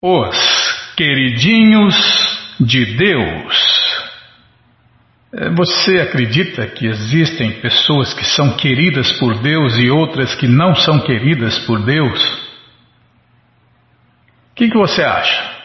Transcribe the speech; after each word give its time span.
Os 0.00 0.94
queridinhos 0.96 1.96
de 2.60 2.96
Deus. 2.96 4.08
É, 5.32 5.50
você 5.50 5.98
acredita 5.98 6.68
que 6.68 6.86
existem 6.86 7.60
pessoas 7.60 8.14
que 8.14 8.24
são 8.24 8.56
queridas 8.56 9.12
por 9.18 9.42
Deus 9.42 9.76
e 9.76 9.90
outras 9.90 10.36
que 10.36 10.46
não 10.46 10.72
são 10.76 11.00
queridas 11.00 11.58
por 11.66 11.84
Deus? 11.84 12.22
O 14.52 14.54
que, 14.54 14.68
que 14.68 14.78
você 14.78 15.02
acha? 15.02 15.56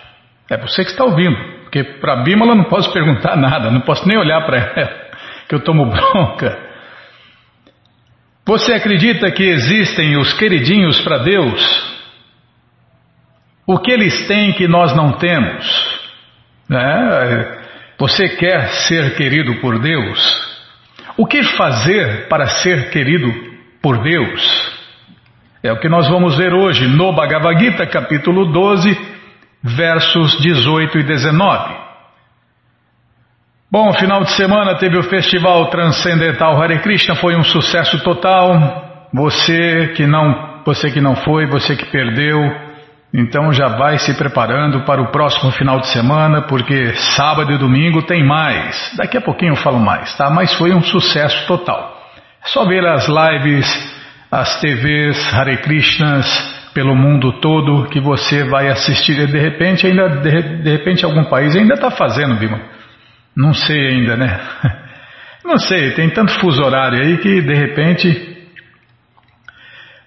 É 0.49 0.57
você 0.57 0.83
que 0.83 0.89
está 0.89 1.03
ouvindo, 1.03 1.37
porque 1.61 1.83
para 1.83 2.13
a 2.13 2.23
Bímola 2.23 2.55
não 2.55 2.65
posso 2.65 2.91
perguntar 2.91 3.35
nada, 3.35 3.69
não 3.69 3.81
posso 3.81 4.07
nem 4.07 4.17
olhar 4.17 4.43
para 4.47 4.57
ela, 4.57 5.11
que 5.47 5.53
eu 5.53 5.63
tomo 5.63 5.91
bronca. 5.91 6.57
Você 8.47 8.73
acredita 8.73 9.29
que 9.31 9.43
existem 9.43 10.17
os 10.17 10.33
queridinhos 10.33 10.99
para 11.01 11.19
Deus? 11.19 11.92
O 13.65 13.79
que 13.79 13.91
eles 13.91 14.27
têm 14.27 14.53
que 14.53 14.67
nós 14.67 14.95
não 14.95 15.13
temos? 15.13 16.01
É, 16.69 17.63
você 17.97 18.27
quer 18.29 18.67
ser 18.87 19.15
querido 19.15 19.55
por 19.61 19.79
Deus? 19.79 20.53
O 21.15 21.25
que 21.25 21.43
fazer 21.43 22.27
para 22.27 22.47
ser 22.47 22.89
querido 22.89 23.31
por 23.81 24.01
Deus? 24.03 24.73
É 25.61 25.71
o 25.71 25.79
que 25.79 25.87
nós 25.87 26.09
vamos 26.09 26.37
ver 26.37 26.53
hoje 26.53 26.87
no 26.87 27.13
Bhagavad 27.13 27.57
Gita, 27.57 27.87
capítulo 27.87 28.51
12, 28.51 28.99
versos 29.63 30.37
18 30.41 30.99
e 30.99 31.03
19. 31.03 31.75
Bom, 33.71 33.93
final 33.93 34.23
de 34.23 34.31
semana 34.31 34.75
teve 34.75 34.97
o 34.97 35.03
Festival 35.03 35.67
Transcendental 35.69 36.61
Hare 36.61 36.79
Krishna, 36.79 37.15
foi 37.15 37.35
um 37.35 37.43
sucesso 37.43 38.03
total. 38.03 39.07
Você 39.13 39.93
que 39.95 40.05
não, 40.05 40.61
você 40.65 40.91
que 40.91 40.99
não 40.99 41.15
foi, 41.15 41.47
você 41.47 41.75
que 41.75 41.85
perdeu, 41.85 42.39
então 43.13 43.53
já 43.53 43.67
vai 43.67 43.99
se 43.99 44.17
preparando 44.17 44.83
para 44.85 44.99
o 44.99 45.11
próximo 45.11 45.51
final 45.51 45.79
de 45.79 45.87
semana, 45.87 46.41
porque 46.41 46.93
sábado 46.95 47.51
e 47.51 47.59
domingo 47.59 48.01
tem 48.01 48.25
mais. 48.25 48.91
Daqui 48.97 49.17
a 49.17 49.21
pouquinho 49.21 49.51
eu 49.51 49.57
falo 49.57 49.79
mais, 49.79 50.17
tá? 50.17 50.31
Mas 50.31 50.53
foi 50.55 50.73
um 50.73 50.81
sucesso 50.81 51.45
total. 51.45 52.01
É 52.43 52.47
só 52.47 52.65
ver 52.65 52.83
as 52.87 53.07
lives, 53.07 53.95
as 54.31 54.59
TVs 54.59 55.31
Hare 55.31 55.57
Krishnas 55.57 56.71
pelo 56.73 56.95
mundo 56.95 57.39
todo 57.39 57.87
que 57.89 57.99
você 57.99 58.43
vai 58.45 58.67
assistir. 58.69 59.19
E 59.19 59.27
de 59.27 59.37
repente, 59.37 59.85
ainda 59.85 60.09
de, 60.09 60.63
de 60.63 60.71
repente 60.71 61.05
algum 61.05 61.25
país 61.25 61.55
ainda 61.55 61.75
está 61.75 61.91
fazendo, 61.91 62.33
Bima. 62.35 62.59
Não 63.37 63.53
sei 63.53 63.89
ainda, 63.89 64.17
né? 64.17 64.39
Não 65.45 65.57
sei, 65.57 65.91
tem 65.91 66.09
tanto 66.09 66.39
fuso 66.39 66.63
horário 66.63 66.99
aí 66.99 67.17
que 67.17 67.41
de 67.41 67.53
repente 67.53 68.32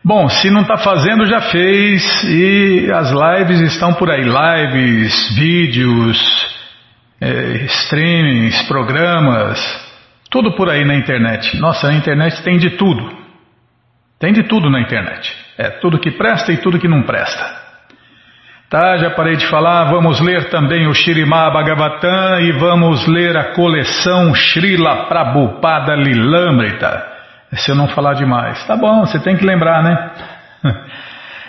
Bom, 0.07 0.29
se 0.29 0.53
não 0.53 0.61
está 0.61 0.77
fazendo, 0.79 1.27
já 1.27 1.41
fez 1.41 2.23
e 2.23 2.89
as 2.93 3.11
lives 3.11 3.61
estão 3.73 3.93
por 3.95 4.09
aí 4.09 4.23
lives, 4.23 5.35
vídeos, 5.35 6.17
é, 7.21 7.65
streamings, 7.65 8.63
programas, 8.69 9.59
tudo 10.31 10.55
por 10.55 10.71
aí 10.71 10.85
na 10.85 10.95
internet. 10.95 11.59
Nossa, 11.59 11.89
a 11.89 11.93
internet 11.93 12.41
tem 12.45 12.57
de 12.57 12.77
tudo. 12.77 13.05
Tem 14.21 14.33
de 14.33 14.45
tudo 14.45 14.71
na 14.71 14.81
internet. 14.81 15.37
É 15.59 15.71
tudo 15.71 15.99
que 15.99 16.13
presta 16.13 16.53
e 16.53 16.59
tudo 16.59 16.79
que 16.79 16.87
não 16.87 17.03
presta. 17.03 17.45
Tá, 18.71 18.99
já 18.99 19.11
parei 19.11 19.35
de 19.35 19.47
falar, 19.49 19.91
vamos 19.91 20.21
ler 20.21 20.51
também 20.51 20.87
o 20.87 20.95
Shirimá 20.95 21.51
Bhagavatam 21.51 22.43
e 22.43 22.53
vamos 22.53 23.09
ler 23.09 23.37
a 23.37 23.55
coleção 23.55 24.33
Srila 24.37 25.07
Prabhupada 25.09 25.97
Lilamrita 25.97 27.16
se 27.55 27.71
eu 27.71 27.75
não 27.75 27.89
falar 27.89 28.15
demais. 28.15 28.65
Tá 28.67 28.77
bom, 28.77 29.01
você 29.01 29.19
tem 29.19 29.37
que 29.37 29.45
lembrar, 29.45 29.83
né? 29.83 30.11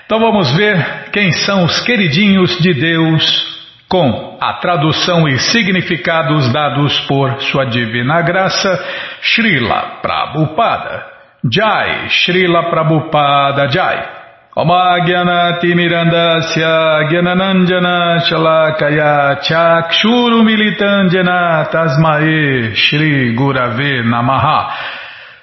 Então 0.06 0.20
vamos 0.20 0.56
ver 0.56 1.10
quem 1.12 1.32
são 1.32 1.66
os 1.66 1.82
queridinhos 1.82 2.58
de 2.60 2.74
Deus 2.74 3.58
com 3.90 4.38
a 4.40 4.54
tradução 4.54 5.28
e 5.28 5.38
significados 5.38 6.52
dados 6.54 6.98
por 7.02 7.42
Sua 7.42 7.66
Divina 7.66 8.22
Graça, 8.22 8.86
Srila 9.22 10.00
Prabhupada. 10.02 11.06
Jai, 11.52 12.08
Srila 12.10 12.70
Prabhupada 12.70 13.68
Jai. 13.68 14.18
Omagyanati 14.56 15.76
Mirandasya 15.76 17.10
Gyananandjana 17.10 18.20
Shalakaya 18.28 19.40
Chakshuru 19.42 20.42
Militandjana 20.44 21.70
Tasmae 21.70 22.74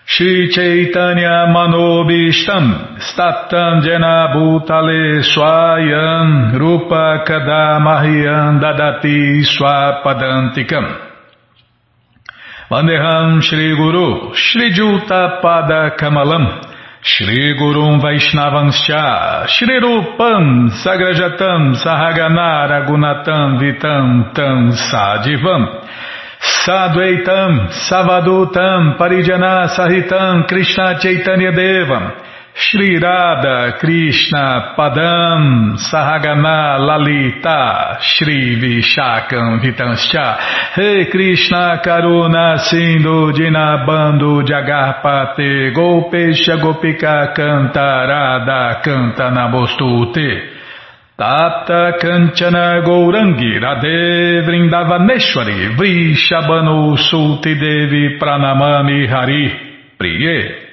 Shri 0.06 0.50
Chaitanya 0.52 1.48
Manobishtam 1.48 2.98
Statam 3.00 3.82
Jena 3.82 4.28
Bhutale 4.36 5.24
Swayam 5.24 6.58
Rupa 6.60 7.24
Kadamahyam 7.26 8.60
Dadati 8.60 9.40
Swapadantikam. 9.48 11.10
Vandeham 12.70 13.40
Shri 13.40 13.74
Guru 13.74 14.34
Shri 14.34 14.72
Juta 14.72 15.40
Pada 15.42 15.96
Kamalam 15.96 16.74
Shri 17.02 17.54
Gurum 17.58 18.00
Vaishnavanscha 18.02 19.46
Shri 19.48 19.80
Rupam 19.80 20.68
Sagrajatam 20.84 21.76
Sahagana 21.82 22.68
Ragunatam 22.68 23.58
Vitam 23.58 24.34
Tam 24.34 24.70
Sadivam 24.72 25.80
Sadvaitam, 26.64 27.68
Savadutam, 27.88 28.98
Parijana 28.98 29.68
Sahitam, 29.76 30.46
Krishna 30.46 30.98
Chaitanya 31.00 31.52
Devam, 31.52 32.24
Shri 32.56 33.00
Radha 33.00 33.78
Krishna 33.80 34.74
Padam 34.78 35.74
Sahagana 35.76 36.78
Lalita 36.78 37.98
Shri 38.00 38.54
Vishakam 38.62 39.58
Vitanscha 39.60 40.38
Rei 40.76 41.10
Krishna 41.10 41.80
Karuna 41.84 42.60
Sindhu 42.60 43.32
Dinabando 43.32 44.46
Jagarpate 44.46 45.74
Gopesha 45.74 46.56
Gopika 46.62 47.34
Canta 47.34 49.30
Namostute 49.32 50.53
Tata 51.16 51.96
Kanchana 52.00 52.82
Gourangi 52.82 53.60
Radhe 53.60 54.42
Vrindavaneshwari 54.42 55.76
Vrishabhanu 55.76 56.96
Sulti 56.98 57.54
Devi 57.54 58.18
Pranamami 58.18 59.06
Hari 59.06 59.50
Priye. 59.96 60.64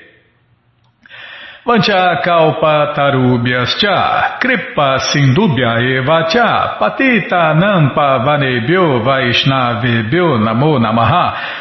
Vancha 1.63 2.21
Kalpa 2.23 2.91
Tarubhyascha 2.95 4.39
Kripa 4.39 4.97
Sindubhya 5.13 5.77
Eva 5.77 6.25
Cha 6.27 6.77
Patita 6.79 7.53
Nampa 7.53 8.25
Vanebhyo 8.25 9.03
Vaishnavebhyo 9.05 10.39
Namo 10.41 10.79
Namaha 10.79 11.60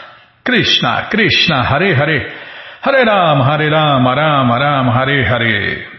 Krishna, 0.43 1.07
Krishna, 1.09 1.61
Hare 1.63 1.93
Hare, 1.93 2.33
Hare 2.81 3.05
Ram, 3.05 3.41
Hare 3.41 3.69
Ram, 3.69 4.03
Ram, 4.05 4.49
Ram, 4.49 4.89
Hare 4.89 5.23
Hare. 5.23 5.91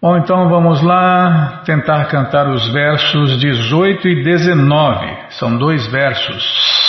Bom, 0.00 0.16
então 0.16 0.48
vamos 0.48 0.82
lá 0.82 1.62
tentar 1.64 2.06
cantar 2.06 2.48
os 2.48 2.66
versos 2.72 3.38
18 3.40 4.08
e 4.08 4.24
19. 4.24 5.16
São 5.30 5.56
dois 5.56 5.86
versos. 5.86 6.44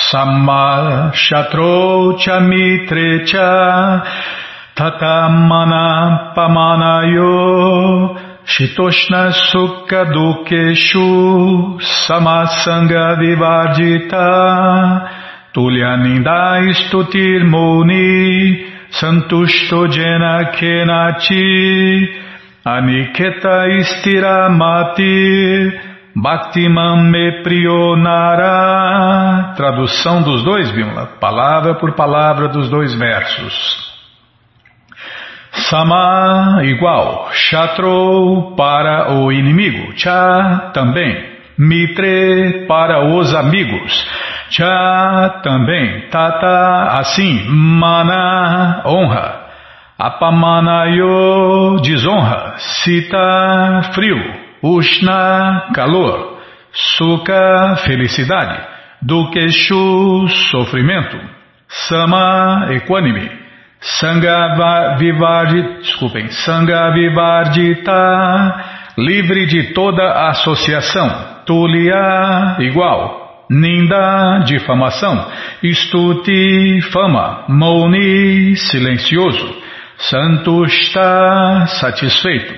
Sama 0.10 1.12
Shatro 1.14 2.18
Chamitre 2.20 3.26
Cha 3.28 4.04
Tatamana 4.76 6.34
Pamanayo 6.36 8.16
Shitoshna 8.46 9.32
Sukha 9.32 10.06
Dukeshu 10.06 11.78
Samasanga 12.08 13.16
Vivardita 13.20 14.24
Tulyaninda 15.54 16.74
Stutir 16.74 17.46
Muni 17.46 18.66
Santushto 18.90 19.88
Jena 19.88 20.52
Kenati 20.52 22.10
Aniketa 22.66 23.68
Istiramati 23.80 25.72
Bhaktimam 26.16 27.12
Me 27.12 27.44
Prionara 27.44 28.54
Tradução 29.56 30.24
dos 30.24 30.44
dois, 30.44 30.72
Bimala, 30.72 31.06
palavra 31.20 31.76
por 31.76 31.94
palavra 31.94 32.48
dos 32.48 32.68
dois 32.70 32.96
versos. 32.96 33.94
Sama 35.70 36.62
igual, 36.64 37.30
Shatro 37.32 38.56
para 38.58 39.14
o 39.14 39.32
inimigo, 39.32 39.94
Cha 39.96 40.72
também. 40.74 41.32
Mitre 41.58 42.66
para 42.68 43.06
os 43.06 43.36
amigos. 43.36 44.33
Cha 44.54 45.42
também, 45.42 46.10
Tata 46.12 47.00
assim, 47.00 47.44
Mana 47.50 48.84
honra. 48.86 49.42
Apamanayo 49.98 51.80
desonra. 51.82 52.54
Sita 52.58 53.82
frio. 53.94 54.18
Ushna 54.62 55.70
calor. 55.74 56.38
Sukha 56.72 57.78
felicidade. 57.84 58.62
Dukeshu 59.02 60.28
sofrimento. 60.52 61.18
Sama 61.68 62.68
equânime. 62.74 63.44
Sangha 63.84 64.96
Vivardi, 64.98 65.62
desculpem, 65.80 66.30
Sangha 66.30 66.92
Vivardita, 66.92 68.64
livre 68.98 69.46
de 69.46 69.74
toda 69.74 70.30
associação. 70.30 71.10
Tulia, 71.46 72.56
igual. 72.60 73.23
Ninda, 73.50 74.44
difamação. 74.46 75.32
Stuti, 75.64 76.82
fama. 76.92 77.46
Mouni, 77.50 78.56
silencioso. 78.56 79.62
Santushta, 79.98 81.66
satisfeito. 81.68 82.54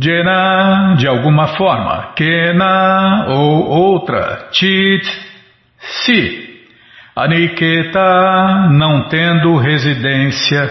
Jena, 0.00 0.94
de 0.96 1.08
alguma 1.08 1.48
forma. 1.48 2.12
Kena, 2.14 3.26
ou 3.28 3.68
outra. 3.68 4.48
Chit, 4.52 5.04
si. 5.78 6.48
Aniketa, 7.16 8.68
não 8.70 9.08
tendo 9.08 9.56
residência. 9.56 10.70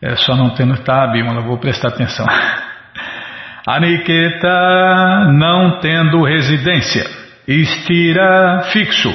É 0.00 0.14
só 0.14 0.36
não 0.36 0.50
tendo, 0.50 0.76
tá, 0.84 1.08
Bímola, 1.08 1.40
vou 1.40 1.58
prestar 1.58 1.88
atenção. 1.88 2.26
Aniketa, 3.66 5.32
não 5.32 5.80
tendo 5.80 6.22
residência. 6.22 7.25
Estira, 7.46 8.62
fixo. 8.72 9.10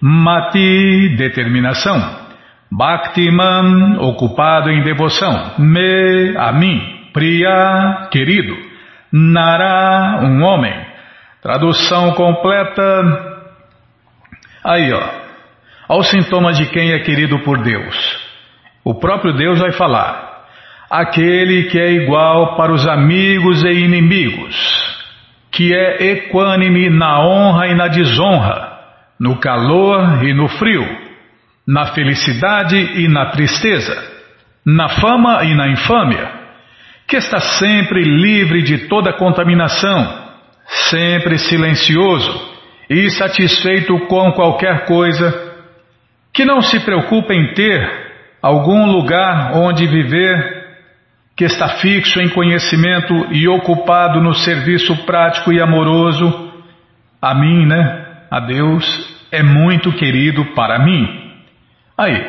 Mati, 0.00 1.16
determinação. 1.16 2.26
Bhaktiman, 2.70 3.98
ocupado 4.00 4.70
em 4.70 4.82
devoção. 4.82 5.54
Me, 5.58 6.36
a 6.36 6.52
mim. 6.52 7.10
Priya, 7.12 8.08
querido. 8.10 8.56
Nara, 9.12 10.20
um 10.22 10.42
homem. 10.42 10.74
Tradução 11.42 12.12
completa. 12.12 13.02
Aí, 14.64 14.92
ó. 14.92 15.26
Aos 15.88 16.08
sintomas 16.10 16.58
de 16.58 16.66
quem 16.66 16.92
é 16.92 16.98
querido 16.98 17.38
por 17.40 17.62
Deus. 17.62 18.26
O 18.84 18.94
próprio 18.94 19.32
Deus 19.32 19.60
vai 19.60 19.72
falar 19.72 20.26
aquele 20.90 21.64
que 21.64 21.78
é 21.78 21.92
igual 21.92 22.56
para 22.56 22.72
os 22.72 22.86
amigos 22.86 23.62
e 23.64 23.70
inimigos, 23.70 24.54
que 25.56 25.74
é 25.74 26.12
equânime 26.12 26.90
na 26.90 27.18
honra 27.26 27.68
e 27.68 27.74
na 27.74 27.88
desonra, 27.88 28.78
no 29.18 29.40
calor 29.40 30.22
e 30.22 30.34
no 30.34 30.48
frio, 30.48 30.86
na 31.66 31.86
felicidade 31.94 32.76
e 32.76 33.08
na 33.08 33.30
tristeza, 33.30 33.96
na 34.66 34.90
fama 35.00 35.44
e 35.44 35.54
na 35.54 35.68
infâmia, 35.68 36.30
que 37.08 37.16
está 37.16 37.38
sempre 37.40 38.02
livre 38.02 38.62
de 38.64 38.86
toda 38.86 39.14
contaminação, 39.14 40.26
sempre 40.90 41.38
silencioso 41.38 42.54
e 42.90 43.08
satisfeito 43.08 43.98
com 44.08 44.32
qualquer 44.32 44.84
coisa, 44.84 45.54
que 46.34 46.44
não 46.44 46.60
se 46.60 46.80
preocupa 46.80 47.32
em 47.32 47.54
ter 47.54 47.80
algum 48.42 48.92
lugar 48.92 49.56
onde 49.56 49.86
viver 49.86 50.55
que 51.36 51.44
está 51.44 51.68
fixo 51.80 52.18
em 52.18 52.30
conhecimento 52.30 53.12
e 53.30 53.46
ocupado 53.46 54.22
no 54.22 54.34
serviço 54.34 54.96
prático 55.04 55.52
e 55.52 55.60
amoroso, 55.60 56.50
a 57.20 57.34
mim, 57.34 57.66
né? 57.66 58.06
A 58.30 58.40
Deus 58.40 59.14
é 59.30 59.42
muito 59.42 59.92
querido 59.92 60.46
para 60.54 60.78
mim. 60.78 61.06
Aí, 61.96 62.26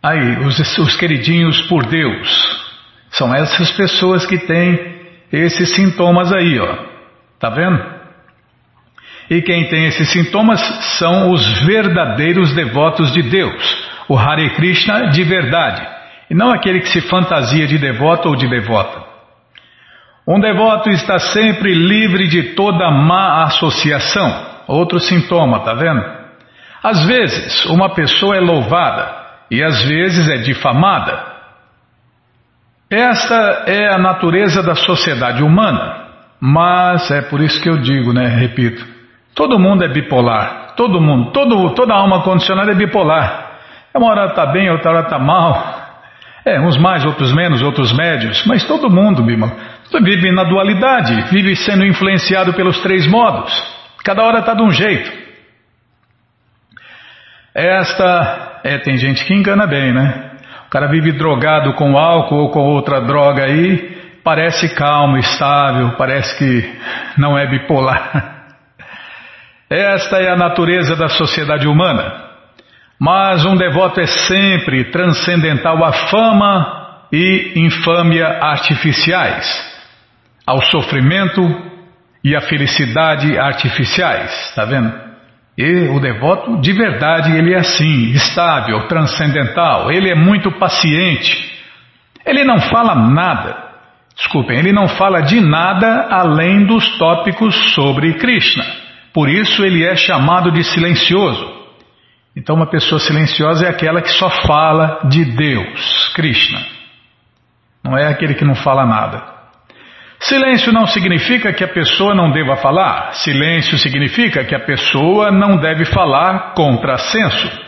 aí, 0.00 0.36
os, 0.46 0.78
os 0.78 0.96
queridinhos 0.96 1.62
por 1.62 1.84
Deus 1.86 2.64
são 3.10 3.34
essas 3.34 3.72
pessoas 3.72 4.24
que 4.24 4.38
têm 4.38 4.94
esses 5.32 5.74
sintomas 5.74 6.32
aí, 6.32 6.60
ó. 6.60 6.76
Tá 7.40 7.50
vendo? 7.50 7.92
E 9.28 9.42
quem 9.42 9.68
tem 9.68 9.86
esses 9.86 10.12
sintomas 10.12 10.60
são 10.98 11.32
os 11.32 11.66
verdadeiros 11.66 12.54
devotos 12.54 13.12
de 13.12 13.22
Deus, 13.22 13.88
o 14.08 14.16
Hare 14.16 14.50
Krishna 14.50 15.08
de 15.08 15.24
verdade 15.24 15.93
e 16.30 16.34
não 16.34 16.52
aquele 16.52 16.80
que 16.80 16.88
se 16.88 17.00
fantasia 17.02 17.66
de 17.66 17.78
devoto 17.78 18.28
ou 18.28 18.36
de 18.36 18.48
devota. 18.48 19.02
Um 20.26 20.40
devoto 20.40 20.88
está 20.88 21.18
sempre 21.18 21.74
livre 21.74 22.28
de 22.28 22.54
toda 22.54 22.90
má 22.90 23.42
associação. 23.42 24.54
Outro 24.66 24.98
sintoma, 24.98 25.60
tá 25.60 25.74
vendo? 25.74 26.02
Às 26.82 27.04
vezes, 27.04 27.66
uma 27.66 27.90
pessoa 27.90 28.36
é 28.36 28.40
louvada 28.40 29.06
e 29.50 29.62
às 29.62 29.82
vezes 29.84 30.28
é 30.28 30.38
difamada. 30.38 31.34
Esta 32.90 33.64
é 33.66 33.92
a 33.92 33.98
natureza 33.98 34.62
da 34.62 34.74
sociedade 34.74 35.42
humana. 35.42 36.04
Mas 36.40 37.10
é 37.10 37.22
por 37.22 37.40
isso 37.40 37.62
que 37.62 37.68
eu 37.68 37.78
digo, 37.78 38.12
né? 38.12 38.26
Repito, 38.26 38.84
todo 39.34 39.58
mundo 39.58 39.84
é 39.84 39.88
bipolar. 39.88 40.74
Todo 40.76 41.00
mundo, 41.00 41.30
todo, 41.32 41.74
toda 41.74 41.94
alma 41.94 42.22
condicionada 42.22 42.72
é 42.72 42.74
bipolar. 42.74 43.52
Uma 43.94 44.10
hora 44.10 44.26
está 44.26 44.46
bem, 44.46 44.70
outra 44.70 44.90
hora 44.90 45.00
está 45.02 45.18
mal. 45.18 45.83
É, 46.44 46.60
uns 46.60 46.76
mais, 46.76 47.04
outros 47.06 47.32
menos, 47.32 47.62
outros 47.62 47.90
médios, 47.96 48.44
mas 48.46 48.64
todo 48.64 48.90
mundo, 48.90 49.22
Bima, 49.22 49.50
vive 50.02 50.30
na 50.30 50.44
dualidade, 50.44 51.22
vive 51.30 51.56
sendo 51.56 51.86
influenciado 51.86 52.52
pelos 52.52 52.80
três 52.80 53.06
modos. 53.06 53.52
Cada 54.04 54.22
hora 54.22 54.40
está 54.40 54.52
de 54.52 54.62
um 54.62 54.70
jeito. 54.70 55.10
Esta, 57.54 58.60
é, 58.62 58.78
tem 58.78 58.98
gente 58.98 59.24
que 59.24 59.32
engana 59.32 59.66
bem, 59.66 59.94
né? 59.94 60.32
O 60.66 60.70
cara 60.70 60.88
vive 60.88 61.12
drogado 61.12 61.72
com 61.74 61.96
álcool 61.96 62.42
ou 62.42 62.50
com 62.50 62.60
outra 62.60 63.00
droga 63.00 63.44
aí, 63.44 64.20
parece 64.22 64.74
calmo, 64.74 65.16
estável, 65.16 65.92
parece 65.96 66.36
que 66.36 66.78
não 67.16 67.38
é 67.38 67.46
bipolar. 67.46 68.44
Esta 69.70 70.18
é 70.18 70.30
a 70.30 70.36
natureza 70.36 70.94
da 70.94 71.08
sociedade 71.08 71.66
humana. 71.66 72.33
Mas 72.98 73.44
um 73.44 73.56
devoto 73.56 74.00
é 74.00 74.06
sempre 74.06 74.84
transcendental 74.90 75.84
à 75.84 75.92
fama 75.92 77.06
e 77.12 77.52
infâmia 77.56 78.26
artificiais, 78.26 79.46
ao 80.46 80.62
sofrimento 80.62 81.42
e 82.24 82.34
à 82.34 82.40
felicidade 82.40 83.38
artificiais, 83.38 84.30
está 84.48 84.64
vendo? 84.64 84.92
E 85.56 85.88
o 85.88 86.00
devoto 86.00 86.60
de 86.60 86.72
verdade 86.72 87.36
ele 87.36 87.52
é 87.52 87.58
assim, 87.58 88.10
estável, 88.10 88.88
transcendental, 88.88 89.92
ele 89.92 90.10
é 90.10 90.14
muito 90.14 90.50
paciente. 90.52 91.52
Ele 92.26 92.42
não 92.42 92.58
fala 92.58 92.94
nada, 92.94 93.56
desculpem, 94.16 94.58
ele 94.58 94.72
não 94.72 94.88
fala 94.88 95.20
de 95.20 95.40
nada 95.40 96.08
além 96.10 96.64
dos 96.66 96.98
tópicos 96.98 97.54
sobre 97.74 98.14
Krishna. 98.14 98.64
Por 99.12 99.28
isso 99.28 99.64
ele 99.64 99.84
é 99.84 99.94
chamado 99.94 100.50
de 100.50 100.64
silencioso. 100.64 101.53
Então, 102.36 102.56
uma 102.56 102.66
pessoa 102.66 102.98
silenciosa 102.98 103.66
é 103.66 103.68
aquela 103.68 104.02
que 104.02 104.10
só 104.10 104.28
fala 104.28 105.00
de 105.08 105.24
Deus, 105.24 106.12
Krishna. 106.14 106.60
Não 107.84 107.96
é 107.96 108.08
aquele 108.08 108.34
que 108.34 108.44
não 108.44 108.54
fala 108.54 108.84
nada. 108.84 109.22
Silêncio 110.18 110.72
não 110.72 110.86
significa 110.86 111.52
que 111.52 111.62
a 111.62 111.68
pessoa 111.68 112.14
não 112.14 112.30
deva 112.30 112.56
falar. 112.56 113.12
Silêncio 113.12 113.76
significa 113.76 114.42
que 114.44 114.54
a 114.54 114.60
pessoa 114.60 115.30
não 115.30 115.58
deve 115.58 115.84
falar 115.84 116.54
contra 116.54 116.96
senso. 116.96 117.64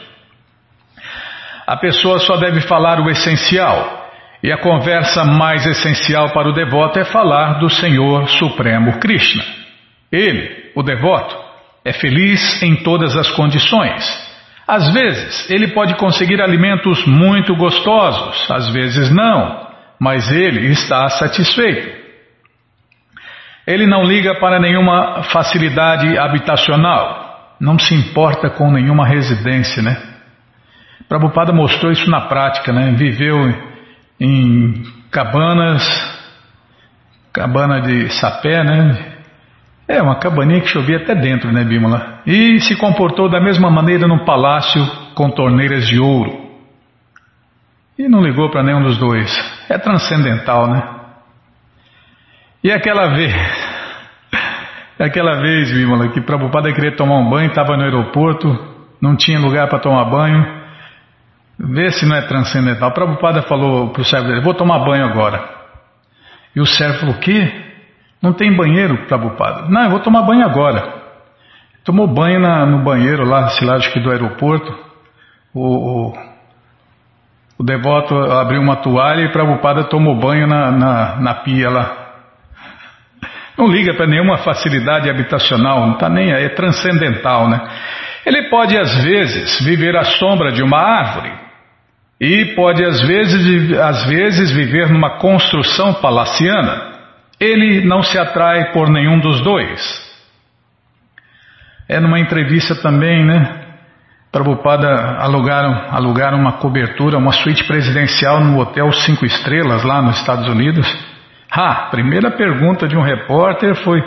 A 1.66 1.76
pessoa 1.76 2.18
só 2.18 2.36
deve 2.36 2.62
falar 2.62 2.98
o 3.00 3.10
essencial. 3.10 4.10
E 4.42 4.50
a 4.50 4.58
conversa 4.58 5.24
mais 5.24 5.66
essencial 5.66 6.30
para 6.30 6.48
o 6.48 6.52
devoto 6.52 6.98
é 6.98 7.04
falar 7.04 7.58
do 7.58 7.68
Senhor 7.68 8.28
Supremo 8.28 8.98
Krishna. 9.00 9.44
Ele, 10.10 10.70
o 10.74 10.82
devoto, 10.82 11.36
é 11.84 11.92
feliz 11.92 12.62
em 12.62 12.76
todas 12.76 13.16
as 13.16 13.30
condições. 13.32 14.25
Às 14.66 14.92
vezes, 14.92 15.48
ele 15.48 15.68
pode 15.68 15.94
conseguir 15.94 16.42
alimentos 16.42 17.06
muito 17.06 17.54
gostosos, 17.54 18.50
às 18.50 18.68
vezes 18.72 19.10
não, 19.10 19.68
mas 20.00 20.30
ele 20.32 20.66
está 20.72 21.08
satisfeito. 21.08 22.04
Ele 23.66 23.86
não 23.86 24.02
liga 24.02 24.34
para 24.40 24.58
nenhuma 24.58 25.22
facilidade 25.24 26.18
habitacional, 26.18 27.54
não 27.60 27.78
se 27.78 27.94
importa 27.94 28.50
com 28.50 28.70
nenhuma 28.70 29.06
residência, 29.06 29.82
né? 29.82 29.96
Prabhupada 31.08 31.52
mostrou 31.52 31.92
isso 31.92 32.10
na 32.10 32.22
prática, 32.22 32.72
né? 32.72 32.92
Viveu 32.96 33.36
em 34.20 34.82
cabanas, 35.10 35.82
cabana 37.32 37.80
de 37.80 38.08
sapé, 38.10 38.64
né? 38.64 39.15
É, 39.88 40.02
uma 40.02 40.18
cabaninha 40.18 40.60
que 40.60 40.68
chovia 40.68 40.96
até 40.96 41.14
dentro, 41.14 41.52
né, 41.52 41.62
Bímola? 41.64 42.20
E 42.26 42.58
se 42.60 42.76
comportou 42.76 43.28
da 43.30 43.40
mesma 43.40 43.70
maneira 43.70 44.08
num 44.08 44.24
palácio 44.24 44.84
com 45.14 45.30
torneiras 45.30 45.86
de 45.86 46.00
ouro. 46.00 46.46
E 47.98 48.08
não 48.08 48.20
ligou 48.20 48.50
para 48.50 48.62
nenhum 48.62 48.82
dos 48.82 48.98
dois. 48.98 49.30
É 49.68 49.78
transcendental, 49.78 50.68
né? 50.68 50.82
E 52.64 52.72
aquela 52.72 53.14
vez, 53.14 53.32
Aquela 54.98 55.40
vez, 55.40 55.70
Bímola, 55.70 56.08
que 56.08 56.22
Prabhupada 56.22 56.72
queria 56.72 56.96
tomar 56.96 57.18
um 57.18 57.28
banho, 57.28 57.48
estava 57.48 57.76
no 57.76 57.82
aeroporto, 57.82 58.48
não 59.00 59.14
tinha 59.14 59.38
lugar 59.38 59.68
para 59.68 59.78
tomar 59.78 60.06
banho. 60.06 60.44
Vê 61.58 61.90
se 61.90 62.06
não 62.06 62.16
é 62.16 62.22
transcendental. 62.22 62.92
Prabhupada 62.92 63.42
falou 63.42 63.90
para 63.90 64.00
o 64.00 64.04
servo 64.04 64.28
dele, 64.28 64.40
vou 64.40 64.54
tomar 64.54 64.78
banho 64.80 65.04
agora. 65.04 65.42
E 66.54 66.60
o 66.60 66.66
servo 66.66 67.00
falou, 67.00 67.14
o 67.14 67.18
quê? 67.18 67.52
Não 68.22 68.32
tem 68.32 68.54
banheiro, 68.54 69.06
Prabhupada? 69.06 69.68
Não, 69.68 69.84
eu 69.84 69.90
vou 69.90 70.00
tomar 70.00 70.22
banho 70.22 70.44
agora. 70.44 70.94
Tomou 71.84 72.06
banho 72.06 72.40
na, 72.40 72.66
no 72.66 72.82
banheiro 72.82 73.24
lá, 73.24 73.48
sei 73.50 73.66
lá, 73.66 73.76
acho 73.76 73.92
que 73.92 74.00
do 74.00 74.10
aeroporto. 74.10 74.76
O, 75.54 76.08
o, 76.08 76.12
o 77.58 77.64
devoto 77.64 78.14
abriu 78.14 78.60
uma 78.60 78.76
toalha 78.76 79.22
e 79.22 79.32
Prabhupada 79.32 79.84
tomou 79.84 80.18
banho 80.18 80.46
na, 80.46 80.70
na, 80.70 81.16
na 81.16 81.34
pia 81.34 81.70
lá. 81.70 82.06
Não 83.56 83.68
liga 83.68 83.94
para 83.94 84.06
nenhuma 84.06 84.38
facilidade 84.38 85.08
habitacional, 85.08 85.86
não 85.86 85.94
está 85.94 86.08
nem 86.08 86.34
aí, 86.34 86.44
é 86.44 86.48
transcendental, 86.50 87.48
né? 87.48 87.60
Ele 88.26 88.50
pode 88.50 88.76
às 88.76 89.02
vezes 89.02 89.64
viver 89.64 89.96
à 89.96 90.04
sombra 90.04 90.52
de 90.52 90.62
uma 90.62 90.78
árvore 90.78 91.32
e 92.20 92.54
pode 92.56 92.84
às 92.84 93.00
vezes, 93.00 93.78
às 93.78 94.04
vezes 94.06 94.50
viver 94.50 94.90
numa 94.90 95.18
construção 95.18 95.94
palaciana. 95.94 96.95
Ele 97.38 97.84
não 97.84 98.02
se 98.02 98.18
atrai 98.18 98.72
por 98.72 98.88
nenhum 98.88 99.20
dos 99.20 99.40
dois. 99.42 100.06
É 101.88 102.00
numa 102.00 102.18
entrevista 102.18 102.74
também, 102.74 103.24
né? 103.24 103.66
Prabhupada 104.32 104.88
alugaram, 105.18 105.86
alugaram 105.90 106.38
uma 106.38 106.52
cobertura, 106.52 107.16
uma 107.16 107.32
suíte 107.32 107.64
presidencial 107.64 108.40
no 108.40 108.58
Hotel 108.58 108.90
Cinco 108.92 109.24
Estrelas 109.24 109.84
lá 109.84 110.02
nos 110.02 110.18
Estados 110.18 110.48
Unidos. 110.48 110.86
Ah, 111.50 111.88
primeira 111.90 112.30
pergunta 112.30 112.88
de 112.88 112.96
um 112.96 113.02
repórter 113.02 113.74
foi: 113.76 114.02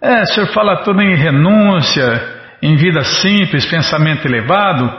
É, 0.00 0.22
o 0.22 0.26
senhor 0.26 0.48
fala 0.48 0.82
tudo 0.82 1.02
em 1.02 1.14
renúncia, 1.14 2.04
em 2.62 2.76
vida 2.76 3.02
simples, 3.02 3.66
pensamento 3.66 4.26
elevado, 4.26 4.90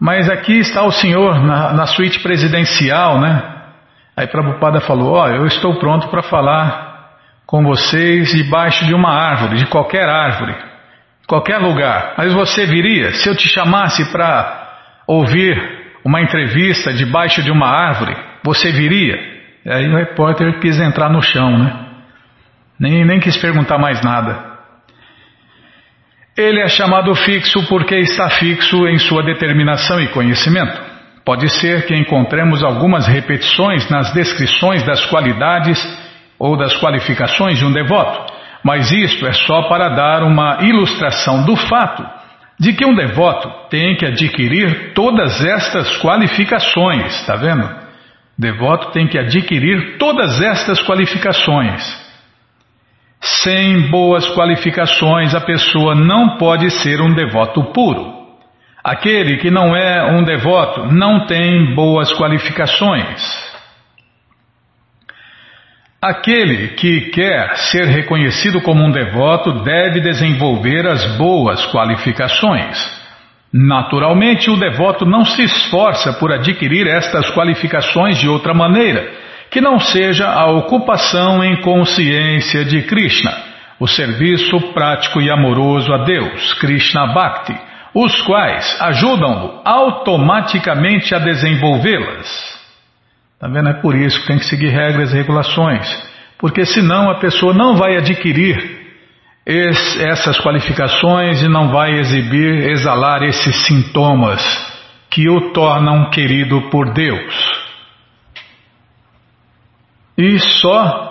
mas 0.00 0.28
aqui 0.30 0.58
está 0.58 0.82
o 0.82 0.90
senhor 0.90 1.40
na, 1.44 1.72
na 1.72 1.86
suíte 1.86 2.20
presidencial, 2.20 3.20
né? 3.20 3.42
Aí 4.16 4.26
Prabhupada 4.26 4.80
falou: 4.80 5.14
Ó, 5.14 5.24
oh, 5.24 5.28
eu 5.28 5.46
estou 5.46 5.78
pronto 5.78 6.08
para 6.08 6.22
falar 6.22 6.85
com 7.46 7.62
vocês 7.62 8.32
debaixo 8.32 8.84
de 8.84 8.94
uma 8.94 9.10
árvore, 9.10 9.58
de 9.58 9.66
qualquer 9.66 10.08
árvore, 10.08 10.54
qualquer 11.28 11.58
lugar. 11.58 12.14
Mas 12.18 12.32
você 12.32 12.66
viria 12.66 13.12
se 13.12 13.28
eu 13.28 13.36
te 13.36 13.48
chamasse 13.48 14.10
para 14.10 14.66
ouvir 15.06 15.56
uma 16.04 16.20
entrevista 16.20 16.92
debaixo 16.92 17.42
de 17.42 17.50
uma 17.50 17.68
árvore? 17.68 18.16
Você 18.42 18.72
viria? 18.72 19.16
Aí 19.64 19.88
o 19.88 19.96
repórter 19.96 20.60
quis 20.60 20.78
entrar 20.80 21.08
no 21.08 21.22
chão, 21.22 21.56
né? 21.56 21.86
Nem, 22.78 23.04
nem 23.04 23.20
quis 23.20 23.36
perguntar 23.36 23.78
mais 23.78 24.02
nada. 24.02 24.56
Ele 26.36 26.60
é 26.60 26.68
chamado 26.68 27.14
fixo 27.14 27.66
porque 27.66 27.96
está 27.96 28.28
fixo 28.28 28.86
em 28.88 28.98
sua 28.98 29.22
determinação 29.22 30.00
e 30.00 30.08
conhecimento. 30.08 30.78
Pode 31.24 31.48
ser 31.48 31.86
que 31.86 31.96
encontremos 31.96 32.62
algumas 32.62 33.06
repetições 33.06 33.88
nas 33.88 34.12
descrições 34.12 34.84
das 34.84 35.06
qualidades 35.06 36.05
ou 36.38 36.56
das 36.56 36.76
qualificações 36.76 37.58
de 37.58 37.64
um 37.64 37.72
devoto, 37.72 38.32
mas 38.62 38.90
isto 38.90 39.26
é 39.26 39.32
só 39.32 39.62
para 39.68 39.90
dar 39.90 40.22
uma 40.22 40.58
ilustração 40.62 41.44
do 41.44 41.56
fato 41.56 42.04
de 42.58 42.72
que 42.72 42.84
um 42.84 42.94
devoto 42.94 43.68
tem 43.68 43.96
que 43.96 44.06
adquirir 44.06 44.92
todas 44.94 45.44
estas 45.44 45.98
qualificações, 45.98 47.14
está 47.20 47.36
vendo? 47.36 47.68
Devoto 48.38 48.90
tem 48.92 49.06
que 49.06 49.18
adquirir 49.18 49.98
todas 49.98 50.40
estas 50.40 50.80
qualificações. 50.82 51.82
Sem 53.20 53.90
boas 53.90 54.28
qualificações, 54.34 55.34
a 55.34 55.40
pessoa 55.40 55.94
não 55.94 56.36
pode 56.36 56.70
ser 56.70 57.00
um 57.00 57.14
devoto 57.14 57.72
puro. 57.72 58.14
Aquele 58.84 59.38
que 59.38 59.50
não 59.50 59.74
é 59.74 60.12
um 60.12 60.22
devoto 60.22 60.86
não 60.92 61.26
tem 61.26 61.74
boas 61.74 62.12
qualificações. 62.12 63.55
Aquele 66.06 66.68
que 66.68 67.10
quer 67.10 67.56
ser 67.56 67.86
reconhecido 67.86 68.60
como 68.60 68.80
um 68.80 68.92
devoto 68.92 69.64
deve 69.64 69.98
desenvolver 69.98 70.86
as 70.86 71.04
boas 71.16 71.66
qualificações. 71.66 72.78
Naturalmente, 73.52 74.48
o 74.48 74.56
devoto 74.56 75.04
não 75.04 75.24
se 75.24 75.42
esforça 75.42 76.12
por 76.12 76.32
adquirir 76.32 76.86
estas 76.86 77.28
qualificações 77.34 78.20
de 78.20 78.28
outra 78.28 78.54
maneira, 78.54 79.04
que 79.50 79.60
não 79.60 79.80
seja 79.80 80.28
a 80.28 80.46
ocupação 80.46 81.42
em 81.42 81.60
consciência 81.60 82.64
de 82.64 82.82
Krishna, 82.82 83.32
o 83.80 83.88
serviço 83.88 84.60
prático 84.72 85.20
e 85.20 85.28
amoroso 85.28 85.92
a 85.92 86.04
Deus, 86.04 86.54
Krishna 86.60 87.08
Bhakti, 87.08 87.58
os 87.92 88.22
quais 88.22 88.80
ajudam-no 88.80 89.60
automaticamente 89.64 91.16
a 91.16 91.18
desenvolvê-las. 91.18 92.55
Está 93.36 93.48
vendo? 93.48 93.68
É 93.68 93.74
por 93.74 93.94
isso 93.94 94.18
que 94.22 94.26
tem 94.26 94.38
que 94.38 94.46
seguir 94.46 94.70
regras 94.70 95.12
e 95.12 95.16
regulações, 95.16 95.86
porque 96.38 96.64
senão 96.64 97.10
a 97.10 97.18
pessoa 97.18 97.52
não 97.52 97.76
vai 97.76 97.96
adquirir 97.96 98.86
essas 99.46 100.40
qualificações 100.40 101.42
e 101.42 101.48
não 101.48 101.68
vai 101.68 101.98
exibir, 101.98 102.70
exalar 102.70 103.22
esses 103.22 103.54
sintomas 103.66 104.42
que 105.10 105.28
o 105.28 105.52
tornam 105.52 106.10
querido 106.10 106.62
por 106.70 106.92
Deus. 106.92 107.34
E 110.18 110.38
só 110.38 111.06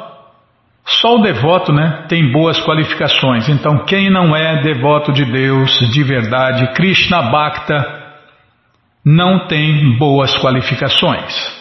só 0.86 1.15
o 1.15 1.22
devoto, 1.22 1.74
né, 1.74 2.05
tem 2.08 2.32
boas 2.32 2.60
qualificações. 2.63 3.50
Então, 3.50 3.86
quem 3.86 4.12
não 4.12 4.36
é 4.36 4.62
devoto 4.62 5.12
de 5.12 5.25
Deus 5.25 5.72
de 5.91 6.03
verdade, 6.03 6.74
Krishna 6.74 7.24
Bhakta, 7.24 8.03
não 9.03 9.48
tem 9.48 9.98
boas 9.98 10.36
qualificações. 10.38 11.54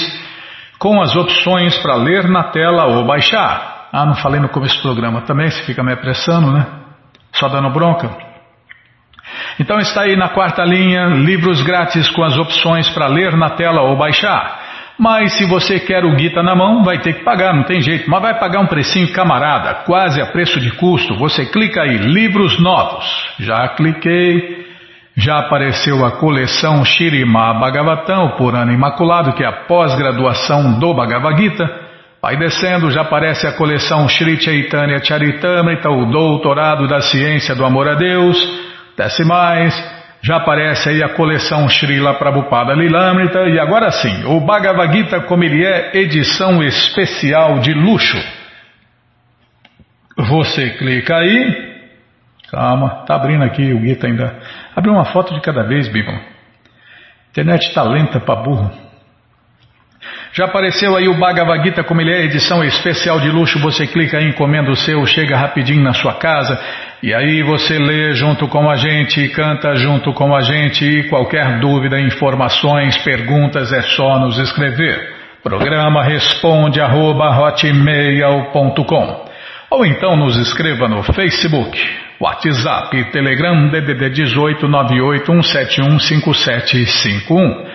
com 0.78 1.02
as 1.02 1.14
opções 1.14 1.76
para 1.82 1.96
ler 1.96 2.26
na 2.30 2.44
tela 2.44 2.86
ou 2.86 3.04
baixar. 3.04 3.90
Ah, 3.92 4.06
não 4.06 4.14
falei 4.14 4.40
no 4.40 4.48
começo 4.48 4.78
do 4.78 4.82
programa 4.84 5.20
também, 5.20 5.50
se 5.50 5.66
fica 5.66 5.82
me 5.82 5.92
apressando, 5.92 6.50
né? 6.50 6.64
Só 7.30 7.46
dando 7.46 7.68
bronca. 7.68 8.29
Então 9.58 9.78
está 9.78 10.02
aí 10.02 10.16
na 10.16 10.28
quarta 10.28 10.64
linha, 10.64 11.06
livros 11.06 11.62
grátis 11.62 12.08
com 12.10 12.22
as 12.22 12.36
opções 12.36 12.88
para 12.90 13.06
ler 13.06 13.36
na 13.36 13.50
tela 13.50 13.82
ou 13.82 13.96
baixar. 13.96 14.60
Mas 14.98 15.38
se 15.38 15.46
você 15.46 15.80
quer 15.80 16.04
o 16.04 16.18
Gita 16.18 16.42
na 16.42 16.54
mão, 16.54 16.82
vai 16.82 16.98
ter 16.98 17.14
que 17.14 17.24
pagar, 17.24 17.54
não 17.54 17.62
tem 17.62 17.80
jeito. 17.80 18.10
Mas 18.10 18.20
vai 18.20 18.38
pagar 18.38 18.60
um 18.60 18.66
precinho 18.66 19.10
camarada, 19.14 19.82
quase 19.86 20.20
a 20.20 20.26
preço 20.26 20.60
de 20.60 20.70
custo. 20.72 21.16
Você 21.16 21.46
clica 21.46 21.82
aí, 21.82 21.96
livros 21.96 22.60
novos. 22.60 23.06
Já 23.38 23.66
cliquei. 23.68 24.68
Já 25.16 25.38
apareceu 25.38 26.04
a 26.04 26.12
coleção 26.12 26.84
Shirima 26.84 27.54
Bhagavatam, 27.54 28.36
por 28.36 28.54
ano 28.54 28.72
imaculado, 28.72 29.32
que 29.32 29.42
é 29.42 29.46
a 29.46 29.64
pós-graduação 29.66 30.78
do 30.78 30.94
Bhagavad 30.94 31.42
Gita. 31.42 31.90
Vai 32.22 32.36
descendo, 32.36 32.90
já 32.90 33.00
aparece 33.00 33.46
a 33.46 33.52
coleção 33.52 34.06
Sri 34.06 34.38
Chaitanya 34.38 35.02
Charitamrita, 35.02 35.88
o 35.88 36.10
doutorado 36.10 36.86
da 36.86 37.00
ciência 37.00 37.54
do 37.54 37.64
amor 37.64 37.88
a 37.88 37.94
Deus. 37.94 38.69
Desce 39.00 39.24
mais, 39.24 39.72
já 40.20 40.36
aparece 40.36 40.90
aí 40.90 41.02
a 41.02 41.14
coleção 41.14 41.66
Srila 41.70 42.18
Prabhupada 42.18 42.74
Lilamrita 42.74 43.48
e 43.48 43.58
agora 43.58 43.90
sim, 43.90 44.26
o 44.26 44.40
Bhagavad 44.40 44.94
Gita 44.94 45.22
como 45.22 45.42
ele 45.42 45.64
é, 45.64 45.96
edição 45.96 46.62
especial 46.62 47.60
de 47.60 47.72
luxo. 47.72 48.18
Você 50.18 50.76
clica 50.76 51.16
aí, 51.16 51.80
calma, 52.50 53.06
tá 53.06 53.14
abrindo 53.14 53.42
aqui 53.42 53.72
o 53.72 53.80
Gita 53.80 54.06
ainda. 54.06 54.38
Abre 54.76 54.90
uma 54.90 55.06
foto 55.06 55.32
de 55.32 55.40
cada 55.40 55.62
vez, 55.62 55.88
Bíblia. 55.88 56.20
Internet 57.30 57.72
tá 57.72 57.82
lenta 57.82 58.20
para 58.20 58.42
burro. 58.42 58.70
Já 60.34 60.44
apareceu 60.44 60.94
aí 60.94 61.08
o 61.08 61.18
Bhagavad 61.18 61.64
Gita 61.64 61.82
como 61.82 62.02
ele 62.02 62.12
é, 62.12 62.24
edição 62.24 62.62
especial 62.62 63.18
de 63.18 63.30
luxo. 63.30 63.58
Você 63.60 63.86
clica 63.86 64.18
aí, 64.18 64.28
encomenda 64.28 64.70
o 64.70 64.76
seu, 64.76 65.06
chega 65.06 65.38
rapidinho 65.38 65.82
na 65.82 65.94
sua 65.94 66.18
casa. 66.18 66.60
E 67.02 67.14
aí 67.14 67.42
você 67.42 67.78
lê 67.78 68.12
junto 68.12 68.46
com 68.46 68.68
a 68.68 68.76
gente, 68.76 69.26
canta 69.30 69.74
junto 69.74 70.12
com 70.12 70.34
a 70.36 70.42
gente 70.42 70.84
e 70.84 71.08
qualquer 71.08 71.58
dúvida, 71.58 71.98
informações, 71.98 72.98
perguntas 72.98 73.72
é 73.72 73.80
só 73.80 74.18
nos 74.18 74.38
escrever. 74.38 75.14
Programa 75.42 76.04
responde 76.04 76.78
arroba, 76.78 77.30
ou 79.70 79.86
então 79.86 80.14
nos 80.14 80.36
escreva 80.36 80.88
no 80.88 81.02
Facebook, 81.02 81.80
WhatsApp, 82.20 83.04
Telegram 83.12 83.68
DDD 83.68 84.10
18 84.10 84.66
58 84.66 85.42
171 85.42 85.98
5751. 85.98 87.66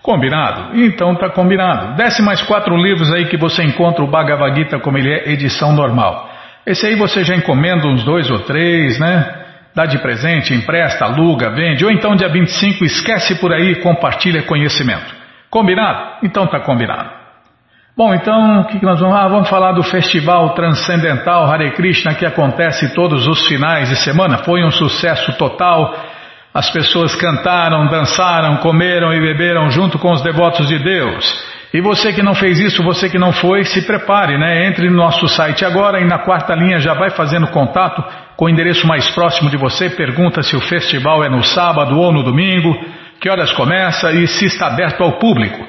Combinado? 0.00 0.80
Então 0.80 1.14
tá 1.14 1.28
combinado. 1.28 1.94
Desce 1.96 2.22
mais 2.22 2.40
quatro 2.42 2.74
livros 2.76 3.12
aí 3.12 3.26
que 3.26 3.36
você 3.36 3.62
encontra 3.62 4.02
o 4.02 4.10
Bhagavad 4.10 4.56
Gita 4.56 4.78
como 4.78 4.96
ele 4.96 5.12
é, 5.12 5.30
edição 5.30 5.74
normal. 5.74 6.31
Esse 6.66 6.86
aí 6.86 6.94
você 6.94 7.24
já 7.24 7.34
encomenda 7.34 7.86
uns 7.88 8.04
dois 8.04 8.30
ou 8.30 8.40
três, 8.40 8.98
né? 8.98 9.40
Dá 9.74 9.86
de 9.86 9.98
presente, 9.98 10.54
empresta, 10.54 11.04
aluga, 11.04 11.50
vende, 11.50 11.84
ou 11.84 11.90
então 11.90 12.14
dia 12.14 12.28
25 12.28 12.84
esquece 12.84 13.40
por 13.40 13.52
aí 13.52 13.72
e 13.72 13.80
compartilha 13.80 14.42
conhecimento. 14.42 15.14
Combinado? 15.50 16.18
Então 16.22 16.46
tá 16.46 16.60
combinado. 16.60 17.22
Bom, 17.96 18.14
então 18.14 18.60
o 18.60 18.64
que, 18.66 18.78
que 18.78 18.86
nós 18.86 19.00
vamos? 19.00 19.16
Ah, 19.16 19.28
vamos 19.28 19.50
falar 19.50 19.72
do 19.72 19.82
Festival 19.82 20.54
Transcendental 20.54 21.44
Hare 21.44 21.72
Krishna 21.72 22.14
que 22.14 22.24
acontece 22.24 22.94
todos 22.94 23.26
os 23.26 23.46
finais 23.46 23.88
de 23.88 23.96
semana. 23.96 24.38
Foi 24.38 24.64
um 24.64 24.70
sucesso 24.70 25.32
total. 25.36 25.94
As 26.54 26.70
pessoas 26.70 27.14
cantaram, 27.14 27.88
dançaram, 27.88 28.58
comeram 28.58 29.12
e 29.12 29.20
beberam 29.20 29.68
junto 29.70 29.98
com 29.98 30.12
os 30.12 30.22
devotos 30.22 30.68
de 30.68 30.78
Deus. 30.78 31.51
E 31.72 31.80
você 31.80 32.12
que 32.12 32.22
não 32.22 32.34
fez 32.34 32.60
isso, 32.60 32.82
você 32.82 33.08
que 33.08 33.18
não 33.18 33.32
foi, 33.32 33.64
se 33.64 33.86
prepare, 33.86 34.36
né? 34.36 34.66
Entre 34.66 34.90
no 34.90 34.96
nosso 34.96 35.26
site 35.26 35.64
agora 35.64 36.00
e 36.00 36.04
na 36.04 36.18
quarta 36.18 36.54
linha 36.54 36.78
já 36.78 36.92
vai 36.92 37.10
fazendo 37.10 37.46
contato 37.48 38.04
com 38.36 38.44
o 38.44 38.50
endereço 38.50 38.86
mais 38.86 39.10
próximo 39.14 39.48
de 39.48 39.56
você, 39.56 39.88
pergunta 39.88 40.42
se 40.42 40.54
o 40.54 40.60
festival 40.60 41.24
é 41.24 41.30
no 41.30 41.42
sábado 41.42 41.98
ou 41.98 42.12
no 42.12 42.22
domingo, 42.22 42.78
que 43.18 43.30
horas 43.30 43.52
começa 43.52 44.12
e 44.12 44.26
se 44.26 44.46
está 44.46 44.66
aberto 44.66 45.02
ao 45.02 45.12
público. 45.18 45.66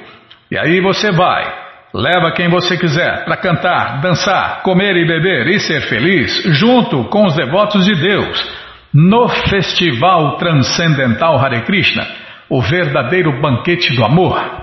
E 0.52 0.58
aí 0.58 0.82
você 0.82 1.10
vai, 1.12 1.46
leva 1.94 2.32
quem 2.32 2.50
você 2.50 2.78
quiser 2.78 3.24
para 3.24 3.38
cantar, 3.38 4.02
dançar, 4.02 4.62
comer 4.62 4.98
e 4.98 5.08
beber 5.08 5.48
e 5.48 5.60
ser 5.60 5.82
feliz, 5.82 6.44
junto 6.60 7.06
com 7.06 7.26
os 7.26 7.36
devotos 7.36 7.86
de 7.86 7.96
Deus, 7.96 8.52
no 8.94 9.30
Festival 9.30 10.36
Transcendental 10.38 11.38
Hare 11.38 11.62
Krishna, 11.62 12.06
o 12.50 12.62
verdadeiro 12.62 13.40
banquete 13.40 13.96
do 13.96 14.04
amor. 14.04 14.63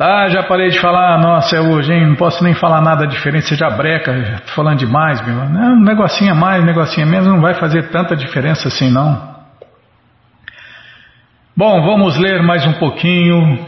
Tá, 0.00 0.28
já 0.28 0.42
parei 0.42 0.70
de 0.70 0.80
falar, 0.80 1.18
nossa, 1.18 1.56
é 1.56 1.60
hoje, 1.60 1.92
hein? 1.92 2.06
Não 2.06 2.16
posso 2.16 2.42
nem 2.42 2.54
falar 2.54 2.80
nada 2.80 3.06
diferente, 3.06 3.46
você 3.46 3.54
já 3.54 3.68
breca, 3.68 4.18
já 4.24 4.38
tô 4.38 4.52
falando 4.52 4.78
demais, 4.78 5.20
meu. 5.26 5.44
Não, 5.50 5.74
um 5.74 5.84
negocinho 5.84 6.32
a 6.32 6.34
mais, 6.34 6.62
um 6.62 6.64
negocinho 6.64 7.06
a 7.06 7.10
menos, 7.10 7.26
não 7.26 7.38
vai 7.38 7.52
fazer 7.52 7.90
tanta 7.90 8.16
diferença 8.16 8.68
assim, 8.68 8.90
não. 8.90 9.36
Bom, 11.54 11.82
vamos 11.82 12.16
ler 12.16 12.42
mais 12.42 12.64
um 12.64 12.72
pouquinho. 12.78 13.58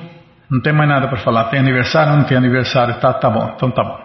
Não 0.50 0.62
tem 0.62 0.72
mais 0.72 0.88
nada 0.88 1.06
para 1.06 1.18
falar. 1.18 1.50
Tem 1.50 1.60
aniversário? 1.60 2.16
Não 2.16 2.24
tem 2.24 2.38
aniversário. 2.38 2.98
Tá, 2.98 3.12
tá 3.12 3.28
bom, 3.28 3.52
então 3.54 3.70
tá 3.70 3.84
bom. 3.84 4.00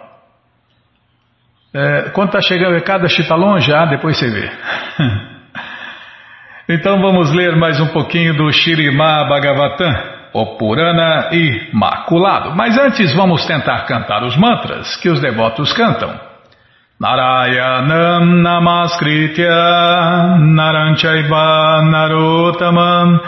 É, 1.72 2.10
quando 2.10 2.32
tá 2.32 2.42
chegando 2.42 2.72
o 2.72 2.74
recado, 2.74 3.04
a 3.04 3.06
está 3.06 3.36
longe? 3.36 3.72
Ah, 3.72 3.86
depois 3.86 4.18
você 4.18 4.28
vê. 4.28 4.50
então 6.68 7.00
vamos 7.00 7.32
ler 7.32 7.56
mais 7.56 7.80
um 7.80 7.86
pouquinho 7.86 8.36
do 8.36 8.52
Shirimá 8.52 9.24
Bhagavatam 9.24 10.17
o 10.32 10.56
Purana 10.56 11.30
Imaculado. 11.32 12.54
Mas 12.54 12.76
antes 12.78 13.14
vamos 13.14 13.44
tentar 13.46 13.86
cantar 13.86 14.22
os 14.24 14.36
mantras 14.36 14.96
que 14.96 15.08
os 15.08 15.20
devotos 15.20 15.72
cantam. 15.72 16.28
Narayanam 17.00 18.26
Namaskritya 18.42 20.36
Naranchaiva 20.38 21.82
Narotamam 21.84 23.20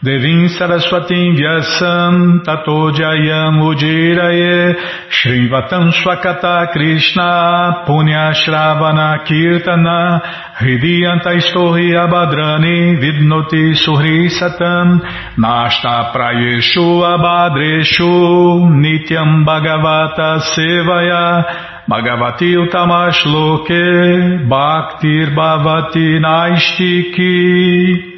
Devim 0.00 0.46
Saraswatim 0.46 1.34
Vyasam 1.34 2.44
Tato 2.44 2.92
Jayam 2.92 3.58
Ujiraye 3.58 4.76
Shrivatam 5.10 5.90
Swakata 5.90 6.70
Krishna 6.72 7.82
Punya 7.84 8.32
Shravana 8.32 9.26
Kirtana 9.26 10.22
Hridiyanta 10.54 11.34
Istohi 11.34 11.98
Abadrani 11.98 12.94
Vidnoti 13.02 13.74
Suhri 13.74 14.30
Satam 14.30 15.00
Nashta 15.36 16.12
Prayeshu 16.12 17.02
Abadreshu 17.02 18.70
Nityam 18.70 19.44
Bhagavata 19.44 20.38
Sevaya 20.54 21.42
Bhagavati 21.90 22.54
Utamash 22.54 23.26
Loke 23.26 24.46
Bhaktir 24.46 25.34
Bhavati 25.34 26.20
Naistiki 26.22 28.17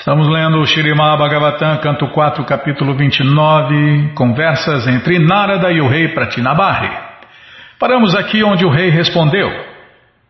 Estamos 0.00 0.26
lendo 0.28 0.58
o 0.58 0.64
Shirimá 0.64 1.14
Bhagavatam, 1.14 1.76
canto 1.82 2.08
4, 2.08 2.42
capítulo 2.46 2.96
29, 2.96 4.14
conversas 4.14 4.88
entre 4.88 5.18
Narada 5.18 5.70
e 5.70 5.78
o 5.78 5.88
rei 5.88 6.08
Pratinabarri. 6.08 6.90
Paramos 7.78 8.14
aqui 8.14 8.42
onde 8.42 8.64
o 8.64 8.70
rei 8.70 8.88
respondeu: 8.88 9.50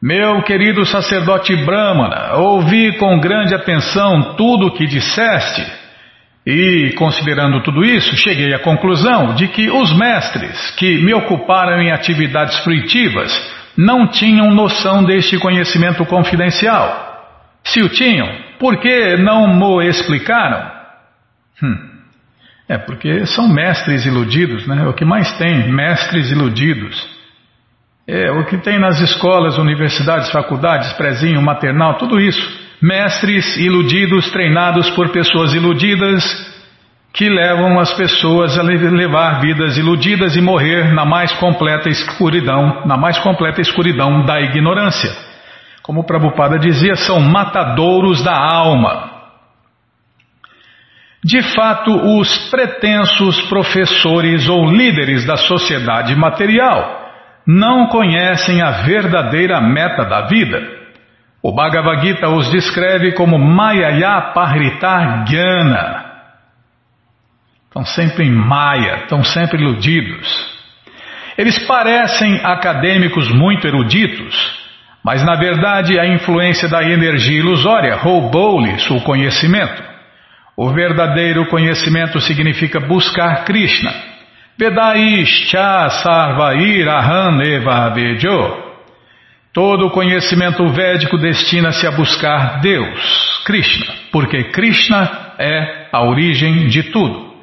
Meu 0.03 0.43
querido 0.43 0.85
sacerdote 0.85 1.55
Brahmana, 1.65 2.35
ouvi 2.39 2.99
com 2.99 3.21
grande 3.21 3.55
atenção 3.55 4.35
tudo 4.35 4.67
o 4.67 4.73
que 4.73 4.89
disseste. 4.89 5.65
E, 6.45 6.93
considerando 6.99 7.63
tudo 7.63 7.85
isso, 7.85 8.17
cheguei 8.17 8.53
à 8.53 8.59
conclusão 8.59 9.35
de 9.35 9.47
que 9.47 9.71
os 9.71 9.97
mestres 9.97 10.73
que 10.73 11.01
me 11.01 11.15
ocuparam 11.15 11.81
em 11.81 11.93
atividades 11.93 12.59
fruitivas 12.65 13.31
não 13.77 14.09
tinham 14.09 14.51
noção 14.51 15.05
deste 15.05 15.39
conhecimento 15.39 16.05
confidencial. 16.07 17.10
Se 17.65 17.83
o 17.83 17.89
tinham, 17.89 18.29
por 18.59 18.79
que 18.79 19.17
não 19.17 19.47
mo 19.47 19.81
explicaram? 19.83 20.71
Hum. 21.63 21.91
É 22.69 22.79
porque 22.79 23.27
são 23.27 23.49
mestres 23.49 24.07
iludidos, 24.07 24.67
né? 24.67 24.85
É 24.85 24.87
o 24.87 24.95
que 24.95 25.05
mais 25.05 25.37
tem, 25.39 25.73
mestres 25.73 26.31
iludidos. 26.31 27.09
É 28.07 28.31
o 28.31 28.45
que 28.45 28.59
tem 28.59 28.79
nas 28.79 29.01
escolas, 29.01 29.59
universidades, 29.59 30.31
faculdades, 30.31 30.93
prezinho, 30.95 31.43
maternal, 31.43 31.99
tudo 31.99 32.21
isso. 32.21 32.41
Mestres 32.81 33.57
iludidos 33.57 34.31
treinados 34.31 34.89
por 34.91 35.11
pessoas 35.11 35.53
iludidas 35.53 36.25
que 37.13 37.29
levam 37.29 37.79
as 37.79 37.93
pessoas 37.95 38.57
a 38.59 38.63
levar 38.63 39.41
vidas 39.41 39.77
iludidas 39.77 40.37
e 40.37 40.41
morrer 40.41 40.93
na 40.95 41.05
mais 41.05 41.33
completa 41.35 41.89
escuridão, 41.89 42.87
na 42.87 42.97
mais 42.97 43.19
completa 43.19 43.61
escuridão 43.61 44.25
da 44.25 44.41
ignorância. 44.41 45.11
Como 45.83 46.01
o 46.01 46.07
Prabhupada 46.07 46.59
dizia, 46.59 46.95
são 46.95 47.21
matadouros 47.21 48.23
da 48.23 48.37
alma. 48.37 49.11
De 51.23 51.43
fato, 51.55 51.91
os 52.19 52.51
pretensos 52.51 53.43
professores 53.43 54.49
ou 54.49 54.67
líderes 54.71 55.27
da 55.27 55.37
sociedade 55.37 56.17
material 56.17 56.99
não 57.47 57.89
conhecem 57.89 58.63
a 58.63 58.83
verdadeira 58.83 59.61
meta 59.61 60.05
da 60.05 60.23
vida. 60.23 60.81
O 61.43 61.53
Bhagavad 61.53 62.07
Gita 62.07 62.29
os 62.29 62.51
descreve 62.51 63.13
como 63.13 63.39
Mayaya 63.39 64.33
Parita 64.35 65.25
Gyana. 65.27 66.11
Estão 67.67 67.85
sempre 67.85 68.27
em 68.27 68.31
Maya, 68.31 69.03
estão 69.03 69.23
sempre 69.23 69.63
iludidos. 69.63 70.61
Eles 71.39 71.59
parecem 71.67 72.41
acadêmicos 72.45 73.31
muito 73.31 73.67
eruditos, 73.67 74.60
mas 75.05 75.25
na 75.25 75.35
verdade 75.35 75.99
a 75.99 76.07
influência 76.07 76.69
da 76.69 76.83
energia 76.83 77.39
ilusória 77.39 77.97
roubou-lhes 77.97 78.91
o 78.91 79.01
conhecimento. 79.01 79.83
O 80.57 80.69
verdadeiro 80.71 81.47
conhecimento 81.47 82.21
significa 82.21 82.79
buscar 82.81 83.45
Krishna. 83.45 83.93
Vedaishcha 84.59 85.89
sarvair 86.03 86.87
aham 86.87 87.43
eva 87.43 87.89
vejo. 87.91 88.71
Todo 89.55 89.91
conhecimento 89.91 90.69
védico 90.69 91.17
destina-se 91.17 91.87
a 91.87 91.91
buscar 91.91 92.61
Deus, 92.61 93.43
Krishna, 93.45 93.87
porque 94.13 94.45
Krishna 94.45 95.33
é 95.39 95.87
a 95.91 96.03
origem 96.03 96.69
de 96.69 96.85
tudo. 96.85 97.35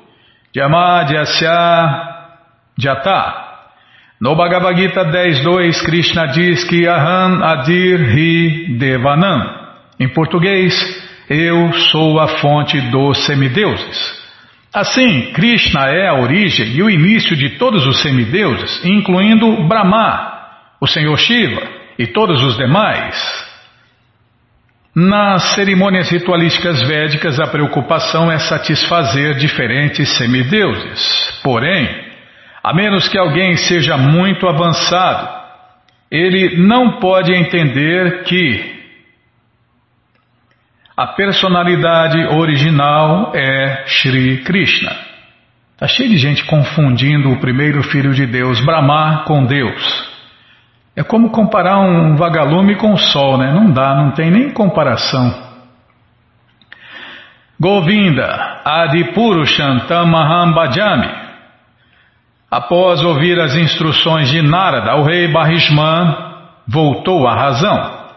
Yamadhyasya 0.56 2.14
Jata 2.78 3.47
no 4.20 4.36
Bhagavad 4.36 4.76
Gita 4.76 5.06
10.2, 5.06 5.86
Krishna 5.86 6.28
diz 6.28 6.64
que 6.64 6.88
Aham 6.88 7.44
Adir 7.44 8.00
Hi 8.18 8.78
Devanam. 8.80 9.68
Em 10.00 10.10
português, 10.10 10.74
eu 11.30 11.72
sou 11.92 12.20
a 12.20 12.28
fonte 12.40 12.82
dos 12.90 13.26
semideuses. 13.26 14.18
Assim, 14.74 15.34
Krishna 15.34 15.88
é 15.90 16.08
a 16.08 16.16
origem 16.16 16.68
e 16.76 16.82
o 16.82 16.90
início 16.90 17.36
de 17.36 17.60
todos 17.60 17.86
os 17.86 18.02
semideuses, 18.02 18.84
incluindo 18.84 19.68
Brahma, 19.68 20.34
o 20.82 20.88
Senhor 20.88 21.18
Shiva 21.18 21.62
e 22.00 22.08
todos 22.08 22.42
os 22.44 22.58
demais. 22.58 23.48
Nas 24.96 25.54
cerimônias 25.54 26.10
ritualísticas 26.10 26.82
védicas, 26.88 27.40
a 27.40 27.46
preocupação 27.46 28.32
é 28.32 28.40
satisfazer 28.40 29.36
diferentes 29.36 30.10
semideuses. 30.18 31.40
Porém, 31.44 32.07
a 32.68 32.74
menos 32.74 33.08
que 33.08 33.18
alguém 33.18 33.56
seja 33.56 33.96
muito 33.96 34.46
avançado, 34.46 35.26
ele 36.12 36.58
não 36.58 37.00
pode 37.00 37.34
entender 37.34 38.24
que 38.24 38.76
a 40.98 41.08
personalidade 41.08 42.18
original 42.26 43.32
é 43.34 43.86
Sri 43.88 44.44
Krishna. 44.44 44.92
Está 45.76 45.88
cheio 45.88 46.10
de 46.10 46.18
gente 46.18 46.44
confundindo 46.44 47.32
o 47.32 47.40
primeiro 47.40 47.82
filho 47.84 48.14
de 48.14 48.26
Deus, 48.26 48.60
Brahma, 48.60 49.24
com 49.26 49.46
Deus. 49.46 50.12
É 50.94 51.04
como 51.04 51.30
comparar 51.30 51.80
um 51.80 52.18
vagalume 52.18 52.76
com 52.76 52.92
o 52.92 52.98
sol, 52.98 53.38
né? 53.38 53.50
Não 53.50 53.72
dá, 53.72 53.96
não 53.96 54.12
tem 54.12 54.30
nem 54.30 54.50
comparação. 54.50 55.34
Govinda 57.58 58.60
Adipurushantamaham 58.66 60.52
Bhajami. 60.52 61.27
Após 62.50 63.04
ouvir 63.04 63.40
as 63.40 63.56
instruções 63.56 64.30
de 64.30 64.42
Narada, 64.42 64.96
o 64.96 65.04
rei 65.04 65.28
Barishman 65.28 66.16
voltou 66.68 67.28
à 67.28 67.36
razão. 67.36 68.08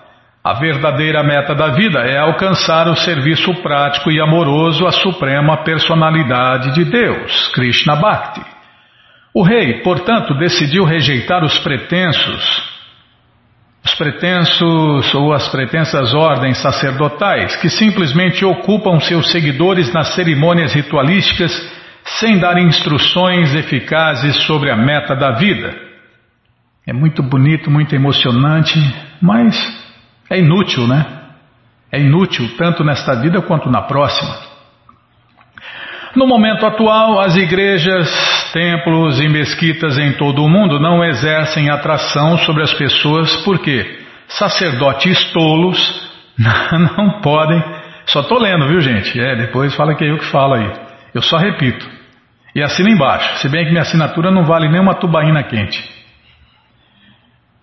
A 0.43 0.55
verdadeira 0.55 1.23
meta 1.23 1.55
da 1.55 1.69
vida 1.69 1.99
é 2.01 2.17
alcançar 2.17 2.89
o 2.89 2.95
serviço 2.95 3.53
prático 3.63 4.11
e 4.11 4.21
amoroso 4.21 4.87
à 4.87 4.93
suprema 4.93 5.65
personalidade 5.65 6.73
de 6.73 6.85
Deus, 6.85 7.49
Krishna 7.49 7.97
Bhakti. 7.97 8.41
O 9.35 9.43
rei, 9.43 9.83
portanto, 9.83 10.33
decidiu 10.35 10.85
rejeitar 10.85 11.45
os 11.45 11.59
pretensos 11.59 12.71
os 13.83 13.95
pretensos 13.95 15.15
ou 15.15 15.33
as 15.33 15.49
pretensas 15.49 16.13
ordens 16.13 16.59
sacerdotais 16.59 17.57
que 17.57 17.71
simplesmente 17.71 18.45
ocupam 18.45 19.01
seus 19.01 19.31
seguidores 19.31 19.93
nas 19.93 20.09
cerimônias 20.15 20.75
ritualísticas 20.75 21.80
sem 22.05 22.39
dar 22.39 22.59
instruções 22.59 23.55
eficazes 23.55 24.37
sobre 24.45 24.71
a 24.71 24.77
meta 24.77 25.15
da 25.15 25.33
vida. 25.33 25.75
É 26.87 26.93
muito 26.93 27.23
bonito, 27.23 27.71
muito 27.71 27.95
emocionante, 27.95 28.79
mas 29.21 29.57
é 30.29 30.39
inútil, 30.39 30.87
né? 30.87 31.07
É 31.93 32.01
inútil 32.01 32.49
tanto 32.57 32.83
nesta 32.85 33.15
vida 33.15 33.41
quanto 33.43 33.71
na 33.71 33.83
próxima. 33.83 34.51
No 36.15 36.27
momento 36.27 36.67
atual, 36.67 37.21
as 37.21 37.37
igrejas, 37.37 38.11
templos 38.53 39.21
e 39.21 39.29
mesquitas 39.29 39.97
em 39.99 40.13
todo 40.15 40.43
o 40.43 40.49
mundo 40.49 40.81
não 40.81 41.05
exercem 41.05 41.71
atração 41.71 42.39
sobre 42.39 42.63
as 42.63 42.75
pessoas 42.75 43.37
porque 43.45 44.01
sacerdotes 44.27 45.33
tolos 45.33 46.11
não 46.97 47.21
podem. 47.21 47.63
Só 48.07 48.21
estou 48.21 48.41
lendo, 48.41 48.67
viu 48.67 48.81
gente? 48.81 49.21
É, 49.21 49.37
depois 49.37 49.75
fala 49.75 49.95
que 49.95 50.05
é 50.05 50.11
eu 50.11 50.19
que 50.19 50.27
falo 50.27 50.55
aí. 50.55 50.90
Eu 51.15 51.23
só 51.23 51.37
repito. 51.37 51.89
E 52.55 52.63
assina 52.63 52.91
embaixo, 52.91 53.39
se 53.39 53.49
bem 53.49 53.65
que 53.65 53.71
minha 53.71 53.83
assinatura 53.83 54.31
não 54.31 54.45
vale 54.45 54.69
nem 54.69 54.81
uma 54.81 54.95
tubaína 54.95 55.43
quente. 55.43 55.83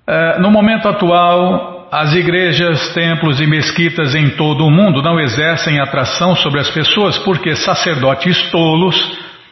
É, 0.08 0.40
no 0.40 0.50
momento 0.50 0.88
atual, 0.88 1.90
as 1.92 2.14
igrejas, 2.14 2.94
templos 2.94 3.42
e 3.42 3.48
mesquitas 3.48 4.16
em 4.16 4.30
todo 4.32 4.66
o 4.66 4.72
mundo 4.72 5.02
não 5.02 5.20
exercem 5.20 5.80
atração 5.80 6.36
sobre 6.36 6.62
as 6.62 6.70
pessoas 6.70 7.18
porque 7.20 7.56
sacerdotes 7.56 8.50
tolos 8.52 8.96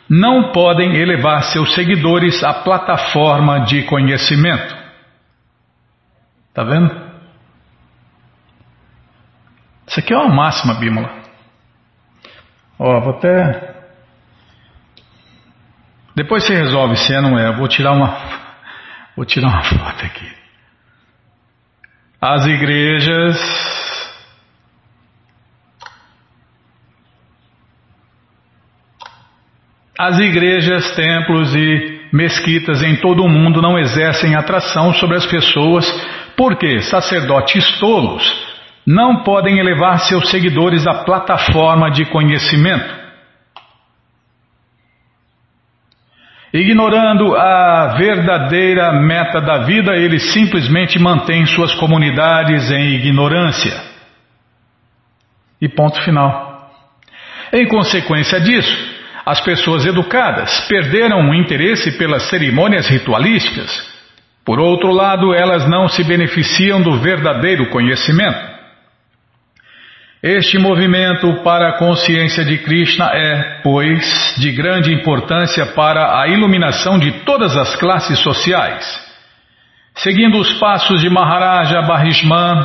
não 0.09 0.51
podem 0.51 0.95
elevar 0.95 1.43
seus 1.43 1.73
seguidores 1.73 2.43
à 2.43 2.53
plataforma 2.53 3.61
de 3.61 3.83
conhecimento. 3.83 4.75
Está 6.49 6.63
vendo? 6.63 7.05
Isso 9.87 9.99
aqui 9.99 10.13
é 10.13 10.17
uma 10.17 10.33
máxima, 10.33 10.75
Bímola. 10.75 11.09
Ó, 12.79 12.99
vou 13.01 13.13
até. 13.13 13.74
Depois 16.15 16.45
você 16.45 16.55
resolve 16.55 16.95
se 16.95 17.13
é 17.13 17.17
ou 17.17 17.23
não 17.23 17.37
é. 17.37 17.51
Vou 17.55 17.67
tirar 17.67 17.91
uma. 17.91 18.17
Vou 19.15 19.25
tirar 19.25 19.49
uma 19.49 19.63
foto 19.63 20.05
aqui. 20.05 20.31
As 22.21 22.45
igrejas 22.45 23.75
As 29.97 30.19
igrejas, 30.19 30.93
templos 30.93 31.55
e 31.55 32.01
mesquitas 32.11 32.83
em 32.83 32.97
todo 32.97 33.23
o 33.23 33.29
mundo 33.29 33.61
não 33.61 33.79
exercem 33.79 34.35
atração 34.35 34.93
sobre 34.93 35.15
as 35.15 35.25
pessoas 35.25 35.85
porque 36.35 36.81
sacerdotes 36.81 37.79
tolos 37.79 38.23
não 38.85 39.23
podem 39.23 39.57
elevar 39.57 39.99
seus 39.99 40.29
seguidores 40.29 40.85
à 40.85 41.05
plataforma 41.05 41.89
de 41.89 42.05
conhecimento. 42.05 43.04
Ignorando 46.55 47.35
a 47.35 47.97
verdadeira 47.97 48.93
meta 48.93 49.41
da 49.41 49.65
vida, 49.65 49.93
eles 49.93 50.31
simplesmente 50.31 50.97
mantêm 50.97 51.45
suas 51.45 51.75
comunidades 51.75 52.71
em 52.71 52.93
ignorância. 52.93 53.73
E 55.61 55.67
ponto 55.67 56.01
final. 56.01 56.71
Em 57.51 57.67
consequência 57.67 58.39
disso, 58.39 58.73
as 59.25 59.41
pessoas 59.41 59.85
educadas 59.85 60.65
perderam 60.69 61.29
o 61.29 61.35
interesse 61.35 61.97
pelas 61.97 62.29
cerimônias 62.29 62.87
ritualísticas. 62.87 63.93
Por 64.45 64.57
outro 64.57 64.93
lado, 64.93 65.33
elas 65.33 65.67
não 65.67 65.89
se 65.89 66.05
beneficiam 66.05 66.81
do 66.81 67.01
verdadeiro 67.01 67.69
conhecimento. 67.69 68.54
Este 70.27 70.57
movimento 70.57 71.43
para 71.43 71.69
a 71.69 71.77
consciência 71.77 72.43
de 72.43 72.57
Krishna 72.57 73.11
é, 73.13 73.61
pois, 73.61 74.33
de 74.39 74.51
grande 74.53 74.91
importância 74.91 75.67
para 75.75 76.19
a 76.19 76.27
iluminação 76.27 76.97
de 76.97 77.23
todas 77.23 77.55
as 77.55 77.75
classes 77.75 78.17
sociais. 78.23 78.83
Seguindo 79.93 80.39
os 80.39 80.51
passos 80.55 80.99
de 81.01 81.11
Maharaja 81.11 81.79
Barishman, 81.83 82.57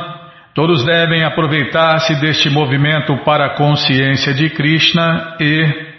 todos 0.55 0.87
devem 0.87 1.23
aproveitar-se 1.23 2.19
deste 2.19 2.49
movimento 2.49 3.15
para 3.27 3.49
a 3.49 3.57
consciência 3.59 4.33
de 4.33 4.49
Krishna 4.49 5.37
e, 5.39 5.93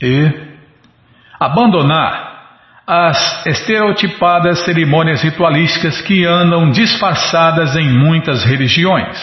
e 0.00 0.32
abandonar 1.38 2.25
as 2.86 3.44
estereotipadas 3.46 4.60
cerimônias 4.64 5.20
ritualísticas 5.20 6.00
que 6.02 6.24
andam 6.24 6.70
disfarçadas 6.70 7.74
em 7.74 7.88
muitas 7.88 8.44
religiões. 8.44 9.18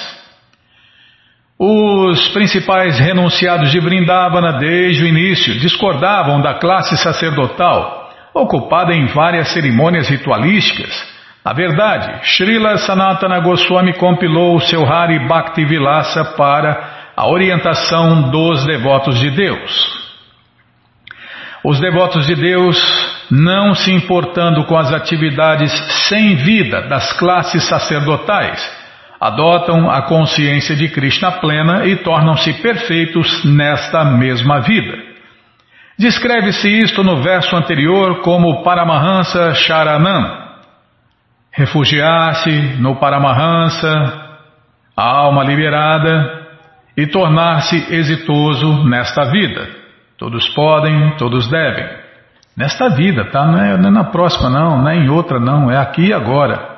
Os 1.57 2.27
principais 2.29 2.99
renunciados 2.99 3.71
de 3.71 3.79
Vrindavana 3.79 4.59
desde 4.59 5.03
o 5.03 5.07
início 5.07 5.57
discordavam 5.59 6.41
da 6.41 6.55
classe 6.55 6.97
sacerdotal, 6.97 8.11
ocupada 8.33 8.93
em 8.93 9.05
várias 9.05 9.47
cerimônias 9.49 10.09
ritualísticas. 10.09 10.91
A 11.45 11.53
verdade, 11.53 12.25
Srila 12.35 12.77
Sanatana 12.79 13.39
Goswami 13.39 13.93
compilou 13.93 14.57
o 14.57 14.61
seu 14.61 14.85
Hari 14.85 15.25
Bhakti 15.25 15.63
Vilasa 15.63 16.25
para 16.35 17.11
a 17.15 17.29
orientação 17.29 18.29
dos 18.29 18.65
devotos 18.65 19.17
de 19.19 19.29
Deus. 19.29 20.02
Os 21.63 21.79
devotos 21.79 22.27
de 22.27 22.35
Deus 22.35 22.77
não 23.31 23.73
se 23.73 23.91
importando 23.91 24.65
com 24.65 24.77
as 24.77 24.91
atividades 24.91 25.71
sem 26.09 26.35
vida 26.35 26.81
das 26.89 27.13
classes 27.13 27.63
sacerdotais, 27.63 28.61
adotam 29.19 29.89
a 29.89 30.01
consciência 30.01 30.75
de 30.75 30.89
Krishna 30.89 31.31
plena 31.31 31.85
e 31.85 31.95
tornam-se 31.95 32.53
perfeitos 32.61 33.45
nesta 33.45 34.03
mesma 34.03 34.59
vida. 34.59 34.97
Descreve-se 35.97 36.67
isto 36.67 37.01
no 37.01 37.21
verso 37.23 37.55
anterior 37.55 38.19
como 38.19 38.61
Paramahansa 38.61 39.53
Sharanam. 39.53 40.43
Refugiar-se 41.49 42.51
no 42.81 42.97
Paramahansa, 42.97 43.89
a 44.97 45.03
alma 45.03 45.43
liberada, 45.43 46.41
e 46.97 47.07
tornar-se 47.07 47.95
exitoso 47.95 48.83
nesta 48.83 49.23
vida. 49.31 49.82
Todos 50.23 50.47
podem, 50.55 51.17
todos 51.17 51.49
devem. 51.49 51.85
Nesta 52.55 52.87
vida, 52.95 53.25
tá? 53.25 53.45
Não 53.45 53.59
é, 53.61 53.77
não 53.77 53.89
é 53.89 53.91
na 53.91 54.03
próxima, 54.05 54.49
não, 54.49 54.81
não 54.81 54.89
é 54.89 54.95
em 54.95 55.09
outra, 55.09 55.37
não, 55.37 55.69
é 55.69 55.75
aqui 55.75 56.03
e 56.03 56.13
agora. 56.13 56.77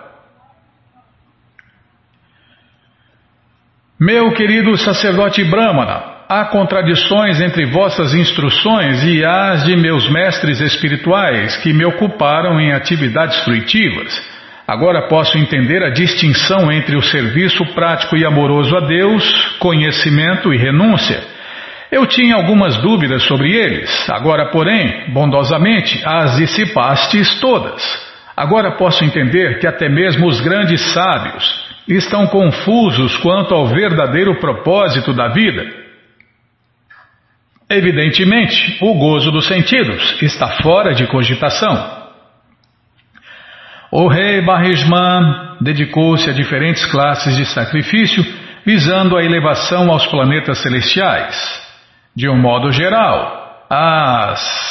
Meu 3.99 4.33
querido 4.33 4.75
sacerdote 4.77 5.43
Brahmana, 5.43 6.23
há 6.27 6.45
contradições 6.45 7.39
entre 7.39 7.67
vossas 7.67 8.15
instruções 8.15 9.03
e 9.03 9.23
as 9.23 9.63
de 9.63 9.77
meus 9.77 10.09
mestres 10.09 10.59
espirituais 10.59 11.55
que 11.57 11.71
me 11.71 11.85
ocuparam 11.85 12.59
em 12.59 12.73
atividades 12.73 13.43
fruitivas. 13.43 14.27
Agora 14.67 15.07
posso 15.07 15.37
entender 15.37 15.83
a 15.83 15.91
distinção 15.91 16.71
entre 16.71 16.95
o 16.95 17.03
serviço 17.03 17.63
prático 17.75 18.17
e 18.17 18.25
amoroso 18.25 18.75
a 18.75 18.79
Deus, 18.79 19.55
conhecimento 19.59 20.51
e 20.51 20.57
renúncia. 20.57 21.34
Eu 21.95 22.05
tinha 22.05 22.35
algumas 22.35 22.75
dúvidas 22.75 23.23
sobre 23.23 23.53
eles, 23.53 24.09
agora, 24.09 24.51
porém, 24.51 25.13
bondosamente, 25.13 26.03
as 26.05 26.35
dissipastes 26.35 27.39
todas. 27.39 27.81
Agora 28.35 28.75
posso 28.75 29.05
entender 29.05 29.59
que 29.59 29.65
até 29.65 29.87
mesmo 29.87 30.27
os 30.27 30.41
grandes 30.41 30.81
sábios 30.91 31.45
estão 31.87 32.27
confusos 32.27 33.15
quanto 33.19 33.55
ao 33.55 33.67
verdadeiro 33.67 34.37
propósito 34.41 35.13
da 35.13 35.29
vida. 35.29 35.65
Evidentemente, 37.69 38.77
o 38.81 38.95
gozo 38.95 39.31
dos 39.31 39.47
sentidos 39.47 40.21
está 40.21 40.49
fora 40.61 40.93
de 40.93 41.07
cogitação. 41.07 42.09
O 43.89 44.09
rei 44.09 44.41
Barrisman 44.41 45.55
dedicou-se 45.61 46.29
a 46.29 46.33
diferentes 46.33 46.85
classes 46.87 47.37
de 47.37 47.45
sacrifício, 47.45 48.21
visando 48.65 49.15
a 49.15 49.23
elevação 49.23 49.89
aos 49.89 50.05
planetas 50.07 50.57
celestiais. 50.61 51.64
De 52.15 52.29
um 52.29 52.37
modo 52.37 52.71
geral, 52.71 53.65
as 53.69 54.65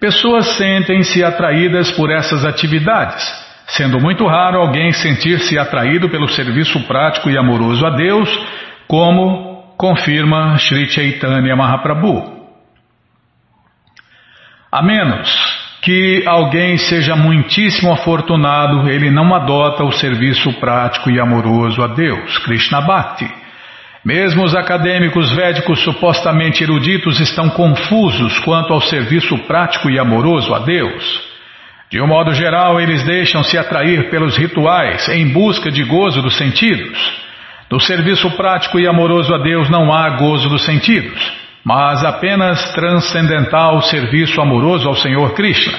pessoas 0.00 0.46
sentem-se 0.56 1.22
atraídas 1.22 1.92
por 1.92 2.10
essas 2.10 2.44
atividades, 2.44 3.24
sendo 3.68 4.00
muito 4.00 4.26
raro 4.26 4.58
alguém 4.58 4.92
sentir-se 4.92 5.56
atraído 5.56 6.10
pelo 6.10 6.28
serviço 6.28 6.80
prático 6.88 7.30
e 7.30 7.38
amoroso 7.38 7.86
a 7.86 7.90
Deus, 7.90 8.28
como 8.88 9.72
confirma 9.78 10.58
Sri 10.58 10.88
Chaitanya 10.88 11.54
Mahaprabhu. 11.54 12.42
A 14.72 14.82
menos 14.82 15.30
que 15.82 16.24
alguém 16.26 16.76
seja 16.76 17.14
muitíssimo 17.14 17.92
afortunado, 17.92 18.88
ele 18.88 19.10
não 19.10 19.32
adota 19.32 19.84
o 19.84 19.92
serviço 19.92 20.52
prático 20.54 21.10
e 21.10 21.20
amoroso 21.20 21.82
a 21.82 21.88
Deus, 21.88 22.38
Krishna 22.38 22.80
Bhakti. 22.80 23.41
Mesmo 24.04 24.42
os 24.42 24.54
acadêmicos 24.54 25.32
védicos 25.32 25.78
supostamente 25.84 26.64
eruditos 26.64 27.20
estão 27.20 27.48
confusos 27.50 28.36
quanto 28.40 28.72
ao 28.72 28.80
serviço 28.80 29.38
prático 29.46 29.88
e 29.88 29.98
amoroso 29.98 30.52
a 30.52 30.58
Deus. 30.58 31.32
De 31.88 32.00
um 32.00 32.06
modo 32.06 32.34
geral, 32.34 32.80
eles 32.80 33.04
deixam-se 33.04 33.56
atrair 33.56 34.10
pelos 34.10 34.36
rituais 34.36 35.08
em 35.08 35.28
busca 35.28 35.70
de 35.70 35.84
gozo 35.84 36.20
dos 36.20 36.36
sentidos. 36.36 36.98
No 37.70 37.78
serviço 37.78 38.28
prático 38.32 38.80
e 38.80 38.88
amoroso 38.88 39.32
a 39.34 39.38
Deus 39.38 39.70
não 39.70 39.92
há 39.92 40.10
gozo 40.16 40.48
dos 40.48 40.64
sentidos, 40.64 41.32
mas 41.64 42.04
apenas 42.04 42.72
transcendental 42.72 43.80
serviço 43.82 44.40
amoroso 44.40 44.88
ao 44.88 44.96
Senhor 44.96 45.32
Krishna. 45.34 45.78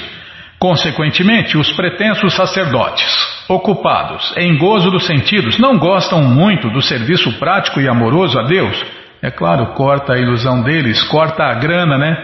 Consequentemente, 0.63 1.57
os 1.57 1.73
pretensos 1.73 2.33
sacerdotes, 2.33 3.13
ocupados 3.49 4.33
em 4.37 4.57
gozo 4.57 4.89
dos 4.89 5.05
sentidos, 5.05 5.59
não 5.59 5.77
gostam 5.77 6.21
muito 6.21 6.69
do 6.69 6.81
serviço 6.81 7.37
prático 7.37 7.81
e 7.81 7.89
amoroso 7.89 8.39
a 8.39 8.43
Deus. 8.43 8.81
É 9.21 9.29
claro, 9.29 9.73
corta 9.73 10.13
a 10.13 10.17
ilusão 10.17 10.63
deles, 10.63 11.03
corta 11.03 11.43
a 11.43 11.55
grana, 11.55 11.97
né? 11.97 12.15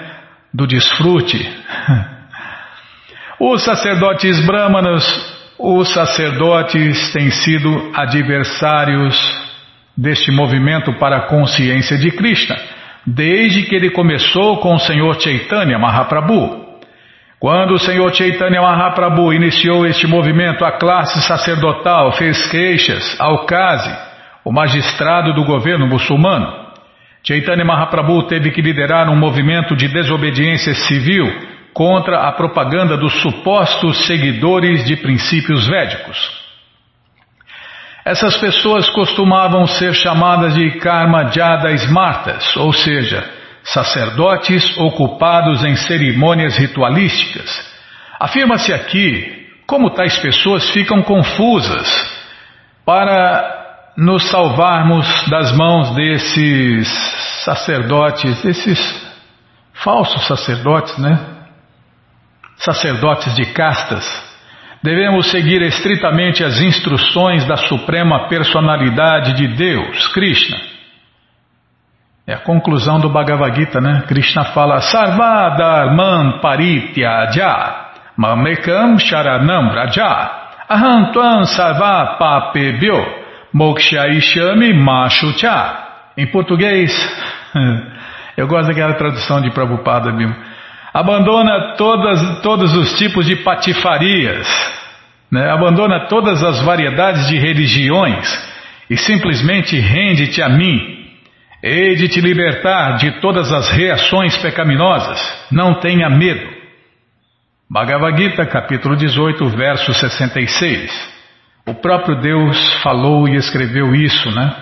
Do 0.53 0.65
desfrute. 0.65 1.37
Os 3.41 3.61
sacerdotes 3.61 4.39
brahmanas, 4.45 5.03
os 5.59 5.93
sacerdotes 5.93 7.11
têm 7.11 7.31
sido 7.31 7.91
adversários 7.93 9.17
deste 9.97 10.31
movimento 10.31 10.93
para 10.93 11.17
a 11.17 11.27
consciência 11.27 11.97
de 11.97 12.09
Krishna, 12.11 12.55
desde 13.05 13.63
que 13.63 13.75
ele 13.75 13.89
começou 13.89 14.59
com 14.59 14.75
o 14.75 14.79
Senhor 14.79 15.19
Chaitanya 15.19 15.77
Mahaprabhu. 15.77 16.68
Quando 17.39 17.75
o 17.75 17.79
Senhor 17.79 18.13
Chaitanya 18.13 18.61
Mahaprabhu 18.61 19.31
iniciou 19.33 19.85
este 19.85 20.05
movimento, 20.05 20.65
a 20.65 20.73
classe 20.73 21.21
sacerdotal 21.21 22.11
fez 22.11 22.45
queixas 22.51 23.15
ao 23.17 23.45
Kazi, 23.45 23.95
o 24.43 24.51
magistrado 24.51 25.33
do 25.33 25.45
governo 25.45 25.87
muçulmano. 25.87 26.67
Chaitanya 27.23 27.63
Mahaprabhu 27.63 28.23
teve 28.23 28.51
que 28.51 28.61
liderar 28.61 29.09
um 29.09 29.15
movimento 29.15 29.73
de 29.73 29.87
desobediência 29.87 30.73
civil 30.73 31.25
contra 31.73 32.27
a 32.27 32.31
propaganda 32.33 32.97
dos 32.97 33.21
supostos 33.21 34.05
seguidores 34.05 34.83
de 34.83 34.97
princípios 34.97 35.65
védicos. 35.65 36.17
Essas 38.03 38.35
pessoas 38.37 38.89
costumavam 38.89 39.65
ser 39.65 39.93
chamadas 39.93 40.55
de 40.55 40.71
karma 40.79 41.31
jada 41.31 41.71
smartas, 41.71 42.57
ou 42.57 42.73
seja, 42.73 43.38
sacerdotes 43.63 44.77
ocupados 44.77 45.63
em 45.63 45.75
cerimônias 45.75 46.57
ritualísticas. 46.57 47.49
Afirma-se 48.19 48.73
aqui 48.73 49.47
como 49.67 49.91
tais 49.91 50.17
pessoas 50.17 50.69
ficam 50.71 51.03
confusas 51.03 51.87
para 52.85 53.93
nos 53.95 54.23
salvarmos 54.29 55.05
das 55.29 55.51
mãos 55.51 55.93
desses 55.93 56.87
sacerdotes, 57.43 58.41
desses 58.41 59.09
falsos 59.73 60.25
sacerdotes, 60.25 60.97
né? 60.97 61.19
sacerdotes 62.57 63.33
de 63.35 63.45
castas, 63.53 64.05
devemos 64.83 65.29
seguir 65.31 65.61
estritamente 65.61 66.43
as 66.43 66.61
instruções 66.61 67.45
da 67.45 67.55
Suprema 67.55 68.27
Personalidade 68.27 69.33
de 69.33 69.47
Deus, 69.55 70.07
Krishna. 70.09 70.57
É 72.29 72.35
a 72.35 72.37
conclusão 72.37 72.99
do 72.99 73.09
Bhagavad 73.09 73.55
Gita, 73.55 73.81
né? 73.81 74.03
Krishna 74.07 74.45
fala 74.53 74.81
Sarvadharman 74.81 76.39
Parityaja 76.39 77.87
Mamekam 78.15 78.99
Sharanam 78.99 79.69
Raja 79.69 80.29
Aham 80.69 81.43
Sarva 81.45 82.17
Papebyo 82.19 83.03
Mokshaishami 83.51 84.75
Machucha 84.75 85.73
Em 86.15 86.27
português, 86.27 86.93
eu 88.37 88.45
gosto 88.45 88.67
daquela 88.67 88.93
tradução 88.93 89.41
de 89.41 89.49
Prabhupada, 89.49 90.11
viu? 90.11 90.31
abandona 90.93 91.73
todas, 91.77 92.41
todos 92.41 92.75
os 92.75 92.95
tipos 92.99 93.25
de 93.25 93.37
patifarias, 93.37 94.47
né? 95.31 95.49
abandona 95.49 96.01
todas 96.01 96.43
as 96.43 96.61
variedades 96.61 97.27
de 97.27 97.39
religiões 97.39 98.47
e 98.87 98.95
simplesmente 98.97 99.79
rende-te 99.79 100.43
a 100.43 100.49
mim. 100.49 100.98
Hei 101.61 101.95
de 101.95 102.07
te 102.07 102.21
libertar 102.21 102.95
de 102.95 103.19
todas 103.19 103.51
as 103.51 103.69
reações 103.69 104.37
pecaminosas, 104.37 105.19
não 105.51 105.81
tenha 105.81 106.09
medo. 106.09 106.57
Bhagavad 107.69 108.17
Gita, 108.17 108.45
capítulo 108.45 108.95
18, 108.95 109.45
verso 109.49 109.93
66. 109.93 110.89
O 111.67 111.73
próprio 111.73 112.15
Deus 112.21 112.81
falou 112.81 113.27
e 113.27 113.35
escreveu 113.35 113.93
isso, 113.93 114.31
né? 114.31 114.55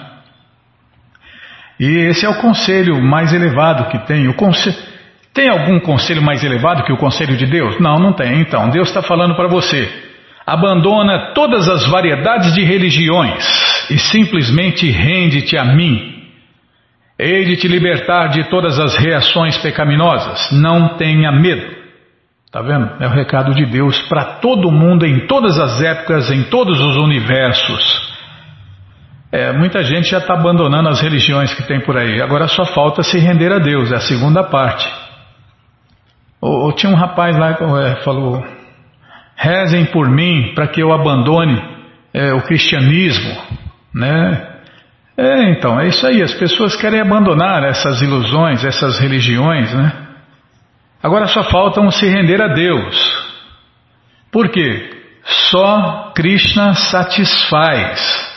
E 1.79 1.85
esse 2.09 2.25
é 2.25 2.29
o 2.29 2.41
conselho 2.41 2.99
mais 2.99 3.31
elevado 3.31 3.91
que 3.91 3.99
tem. 4.07 4.27
O 4.27 4.33
conselho. 4.33 4.75
Tem 5.31 5.49
algum 5.49 5.79
conselho 5.79 6.23
mais 6.23 6.43
elevado 6.43 6.83
que 6.83 6.91
o 6.91 6.97
conselho 6.97 7.37
de 7.37 7.45
Deus? 7.45 7.79
Não, 7.79 7.99
não 7.99 8.13
tem. 8.13 8.41
Então, 8.41 8.71
Deus 8.71 8.87
está 8.87 9.03
falando 9.03 9.35
para 9.35 9.47
você. 9.47 9.87
Abandona 10.43 11.33
todas 11.35 11.69
as 11.69 11.85
variedades 11.85 12.55
de 12.55 12.63
religiões 12.63 13.87
e 13.91 13.99
simplesmente 13.99 14.89
rende-te 14.89 15.55
a 15.55 15.63
mim. 15.63 16.16
Hei 17.19 17.45
de 17.45 17.55
te 17.57 17.67
libertar 17.67 18.27
de 18.27 18.47
todas 18.47 18.79
as 18.79 18.95
reações 18.95 19.57
pecaminosas. 19.57 20.51
Não 20.51 20.97
tenha 20.97 21.31
medo. 21.31 21.75
Está 22.45 22.61
vendo? 22.61 22.91
É 22.99 23.07
o 23.07 23.11
recado 23.11 23.55
de 23.55 23.65
Deus 23.65 23.99
para 24.07 24.35
todo 24.39 24.71
mundo, 24.71 25.03
em 25.03 25.25
todas 25.25 25.59
as 25.59 25.81
épocas, 25.81 26.31
em 26.31 26.43
todos 26.43 26.79
os 26.79 26.95
universos. 26.95 28.07
É, 29.31 29.51
muita 29.51 29.83
gente 29.83 30.09
já 30.09 30.19
está 30.19 30.35
abandonando 30.35 30.89
as 30.89 31.01
religiões 31.01 31.53
que 31.55 31.67
tem 31.67 31.81
por 31.81 31.97
aí. 31.97 32.21
Agora 32.21 32.47
só 32.47 32.65
falta 32.65 33.01
se 33.01 33.17
render 33.17 33.51
a 33.51 33.59
Deus, 33.59 33.91
é 33.91 33.95
a 33.95 34.01
segunda 34.01 34.43
parte. 34.43 34.87
Ou, 36.39 36.65
ou 36.65 36.71
tinha 36.73 36.91
um 36.91 36.95
rapaz 36.95 37.35
lá 37.35 37.55
que 37.55 37.63
é, 37.63 37.95
falou: 38.03 38.45
rezem 39.35 39.85
por 39.85 40.07
mim 40.07 40.53
para 40.53 40.67
que 40.67 40.81
eu 40.81 40.93
abandone 40.93 41.59
é, 42.13 42.31
o 42.33 42.43
cristianismo, 42.43 43.35
né? 43.93 44.56
É, 45.17 45.49
então, 45.49 45.79
é 45.79 45.87
isso 45.87 46.05
aí. 46.05 46.21
As 46.21 46.33
pessoas 46.35 46.75
querem 46.75 47.01
abandonar 47.01 47.63
essas 47.63 48.01
ilusões, 48.01 48.63
essas 48.63 48.99
religiões, 48.99 49.73
né? 49.73 49.91
Agora 51.01 51.27
só 51.27 51.43
faltam 51.43 51.89
se 51.89 52.07
render 52.07 52.41
a 52.41 52.47
Deus. 52.47 52.95
Por 54.31 54.49
quê? 54.49 54.89
Só 55.23 56.11
Krishna 56.15 56.75
satisfaz. 56.75 58.27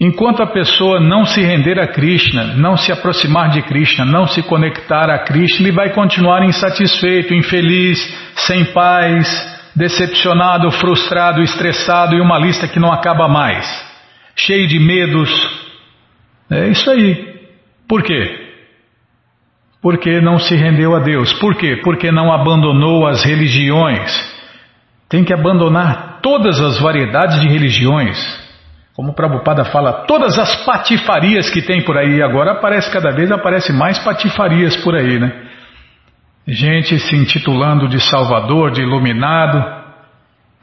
Enquanto 0.00 0.42
a 0.42 0.46
pessoa 0.46 0.98
não 0.98 1.24
se 1.24 1.40
render 1.40 1.78
a 1.78 1.86
Krishna, 1.86 2.54
não 2.56 2.76
se 2.76 2.90
aproximar 2.90 3.50
de 3.50 3.62
Krishna, 3.62 4.04
não 4.04 4.26
se 4.26 4.42
conectar 4.42 5.08
a 5.08 5.20
Krishna, 5.20 5.66
ele 5.66 5.76
vai 5.76 5.90
continuar 5.90 6.44
insatisfeito, 6.44 7.32
infeliz, 7.32 7.98
sem 8.34 8.64
paz, 8.66 9.26
decepcionado, 9.74 10.70
frustrado, 10.72 11.42
estressado 11.42 12.14
e 12.16 12.20
uma 12.20 12.38
lista 12.38 12.66
que 12.66 12.80
não 12.80 12.92
acaba 12.92 13.28
mais, 13.28 13.66
cheio 14.34 14.66
de 14.66 14.78
medos. 14.78 15.63
É 16.54 16.68
isso 16.68 16.88
aí. 16.90 17.34
Por 17.88 18.02
quê? 18.02 18.44
Porque 19.82 20.20
não 20.20 20.38
se 20.38 20.54
rendeu 20.54 20.94
a 20.94 21.00
Deus. 21.00 21.32
Por 21.34 21.56
quê? 21.56 21.80
Porque 21.82 22.10
não 22.12 22.32
abandonou 22.32 23.06
as 23.06 23.24
religiões. 23.24 24.10
Tem 25.08 25.24
que 25.24 25.34
abandonar 25.34 26.20
todas 26.22 26.60
as 26.60 26.80
variedades 26.80 27.40
de 27.40 27.48
religiões. 27.48 28.16
Como 28.94 29.10
o 29.10 29.14
Prabhupada 29.14 29.64
fala, 29.64 30.04
todas 30.06 30.38
as 30.38 30.64
patifarias 30.64 31.50
que 31.50 31.60
tem 31.60 31.82
por 31.84 31.98
aí 31.98 32.22
agora 32.22 32.52
aparece 32.52 32.90
cada 32.92 33.10
vez 33.10 33.30
aparece 33.30 33.72
mais 33.72 33.98
patifarias 33.98 34.76
por 34.76 34.94
aí, 34.94 35.18
né? 35.18 35.32
Gente 36.46 36.98
se 37.00 37.16
intitulando 37.16 37.88
de 37.88 37.98
Salvador, 37.98 38.70
de 38.70 38.82
iluminado. 38.82 39.73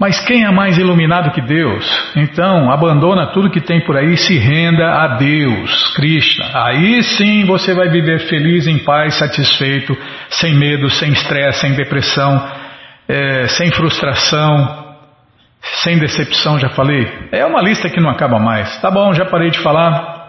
Mas 0.02 0.20
quem 0.20 0.44
é 0.44 0.50
mais 0.50 0.80
iluminado 0.80 1.30
que 1.30 1.42
Deus? 1.42 1.88
Então, 2.16 2.72
abandona 2.72 3.28
tudo 3.28 3.52
que 3.52 3.62
tem 3.62 3.86
por 3.86 3.96
aí 3.96 4.14
e 4.14 4.18
se 4.18 4.36
renda 4.36 4.84
a 4.84 5.10
Deus, 5.10 5.94
Krishna. 5.96 6.50
Aí 6.56 7.04
sim 7.04 7.46
você 7.46 7.76
vai 7.76 7.88
viver 7.88 8.22
feliz, 8.22 8.66
em 8.66 8.80
paz, 8.80 9.14
satisfeito, 9.20 9.96
sem 10.28 10.56
medo, 10.56 10.90
sem 10.90 11.12
estresse, 11.12 11.60
sem 11.60 11.74
depressão, 11.74 12.52
é, 13.08 13.48
sem 13.50 13.72
frustração, 13.72 14.96
sem 15.84 16.00
decepção, 16.00 16.58
já 16.58 16.70
falei. 16.70 17.08
É 17.32 17.46
uma 17.46 17.62
lista 17.62 17.88
que 17.88 18.02
não 18.02 18.10
acaba 18.10 18.40
mais. 18.40 18.82
Tá 18.82 18.90
bom, 18.90 19.14
já 19.14 19.26
parei 19.26 19.52
de 19.52 19.60
falar. 19.60 20.20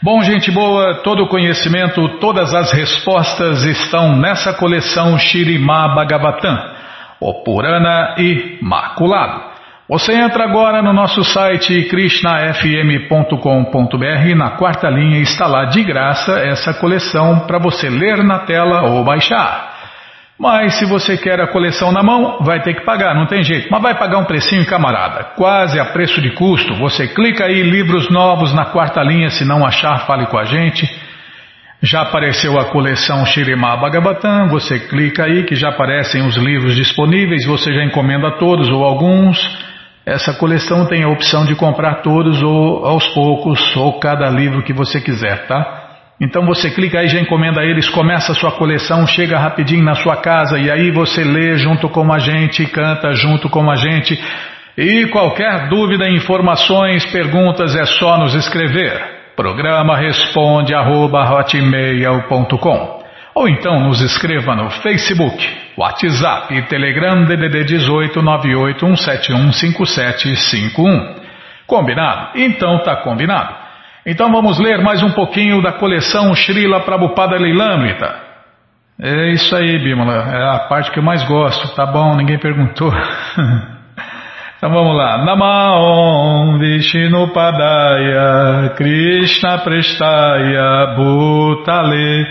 Bom, 0.00 0.22
gente 0.22 0.52
boa, 0.52 1.02
todo 1.02 1.24
o 1.24 1.28
conhecimento, 1.28 2.08
todas 2.20 2.54
as 2.54 2.70
respostas 2.70 3.64
estão 3.64 4.14
nessa 4.14 4.52
coleção 4.52 5.18
Shirima 5.18 5.96
Bhagavatam, 5.96 6.75
o 7.20 7.42
Purana 7.42 8.14
Imaculado. 8.18 9.56
Você 9.88 10.14
entra 10.14 10.44
agora 10.44 10.82
no 10.82 10.92
nosso 10.92 11.22
site 11.22 11.84
krishnafm.com.br 11.84 14.36
na 14.36 14.50
quarta 14.56 14.90
linha 14.90 15.20
está 15.20 15.46
lá 15.46 15.66
de 15.66 15.84
graça 15.84 16.40
essa 16.40 16.74
coleção 16.74 17.46
para 17.46 17.58
você 17.58 17.88
ler 17.88 18.24
na 18.24 18.40
tela 18.40 18.90
ou 18.90 19.04
baixar. 19.04 19.76
Mas 20.38 20.78
se 20.78 20.84
você 20.84 21.16
quer 21.16 21.40
a 21.40 21.46
coleção 21.46 21.92
na 21.92 22.02
mão, 22.02 22.40
vai 22.40 22.60
ter 22.60 22.74
que 22.74 22.84
pagar, 22.84 23.14
não 23.14 23.26
tem 23.26 23.42
jeito. 23.42 23.68
Mas 23.70 23.80
vai 23.80 23.96
pagar 23.96 24.18
um 24.18 24.24
precinho, 24.24 24.66
camarada, 24.66 25.24
quase 25.36 25.80
a 25.80 25.86
preço 25.86 26.20
de 26.20 26.32
custo. 26.32 26.74
Você 26.74 27.08
clica 27.08 27.44
aí, 27.44 27.62
livros 27.62 28.10
novos 28.10 28.52
na 28.52 28.66
quarta 28.66 29.02
linha, 29.02 29.30
se 29.30 29.46
não 29.46 29.64
achar, 29.64 30.06
fale 30.06 30.26
com 30.26 30.36
a 30.36 30.44
gente. 30.44 30.86
Já 31.82 32.02
apareceu 32.02 32.58
a 32.58 32.70
coleção 32.70 33.26
Shirimá 33.26 33.76
Bhagavatam, 33.76 34.48
você 34.48 34.78
clica 34.78 35.24
aí 35.24 35.44
que 35.44 35.54
já 35.54 35.68
aparecem 35.68 36.26
os 36.26 36.34
livros 36.36 36.74
disponíveis, 36.74 37.44
você 37.44 37.72
já 37.72 37.84
encomenda 37.84 38.38
todos 38.38 38.70
ou 38.70 38.82
alguns. 38.82 39.38
Essa 40.06 40.32
coleção 40.32 40.86
tem 40.86 41.02
a 41.02 41.08
opção 41.08 41.44
de 41.44 41.54
comprar 41.54 41.96
todos 41.96 42.42
ou 42.42 42.86
aos 42.86 43.06
poucos, 43.08 43.76
ou 43.76 44.00
cada 44.00 44.30
livro 44.30 44.62
que 44.62 44.72
você 44.72 45.00
quiser, 45.00 45.46
tá? 45.46 45.82
Então 46.18 46.46
você 46.46 46.70
clica 46.70 47.00
aí, 47.00 47.08
já 47.08 47.20
encomenda 47.20 47.62
eles, 47.62 47.90
começa 47.90 48.32
a 48.32 48.34
sua 48.34 48.52
coleção, 48.52 49.06
chega 49.06 49.38
rapidinho 49.38 49.84
na 49.84 49.94
sua 49.94 50.16
casa 50.16 50.58
e 50.58 50.70
aí 50.70 50.90
você 50.90 51.22
lê 51.22 51.58
junto 51.58 51.90
com 51.90 52.10
a 52.10 52.18
gente, 52.18 52.64
canta 52.66 53.12
junto 53.12 53.50
com 53.50 53.70
a 53.70 53.76
gente. 53.76 54.18
E 54.78 55.08
qualquer 55.08 55.68
dúvida, 55.68 56.08
informações, 56.08 57.04
perguntas 57.12 57.76
é 57.76 57.84
só 57.84 58.16
nos 58.16 58.34
escrever. 58.34 59.15
Programa 59.36 59.96
responde 59.98 60.74
arroba, 60.74 61.44
ou 63.34 63.46
então 63.46 63.78
nos 63.80 64.00
escreva 64.00 64.56
no 64.56 64.70
Facebook, 64.70 65.46
WhatsApp 65.76 66.54
e 66.54 66.62
Telegram 66.62 67.26
DDD 67.26 67.64
18 67.64 68.22
981715751. 68.22 71.16
Combinado? 71.66 72.30
Então 72.34 72.82
tá 72.82 72.96
combinado. 73.02 73.54
Então 74.06 74.32
vamos 74.32 74.58
ler 74.58 74.82
mais 74.82 75.02
um 75.02 75.10
pouquinho 75.10 75.60
da 75.60 75.72
coleção 75.72 76.34
Srila 76.34 76.80
Prabhupada 76.80 77.36
Lilamrita. 77.36 78.24
É 78.98 79.32
isso 79.32 79.54
aí, 79.54 79.78
Bimala, 79.78 80.14
é 80.14 80.56
a 80.56 80.60
parte 80.60 80.90
que 80.90 80.98
eu 80.98 81.02
mais 81.02 81.22
gosto. 81.24 81.76
Tá 81.76 81.84
bom, 81.84 82.16
ninguém 82.16 82.38
perguntou. 82.38 82.90
então 84.56 84.70
vamos 84.70 84.96
lá. 84.96 85.18
Namaon 85.24 86.58
Vishnu 86.58 87.28
Padaya 87.28 88.70
Krishna 88.74 89.58
Prestaya 89.58 90.96
Bhutale 90.96 92.26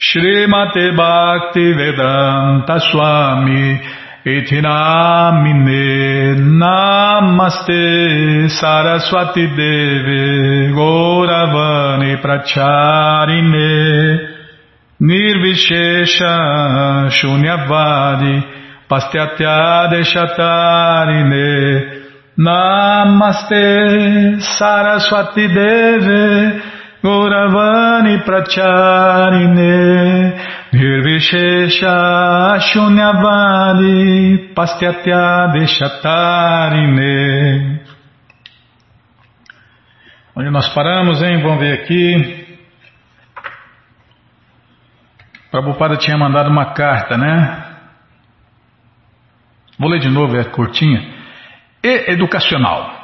Srimate 0.00 0.92
Bhakti 0.96 1.74
Vedanta 1.74 2.80
Swami 2.80 3.78
Itinamine 4.24 6.36
Namaste 6.58 8.48
Saraswati 8.48 9.46
Deve 9.48 10.72
Gauravani 10.72 12.16
Pracharine 12.16 14.20
Nirvishesha 14.98 17.10
Shunyavadi 17.10 18.61
Pastyatya 18.92 19.88
Namaste 22.36 23.64
Saraswati 24.38 25.48
Deve 25.48 26.60
Gauravani 27.02 28.20
Pracharine 28.22 29.72
Nirvishesha 30.74 31.96
Shunyavadi 32.60 34.52
Pastyatya 34.54 35.52
Deshatarine 35.54 37.00
Onde 40.36 40.50
nós 40.50 40.68
paramos, 40.74 41.22
hein? 41.22 41.42
Vamos 41.42 41.60
ver 41.60 41.72
aqui. 41.80 42.46
Prabhupada 45.50 45.96
tinha 45.96 46.16
mandado 46.16 46.50
uma 46.50 46.72
carta, 46.72 47.16
né? 47.18 47.61
Vou 49.82 49.90
ler 49.90 49.98
de 49.98 50.08
novo, 50.08 50.36
é 50.36 50.44
curtinha. 50.44 51.02
E 51.82 52.12
educacional. 52.12 53.02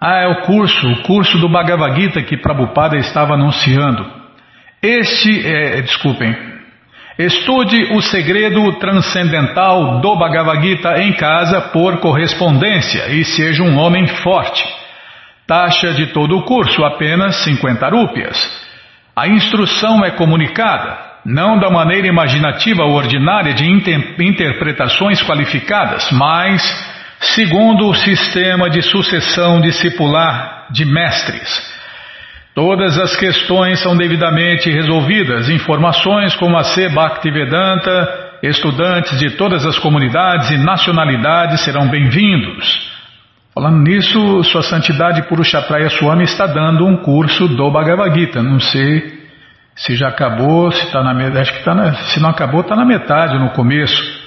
Ah, 0.00 0.20
é 0.20 0.28
o 0.28 0.42
curso, 0.42 0.88
o 0.88 1.02
curso 1.02 1.36
do 1.38 1.48
Bhagavad 1.48 2.00
Gita 2.00 2.22
que 2.22 2.36
Prabhupada 2.36 2.96
estava 2.98 3.34
anunciando. 3.34 4.06
Este, 4.80 5.44
é, 5.44 5.82
desculpem, 5.82 6.32
estude 7.18 7.92
o 7.92 8.00
segredo 8.00 8.78
transcendental 8.78 10.00
do 10.00 10.16
Bhagavad 10.16 10.62
Gita 10.62 11.02
em 11.02 11.12
casa 11.14 11.60
por 11.72 11.98
correspondência 11.98 13.08
e 13.08 13.24
seja 13.24 13.64
um 13.64 13.76
homem 13.76 14.06
forte. 14.06 14.64
Taxa 15.48 15.94
de 15.94 16.12
todo 16.12 16.38
o 16.38 16.44
curso 16.44 16.84
apenas 16.84 17.42
50 17.42 17.88
rúpias. 17.88 18.38
A 19.16 19.26
instrução 19.26 20.04
é 20.04 20.12
comunicada, 20.12 21.09
não 21.24 21.58
da 21.58 21.70
maneira 21.70 22.06
imaginativa 22.06 22.82
ou 22.82 22.94
ordinária 22.94 23.52
de 23.52 23.70
inter 23.70 24.14
interpretações 24.20 25.22
qualificadas, 25.22 26.10
mas 26.12 26.62
segundo 27.20 27.88
o 27.88 27.94
sistema 27.94 28.70
de 28.70 28.82
sucessão 28.82 29.60
discipular 29.60 30.66
de 30.70 30.84
mestres. 30.84 31.70
Todas 32.54 32.98
as 32.98 33.14
questões 33.16 33.78
são 33.80 33.96
devidamente 33.96 34.70
resolvidas. 34.70 35.48
Informações 35.48 36.34
como 36.34 36.56
a 36.56 36.64
C. 36.64 36.88
Bhaktivedanta, 36.88 38.38
estudantes 38.42 39.18
de 39.18 39.30
todas 39.30 39.64
as 39.64 39.78
comunidades 39.78 40.50
e 40.50 40.58
nacionalidades 40.58 41.60
serão 41.60 41.88
bem-vindos. 41.88 42.90
Falando 43.54 43.82
nisso, 43.82 44.42
Sua 44.44 44.62
Santidade 44.62 45.22
Purushatraya 45.28 45.90
Swami 45.90 46.24
está 46.24 46.46
dando 46.46 46.86
um 46.86 46.96
curso 46.96 47.46
do 47.48 47.70
Bhagavad 47.70 48.18
Gita. 48.18 48.42
Não 48.42 48.58
sei 48.58 49.19
se 49.80 49.94
já 49.94 50.08
acabou, 50.08 50.70
se 50.70 50.84
está 50.84 51.02
na 51.02 51.14
metade. 51.14 51.38
Acho 51.38 51.52
que 51.52 51.58
está 51.58 51.74
na, 51.74 51.94
se 51.94 52.20
não 52.20 52.30
acabou, 52.30 52.60
está 52.60 52.76
na 52.76 52.84
metade, 52.84 53.38
no 53.38 53.50
começo. 53.50 54.20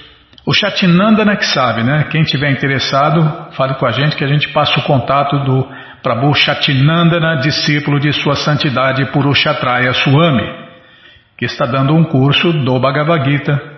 O 0.46 0.52
Chatinandana 0.52 1.36
que 1.36 1.46
sabe, 1.46 1.82
né? 1.82 2.08
Quem 2.10 2.22
tiver 2.22 2.50
interessado, 2.50 3.52
fale 3.52 3.74
com 3.74 3.86
a 3.86 3.92
gente 3.92 4.16
que 4.16 4.24
a 4.24 4.28
gente 4.28 4.48
passa 4.48 4.78
o 4.80 4.82
contato 4.82 5.38
do 5.44 5.66
Prabhu 6.02 6.34
Chatinandana, 6.34 7.36
discípulo 7.36 8.00
de 8.00 8.12
Sua 8.12 8.34
Santidade 8.34 9.06
Purushatraya 9.12 9.92
Swami, 9.94 10.44
que 11.38 11.44
está 11.46 11.64
dando 11.64 11.94
um 11.94 12.04
curso 12.04 12.52
do 12.52 12.78
Bhagavad 12.78 13.24
Gita. 13.24 13.74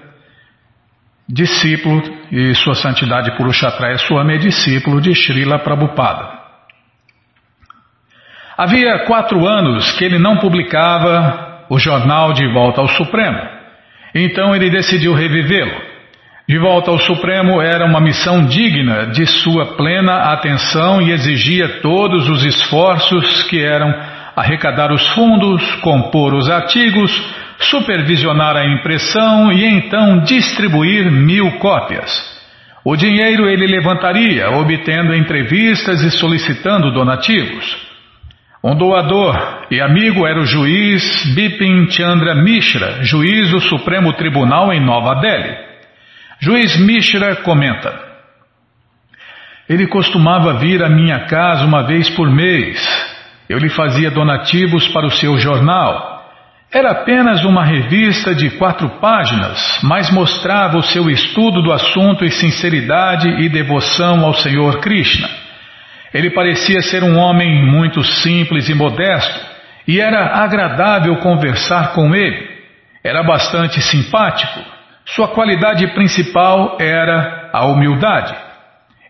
Discípulo 1.29 2.03
e 2.33 2.55
Sua 2.55 2.75
Santidade 2.75 3.37
Purushatraya 3.37 3.99
Swami 3.99 4.37
é 4.37 4.39
discípulo 4.39 5.01
de 5.01 5.15
Srila 5.15 5.59
Prabhupada. 5.59 6.37
Havia 8.57 9.05
quatro 9.05 9.47
anos 9.47 9.93
que 9.93 10.05
ele 10.05 10.19
não 10.19 10.39
publicava 10.39 11.46
o 11.69 11.79
jornal 11.79 12.33
De 12.33 12.47
Volta 12.53 12.81
ao 12.81 12.89
Supremo. 12.89 13.39
Então 14.15 14.55
ele 14.55 14.71
decidiu 14.71 15.15
revivê-lo. 15.15 15.97
De 16.49 16.59
volta 16.59 16.93
ao 16.93 16.99
Supremo 16.99 17.61
era 17.61 17.85
uma 17.85 18.01
missão 18.01 18.47
digna 18.47 19.07
de 19.07 19.27
sua 19.27 19.75
plena 19.77 20.33
atenção 20.33 21.03
e 21.03 21.11
exigia 21.11 21.81
todos 21.81 22.29
os 22.29 22.45
esforços 22.45 23.43
que 23.45 23.61
eram 23.61 23.93
arrecadar 24.37 24.93
os 24.93 25.09
fundos, 25.09 25.63
compor 25.77 26.35
os 26.35 26.49
artigos, 26.49 27.11
supervisionar 27.59 28.57
a 28.57 28.65
impressão 28.65 29.53
e 29.53 29.65
então 29.65 30.21
distribuir 30.21 31.11
mil 31.11 31.59
cópias. 31.59 32.37
O 32.85 32.95
dinheiro 32.95 33.49
ele 33.49 33.67
levantaria, 33.67 34.49
obtendo 34.51 35.15
entrevistas 35.17 36.03
e 36.03 36.11
solicitando 36.13 36.93
donativos. 36.93 37.86
Um 38.67 38.75
doador 38.75 39.69
e 39.71 39.81
amigo 39.81 40.27
era 40.27 40.41
o 40.41 40.45
juiz 40.45 41.25
Bipin 41.37 41.89
Chandra 41.89 42.35
Mishra, 42.35 43.05
juiz 43.05 43.49
do 43.53 43.61
Supremo 43.61 44.13
Tribunal 44.15 44.73
em 44.73 44.85
Nova 44.85 45.21
Delhi. 45.21 45.57
Juiz 46.41 46.77
Mishra 46.77 47.37
comenta: 47.45 47.97
Ele 49.69 49.87
costumava 49.87 50.55
vir 50.55 50.83
à 50.83 50.89
minha 50.89 51.27
casa 51.27 51.65
uma 51.65 51.85
vez 51.85 52.11
por 52.11 52.29
mês. 52.29 52.77
Eu 53.49 53.59
lhe 53.59 53.69
fazia 53.69 54.11
donativos 54.11 54.89
para 54.89 55.07
o 55.07 55.13
seu 55.13 55.39
jornal. 55.39 56.29
Era 56.73 56.91
apenas 56.91 57.45
uma 57.45 57.65
revista 57.65 58.35
de 58.35 58.51
quatro 58.59 58.89
páginas, 59.01 59.79
mas 59.85 60.11
mostrava 60.11 60.77
o 60.77 60.83
seu 60.83 61.09
estudo 61.09 61.63
do 61.63 61.73
assunto 61.73 62.25
e 62.25 62.33
sinceridade 62.33 63.29
e 63.29 63.49
devoção 63.49 64.25
ao 64.25 64.35
Senhor 64.35 64.81
Krishna. 64.81 65.46
Ele 66.17 66.31
parecia 66.31 66.81
ser 66.81 67.03
um 67.03 67.19
homem 67.19 67.65
muito 67.65 68.03
simples 68.03 68.69
e 68.69 68.75
modesto, 68.75 69.41
e 69.87 70.01
era 70.01 70.43
agradável 70.43 71.17
conversar 71.17 71.93
com 71.93 72.15
ele. 72.15 72.57
Era 73.05 73.23
bastante 73.23 73.81
simpático 73.81 74.77
sua 75.07 75.29
qualidade 75.29 75.87
principal 75.95 76.79
era 76.81 77.51
a 77.53 77.65
humildade. 77.67 78.35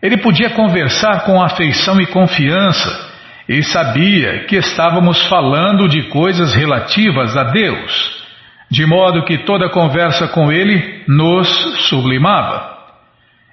Ele 0.01 0.17
podia 0.17 0.51
conversar 0.51 1.25
com 1.25 1.41
afeição 1.41 1.99
e 1.99 2.05
confiança 2.05 3.07
e 3.49 3.63
sabia 3.63 4.45
que 4.45 4.57
estávamos 4.57 5.25
falando 5.25 5.87
de 5.89 6.03
coisas 6.03 6.53
relativas 6.53 7.35
a 7.35 7.45
Deus, 7.45 8.25
de 8.69 8.85
modo 8.85 9.25
que 9.25 9.39
toda 9.39 9.69
conversa 9.69 10.27
com 10.27 10.51
ele 10.51 11.03
nos 11.07 11.47
sublimava. 11.89 12.77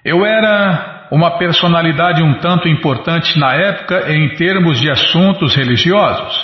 Eu 0.05 0.27
era 0.27 0.94
uma 1.15 1.39
personalidade 1.39 2.25
um 2.25 2.41
tanto 2.41 2.69
importante 2.69 3.39
na 3.39 3.55
época 3.55 4.13
em 4.13 4.31
termos 4.31 4.81
de 4.81 4.91
assuntos 4.91 5.55
religiosos, 5.55 6.35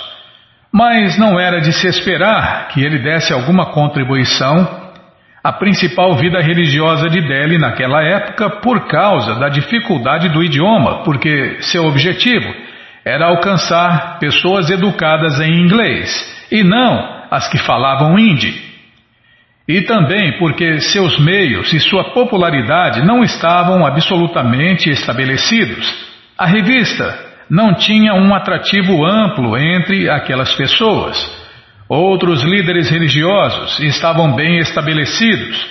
mas 0.71 1.19
não 1.19 1.37
era 1.37 1.59
de 1.59 1.73
se 1.73 1.87
esperar 1.87 2.69
que 2.69 2.81
ele 2.81 2.99
desse 2.99 3.33
alguma 3.33 3.65
contribuição 3.73 4.65
à 5.43 5.51
principal 5.51 6.15
vida 6.15 6.39
religiosa 6.39 7.09
de 7.09 7.19
Delhi 7.19 7.57
naquela 7.57 8.01
época 8.01 8.49
por 8.61 8.87
causa 8.87 9.35
da 9.35 9.49
dificuldade 9.49 10.29
do 10.29 10.41
idioma, 10.41 11.03
porque 11.03 11.57
seu 11.59 11.83
objetivo 11.83 12.47
era 13.03 13.25
alcançar 13.25 14.19
pessoas 14.19 14.69
educadas 14.69 15.37
em 15.41 15.51
inglês 15.51 16.47
e 16.49 16.63
não 16.63 17.25
as 17.29 17.49
que 17.49 17.57
falavam 17.57 18.17
hindi. 18.17 18.70
E 19.71 19.83
também 19.83 20.37
porque 20.37 20.81
seus 20.81 21.17
meios 21.17 21.71
e 21.71 21.79
sua 21.79 22.11
popularidade 22.11 23.05
não 23.05 23.23
estavam 23.23 23.85
absolutamente 23.85 24.89
estabelecidos. 24.89 25.89
A 26.37 26.45
revista 26.45 27.17
não 27.49 27.73
tinha 27.73 28.13
um 28.13 28.35
atrativo 28.35 29.05
amplo 29.05 29.57
entre 29.57 30.09
aquelas 30.09 30.53
pessoas. 30.55 31.17
Outros 31.87 32.43
líderes 32.43 32.89
religiosos 32.89 33.79
estavam 33.79 34.35
bem 34.35 34.57
estabelecidos. 34.57 35.65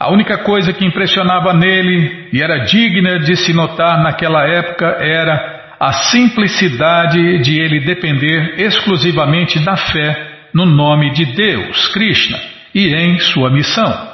A 0.00 0.10
única 0.10 0.38
coisa 0.38 0.72
que 0.72 0.84
impressionava 0.84 1.52
nele 1.52 2.30
e 2.32 2.42
era 2.42 2.64
digna 2.64 3.20
de 3.20 3.36
se 3.36 3.52
notar 3.52 4.02
naquela 4.02 4.44
época 4.44 4.86
era 5.00 5.76
a 5.78 5.92
simplicidade 5.92 7.38
de 7.42 7.60
ele 7.60 7.78
depender 7.78 8.56
exclusivamente 8.58 9.64
da 9.64 9.76
fé 9.76 10.48
no 10.52 10.66
nome 10.66 11.12
de 11.12 11.26
Deus, 11.26 11.86
Krishna 11.92 12.58
e 12.74 12.94
em 12.94 13.18
sua 13.18 13.50
missão. 13.50 14.10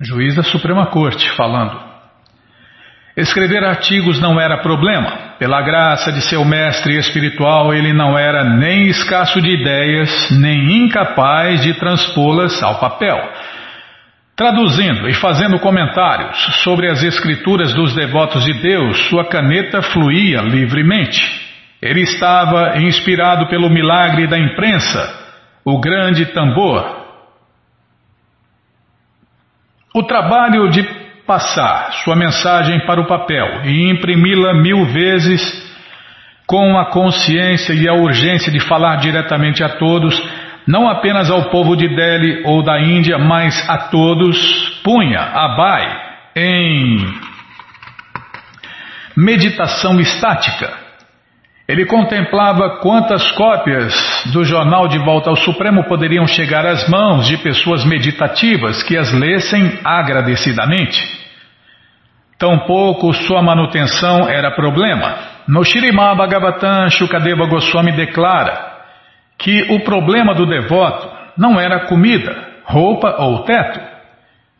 Juiz 0.00 0.34
da 0.34 0.42
Suprema 0.42 0.86
Corte 0.86 1.30
falando. 1.32 1.86
Escrever 3.16 3.64
artigos 3.64 4.20
não 4.20 4.38
era 4.38 4.58
problema. 4.58 5.36
Pela 5.38 5.62
graça 5.62 6.12
de 6.12 6.20
seu 6.20 6.44
mestre 6.44 6.98
espiritual, 6.98 7.72
ele 7.72 7.94
não 7.94 8.18
era 8.18 8.44
nem 8.44 8.88
escasso 8.88 9.40
de 9.40 9.48
ideias, 9.48 10.30
nem 10.32 10.84
incapaz 10.84 11.62
de 11.62 11.72
transpô-las 11.74 12.62
ao 12.62 12.78
papel. 12.78 13.16
Traduzindo 14.36 15.08
e 15.08 15.14
fazendo 15.14 15.58
comentários 15.58 16.36
sobre 16.62 16.90
as 16.90 17.02
escrituras 17.02 17.72
dos 17.72 17.94
devotos 17.94 18.44
de 18.44 18.52
Deus, 18.60 19.08
sua 19.08 19.24
caneta 19.24 19.80
fluía 19.80 20.42
livremente. 20.42 21.22
Ele 21.80 22.02
estava 22.02 22.76
inspirado 22.78 23.48
pelo 23.48 23.70
milagre 23.70 24.26
da 24.26 24.38
imprensa 24.38 25.25
o 25.66 25.80
grande 25.80 26.26
tambor. 26.26 27.04
O 29.92 30.04
trabalho 30.04 30.70
de 30.70 30.84
passar 31.26 31.92
sua 32.04 32.14
mensagem 32.14 32.86
para 32.86 33.00
o 33.00 33.06
papel 33.08 33.64
e 33.64 33.90
imprimi-la 33.90 34.54
mil 34.54 34.84
vezes 34.86 35.66
com 36.46 36.78
a 36.78 36.84
consciência 36.92 37.72
e 37.72 37.88
a 37.88 37.94
urgência 37.94 38.52
de 38.52 38.60
falar 38.60 38.98
diretamente 38.98 39.64
a 39.64 39.70
todos, 39.70 40.16
não 40.64 40.88
apenas 40.88 41.28
ao 41.28 41.50
povo 41.50 41.74
de 41.74 41.88
Delhi 41.88 42.44
ou 42.44 42.62
da 42.62 42.80
Índia, 42.80 43.18
mas 43.18 43.68
a 43.68 43.88
todos, 43.88 44.80
punha 44.84 45.18
Abai 45.18 46.06
em 46.36 46.98
meditação 49.16 49.98
estática 49.98 50.85
ele 51.68 51.84
contemplava 51.84 52.78
quantas 52.78 53.32
cópias 53.32 53.92
do 54.32 54.44
jornal 54.44 54.86
De 54.86 54.98
Volta 54.98 55.30
ao 55.30 55.36
Supremo 55.36 55.84
poderiam 55.84 56.26
chegar 56.26 56.64
às 56.64 56.88
mãos 56.88 57.26
de 57.26 57.36
pessoas 57.38 57.84
meditativas 57.84 58.84
que 58.84 58.96
as 58.96 59.12
lessem 59.12 59.80
agradecidamente. 59.84 61.02
Tampouco 62.38 63.12
sua 63.14 63.42
manutenção 63.42 64.28
era 64.28 64.52
problema. 64.52 65.16
No 65.48 65.64
Shirimá 65.64 66.14
Bhagavatam, 66.14 66.88
Shukadeva 66.90 67.46
Goswami 67.46 67.92
declara 67.92 68.74
que 69.36 69.66
o 69.70 69.80
problema 69.80 70.34
do 70.34 70.46
devoto 70.46 71.08
não 71.36 71.58
era 71.58 71.86
comida, 71.86 72.32
roupa 72.64 73.16
ou 73.18 73.42
teto. 73.42 73.80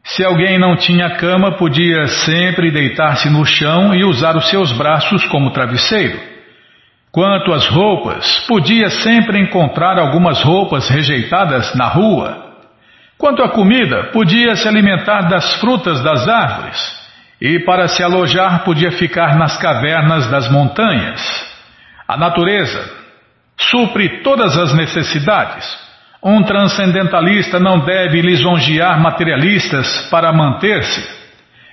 Se 0.03 0.25
alguém 0.25 0.59
não 0.59 0.77
tinha 0.77 1.17
cama, 1.17 1.53
podia 1.53 2.07
sempre 2.07 2.71
deitar-se 2.71 3.29
no 3.31 3.45
chão 3.45 3.95
e 3.95 4.05
usar 4.05 4.37
os 4.37 4.49
seus 4.49 4.73
braços 4.73 5.25
como 5.27 5.51
travesseiro. 5.51 6.36
Quanto 7.17 7.51
às 7.55 7.67
roupas, 7.69 8.45
podia 8.47 8.91
sempre 8.91 9.41
encontrar 9.41 9.99
algumas 9.99 10.43
roupas 10.43 10.87
rejeitadas 10.91 11.75
na 11.75 11.87
rua. 11.87 12.37
Quanto 13.17 13.43
à 13.43 13.49
comida, 13.49 14.11
podia 14.13 14.55
se 14.55 14.69
alimentar 14.69 15.23
das 15.23 15.55
frutas 15.55 16.03
das 16.03 16.29
árvores. 16.29 16.79
E 17.41 17.59
para 17.61 17.89
se 17.89 18.03
alojar, 18.03 18.65
podia 18.65 18.93
ficar 18.93 19.35
nas 19.39 19.57
cavernas 19.57 20.27
das 20.27 20.47
montanhas. 20.51 21.23
A 22.07 22.19
natureza 22.19 22.85
supre 23.57 24.21
todas 24.23 24.55
as 24.59 24.75
necessidades. 24.75 25.67
Um 26.23 26.43
transcendentalista 26.43 27.59
não 27.59 27.79
deve 27.79 28.21
lisonjear 28.21 29.01
materialistas 29.01 30.07
para 30.11 30.35
manter-se. 30.35 31.03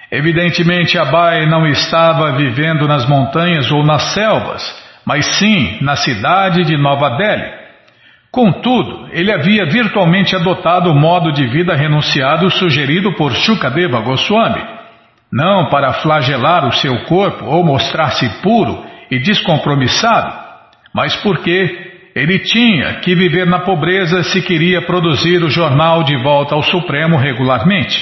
Evidentemente, 0.09 0.97
Abai 0.97 1.45
não 1.47 1.67
estava 1.67 2.31
vivendo 2.31 2.87
nas 2.87 3.05
montanhas 3.05 3.69
ou 3.73 3.83
nas 3.85 4.03
selvas 4.13 4.82
mas 5.06 5.26
sim 5.38 5.78
na 5.82 5.95
cidade 5.95 6.64
de 6.64 6.78
Nova 6.78 7.18
Delhi. 7.18 7.64
Contudo, 8.32 9.10
ele 9.12 9.32
havia 9.32 9.66
virtualmente 9.66 10.36
adotado 10.36 10.89
o 10.89 10.95
modo 10.95 11.32
de 11.32 11.45
vida 11.47 11.76
renunciado 11.76 12.49
sugerido 12.49 13.14
por 13.14 13.32
Shukadeva 13.32 13.99
Goswami, 13.99 14.64
não 15.32 15.70
para 15.70 15.93
flagelar 15.93 16.68
o 16.68 16.72
seu 16.72 17.04
corpo 17.06 17.45
ou 17.45 17.64
mostrar-se 17.64 18.28
puro 18.41 18.84
e 19.12 19.20
descompromissado, 19.20 20.34
mas 20.93 21.16
porque 21.18 21.91
ele 22.16 22.39
tinha 22.39 22.95
que 23.01 23.14
viver 23.14 23.45
na 23.45 23.60
pobreza 23.60 24.24
se 24.24 24.41
queria 24.41 24.82
produzir 24.82 25.43
o 25.43 25.49
jornal 25.49 26.04
de 26.04 26.16
volta 26.18 26.56
ao 26.56 26.64
Supremo 26.64 27.18
regularmente. 27.18 27.99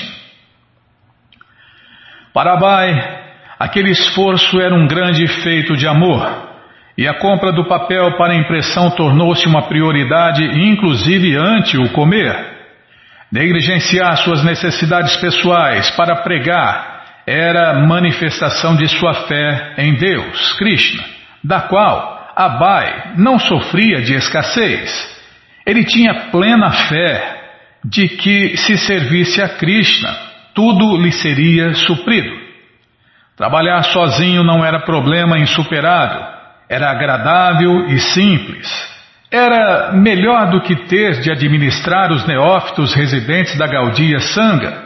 Para 2.34 2.56
Bai, 2.56 3.20
aquele 3.60 3.91
esforço 3.91 4.62
era 4.62 4.74
um 4.74 4.88
grande 4.88 5.28
feito 5.28 5.76
de 5.76 5.88
amor 5.88 6.51
e 6.97 7.07
a 7.07 7.13
compra 7.13 7.51
do 7.51 7.67
papel 7.67 8.17
para 8.17 8.35
impressão 8.35 8.91
tornou-se 8.91 9.47
uma 9.47 9.63
prioridade, 9.63 10.43
inclusive 10.43 11.35
ante 11.37 11.77
o 11.77 11.89
comer. 11.89 12.51
Negligenciar 13.31 14.17
suas 14.17 14.43
necessidades 14.43 15.15
pessoais 15.17 15.89
para 15.91 16.17
pregar 16.17 17.01
era 17.25 17.79
manifestação 17.87 18.75
de 18.75 18.87
sua 18.89 19.13
fé 19.13 19.75
em 19.77 19.93
Deus, 19.95 20.53
Krishna, 20.53 21.03
da 21.43 21.61
qual 21.61 22.33
Abai 22.35 23.13
não 23.17 23.39
sofria 23.39 24.01
de 24.01 24.13
escassez. 24.15 25.09
Ele 25.65 25.85
tinha 25.85 26.29
plena 26.29 26.71
fé 26.71 27.39
de 27.85 28.09
que, 28.09 28.57
se 28.57 28.77
servisse 28.77 29.41
a 29.41 29.49
Krishna, 29.49 30.13
tudo 30.53 30.97
lhe 30.97 31.11
seria 31.11 31.73
suprido. 31.73 32.41
Trabalhar 33.37 33.81
sozinho 33.83 34.43
não 34.43 34.63
era 34.63 34.81
problema 34.81 35.39
insuperável 35.39 36.30
era 36.72 36.89
agradável 36.89 37.88
e 37.88 37.99
simples. 37.99 38.65
Era 39.30 39.91
melhor 39.91 40.49
do 40.51 40.61
que 40.61 40.88
ter 40.88 41.19
de 41.19 41.30
administrar 41.30 42.13
os 42.13 42.26
neófitos 42.26 42.93
residentes 42.93 43.57
da 43.57 43.67
Gaudia 43.67 44.19
Sanga. 44.19 44.86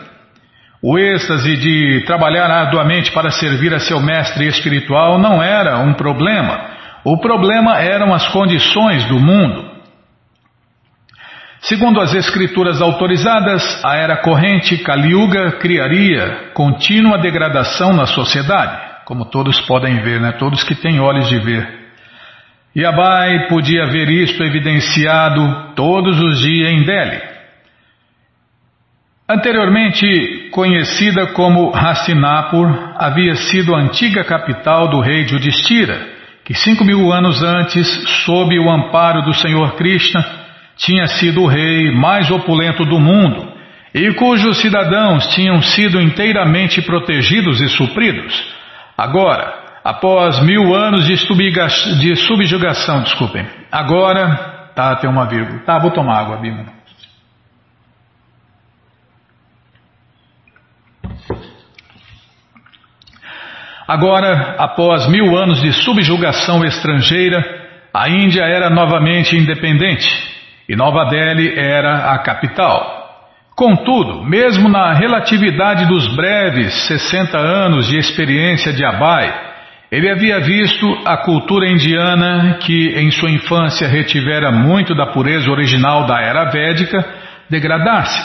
O 0.82 0.98
êxtase 0.98 1.56
de 1.58 2.04
trabalhar 2.08 2.50
arduamente 2.50 3.12
para 3.12 3.30
servir 3.30 3.72
a 3.72 3.80
seu 3.80 4.00
mestre 4.00 4.48
espiritual 4.48 5.20
não 5.20 5.44
era 5.44 5.78
um 5.78 5.94
problema. 5.94 6.72
O 7.04 7.20
problema 7.20 7.80
eram 7.80 8.12
as 8.12 8.28
condições 8.30 9.06
do 9.06 9.20
mundo. 9.20 9.70
Segundo 11.62 12.02
as 12.02 12.16
escrituras 12.16 12.82
autorizadas, 12.82 13.84
a 13.86 13.96
era 13.96 14.18
corrente 14.18 14.80
Kali 14.80 15.12
Yuga 15.12 15.52
criaria 15.60 16.50
contínua 16.56 17.20
degradação 17.20 17.94
na 17.94 18.08
sociedade 18.08 18.85
como 19.06 19.26
todos 19.26 19.62
podem 19.62 20.02
ver, 20.02 20.20
né? 20.20 20.34
todos 20.34 20.64
que 20.64 20.76
têm 20.76 21.00
olhos 21.00 21.30
de 21.30 21.38
ver. 21.38 21.86
E 22.76 22.84
Abai 22.84 23.48
podia 23.48 23.86
ver 23.86 24.10
isto 24.10 24.44
evidenciado 24.44 25.74
todos 25.76 26.20
os 26.20 26.42
dias 26.42 26.74
em 26.74 26.84
Delhi. 26.84 27.22
Anteriormente 29.30 30.50
conhecida 30.52 31.28
como 31.28 31.74
Hastinapur, 31.74 32.68
havia 32.98 33.36
sido 33.36 33.74
a 33.74 33.80
antiga 33.80 34.24
capital 34.24 34.90
do 34.90 35.00
rei 35.00 35.26
Judistira, 35.28 36.00
que 36.44 36.54
cinco 36.54 36.84
mil 36.84 37.12
anos 37.14 37.42
antes, 37.42 37.88
sob 38.26 38.60
o 38.60 38.70
amparo 38.70 39.22
do 39.22 39.34
Senhor 39.34 39.76
Krishna, 39.76 40.24
tinha 40.76 41.08
sido 41.08 41.42
o 41.42 41.48
rei 41.48 41.92
mais 41.92 42.30
opulento 42.30 42.84
do 42.86 43.00
mundo 43.00 43.56
e 43.94 44.14
cujos 44.14 44.58
cidadãos 44.58 45.28
tinham 45.30 45.62
sido 45.62 46.02
inteiramente 46.02 46.82
protegidos 46.82 47.62
e 47.62 47.70
supridos. 47.70 48.55
Agora, 48.98 49.80
após 49.84 50.40
mil 50.40 50.74
anos 50.74 51.06
de, 51.06 51.16
de 52.00 52.16
subjugação, 52.16 53.02
desculpem, 53.04 53.46
agora, 53.72 54.72
tá, 54.74 54.96
tem 54.96 55.10
uma 55.10 55.26
vírgula. 55.26 55.60
Tá, 55.60 55.78
vou 55.80 55.92
tomar 55.92 56.20
água, 56.20 56.38
Bima. 56.38 56.76
Agora, 63.88 64.56
após 64.58 65.08
mil 65.08 65.38
anos 65.38 65.62
de 65.62 65.72
subjugação 65.72 66.66
estrangeira, 66.66 67.44
a 67.94 68.10
Índia 68.10 68.42
era 68.42 68.70
novamente 68.70 69.38
independente 69.38 70.10
e 70.68 70.76
Nova 70.76 71.06
Delhi 71.06 71.54
era 71.58 72.12
a 72.12 72.20
capital. 72.20 72.95
Contudo, 73.56 74.22
mesmo 74.26 74.68
na 74.68 74.92
relatividade 74.94 75.86
dos 75.86 76.14
breves 76.14 76.74
60 76.88 77.38
anos 77.38 77.88
de 77.88 77.98
experiência 77.98 78.74
de 78.74 78.84
Abai, 78.84 79.34
ele 79.90 80.12
havia 80.12 80.42
visto 80.42 80.86
a 81.06 81.16
cultura 81.16 81.70
indiana, 81.70 82.58
que 82.60 82.90
em 82.98 83.10
sua 83.12 83.32
infância 83.32 83.88
retivera 83.88 84.52
muito 84.52 84.94
da 84.94 85.06
pureza 85.06 85.50
original 85.50 86.06
da 86.06 86.20
era 86.20 86.52
védica, 86.52 86.98
degradar-se. 87.50 88.22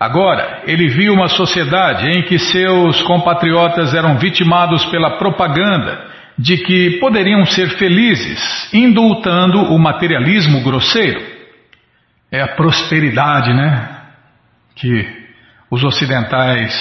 Agora, 0.00 0.62
ele 0.66 0.88
viu 0.88 1.12
uma 1.12 1.28
sociedade 1.28 2.08
em 2.08 2.22
que 2.22 2.38
seus 2.38 3.02
compatriotas 3.02 3.92
eram 3.92 4.16
vitimados 4.16 4.86
pela 4.86 5.18
propaganda 5.18 6.06
de 6.38 6.56
que 6.56 6.98
poderiam 7.00 7.44
ser 7.44 7.68
felizes, 7.76 8.72
indultando 8.72 9.58
o 9.74 9.78
materialismo 9.78 10.62
grosseiro. 10.62 11.20
É 12.32 12.40
a 12.40 12.48
prosperidade, 12.48 13.52
né? 13.52 13.93
Que 14.74 15.24
os 15.70 15.82
ocidentais 15.84 16.72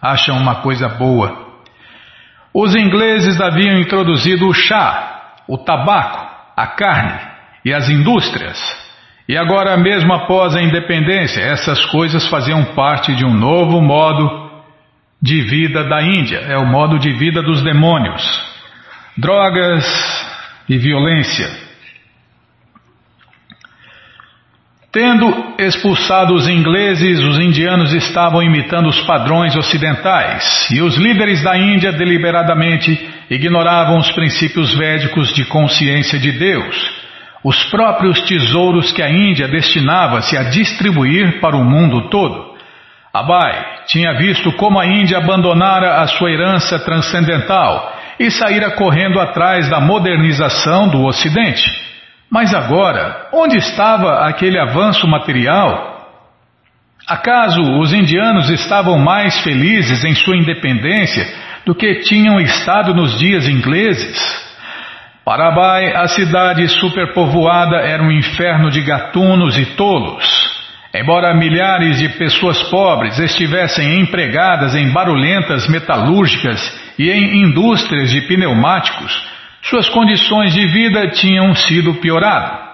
acham 0.00 0.36
uma 0.36 0.56
coisa 0.56 0.88
boa. 0.88 1.44
Os 2.52 2.74
ingleses 2.74 3.40
haviam 3.40 3.78
introduzido 3.80 4.46
o 4.46 4.54
chá, 4.54 5.34
o 5.48 5.58
tabaco, 5.58 6.24
a 6.56 6.66
carne 6.66 7.20
e 7.64 7.72
as 7.72 7.88
indústrias. 7.88 8.58
E 9.28 9.36
agora, 9.36 9.76
mesmo 9.76 10.12
após 10.12 10.54
a 10.54 10.62
independência, 10.62 11.40
essas 11.40 11.84
coisas 11.86 12.28
faziam 12.28 12.74
parte 12.74 13.14
de 13.14 13.24
um 13.24 13.32
novo 13.32 13.80
modo 13.80 14.44
de 15.20 15.40
vida 15.40 15.84
da 15.84 16.02
Índia. 16.02 16.40
É 16.40 16.58
o 16.58 16.66
modo 16.66 16.98
de 16.98 17.10
vida 17.12 17.42
dos 17.42 17.62
demônios. 17.62 18.22
Drogas 19.16 19.84
e 20.68 20.76
violência. 20.76 21.63
Tendo 24.94 25.56
expulsado 25.58 26.34
os 26.34 26.46
ingleses, 26.46 27.18
os 27.18 27.36
indianos 27.40 27.92
estavam 27.92 28.40
imitando 28.40 28.88
os 28.88 29.00
padrões 29.00 29.56
ocidentais, 29.56 30.70
e 30.70 30.80
os 30.80 30.96
líderes 30.96 31.42
da 31.42 31.58
Índia 31.58 31.90
deliberadamente 31.90 32.96
ignoravam 33.28 33.98
os 33.98 34.12
princípios 34.12 34.72
védicos 34.72 35.34
de 35.34 35.44
consciência 35.46 36.16
de 36.16 36.30
Deus, 36.30 36.76
os 37.42 37.64
próprios 37.64 38.20
tesouros 38.20 38.92
que 38.92 39.02
a 39.02 39.10
Índia 39.10 39.48
destinava-se 39.48 40.36
a 40.36 40.44
distribuir 40.44 41.40
para 41.40 41.56
o 41.56 41.64
mundo 41.64 42.08
todo. 42.08 42.54
Abai 43.12 43.64
tinha 43.88 44.14
visto 44.14 44.52
como 44.52 44.78
a 44.78 44.86
Índia 44.86 45.18
abandonara 45.18 46.02
a 46.02 46.06
sua 46.06 46.30
herança 46.30 46.78
transcendental 46.78 47.98
e 48.16 48.30
saíra 48.30 48.70
correndo 48.76 49.18
atrás 49.18 49.68
da 49.68 49.80
modernização 49.80 50.88
do 50.88 51.04
Ocidente. 51.04 51.93
Mas 52.30 52.54
agora, 52.54 53.28
onde 53.32 53.56
estava 53.58 54.26
aquele 54.26 54.58
avanço 54.58 55.06
material? 55.06 55.94
Acaso 57.06 57.60
os 57.80 57.92
indianos 57.92 58.48
estavam 58.48 58.98
mais 58.98 59.38
felizes 59.40 60.04
em 60.04 60.14
sua 60.14 60.36
independência 60.36 61.26
do 61.66 61.74
que 61.74 62.00
tinham 62.00 62.40
estado 62.40 62.94
nos 62.94 63.18
dias 63.18 63.48
ingleses? 63.48 64.44
Parabai, 65.24 65.94
a 65.94 66.06
cidade 66.06 66.68
superpovoada, 66.68 67.76
era 67.76 68.02
um 68.02 68.10
inferno 68.10 68.70
de 68.70 68.82
gatunos 68.82 69.56
e 69.58 69.64
tolos. 69.74 70.54
Embora 70.94 71.34
milhares 71.34 71.98
de 71.98 72.08
pessoas 72.10 72.62
pobres 72.64 73.18
estivessem 73.18 74.00
empregadas 74.00 74.74
em 74.74 74.92
barulhentas 74.92 75.66
metalúrgicas 75.68 76.60
e 76.98 77.10
em 77.10 77.42
indústrias 77.42 78.10
de 78.10 78.20
pneumáticos, 78.22 79.33
suas 79.64 79.88
condições 79.88 80.52
de 80.52 80.66
vida 80.66 81.08
tinham 81.08 81.54
sido 81.54 81.94
pioradas. 81.94 82.64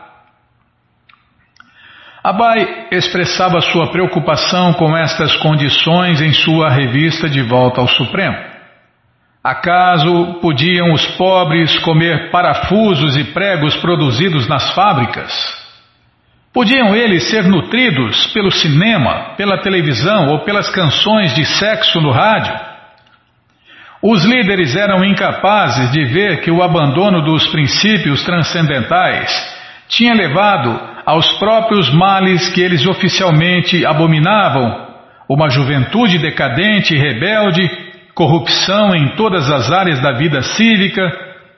Abai 2.22 2.88
expressava 2.90 3.60
sua 3.60 3.90
preocupação 3.90 4.74
com 4.74 4.96
estas 4.96 5.36
condições 5.36 6.20
em 6.20 6.32
sua 6.32 6.68
revista 6.68 7.28
De 7.28 7.42
Volta 7.42 7.80
ao 7.80 7.88
Supremo. 7.88 8.36
Acaso 9.42 10.38
podiam 10.42 10.92
os 10.92 11.06
pobres 11.16 11.78
comer 11.78 12.30
parafusos 12.30 13.16
e 13.16 13.24
pregos 13.24 13.74
produzidos 13.76 14.46
nas 14.48 14.74
fábricas? 14.74 15.32
Podiam 16.52 16.94
eles 16.94 17.30
ser 17.30 17.44
nutridos 17.44 18.26
pelo 18.34 18.50
cinema, 18.50 19.34
pela 19.36 19.62
televisão 19.62 20.28
ou 20.28 20.40
pelas 20.40 20.68
canções 20.68 21.34
de 21.34 21.46
sexo 21.46 22.00
no 22.00 22.10
rádio? 22.10 22.69
Os 24.02 24.24
líderes 24.24 24.74
eram 24.74 25.04
incapazes 25.04 25.90
de 25.92 26.06
ver 26.06 26.40
que 26.40 26.50
o 26.50 26.62
abandono 26.62 27.22
dos 27.22 27.46
princípios 27.48 28.24
transcendentais 28.24 29.30
tinha 29.88 30.14
levado 30.14 30.80
aos 31.04 31.30
próprios 31.32 31.92
males 31.92 32.48
que 32.50 32.62
eles 32.62 32.86
oficialmente 32.86 33.84
abominavam: 33.84 34.86
uma 35.28 35.50
juventude 35.50 36.18
decadente 36.18 36.94
e 36.94 36.98
rebelde, 36.98 37.68
corrupção 38.14 38.94
em 38.94 39.16
todas 39.16 39.50
as 39.50 39.70
áreas 39.70 40.00
da 40.00 40.12
vida 40.12 40.40
cívica 40.40 41.02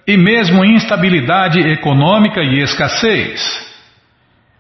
e 0.05 0.17
mesmo 0.17 0.65
instabilidade 0.65 1.61
econômica 1.61 2.43
e 2.43 2.59
escassez. 2.59 3.71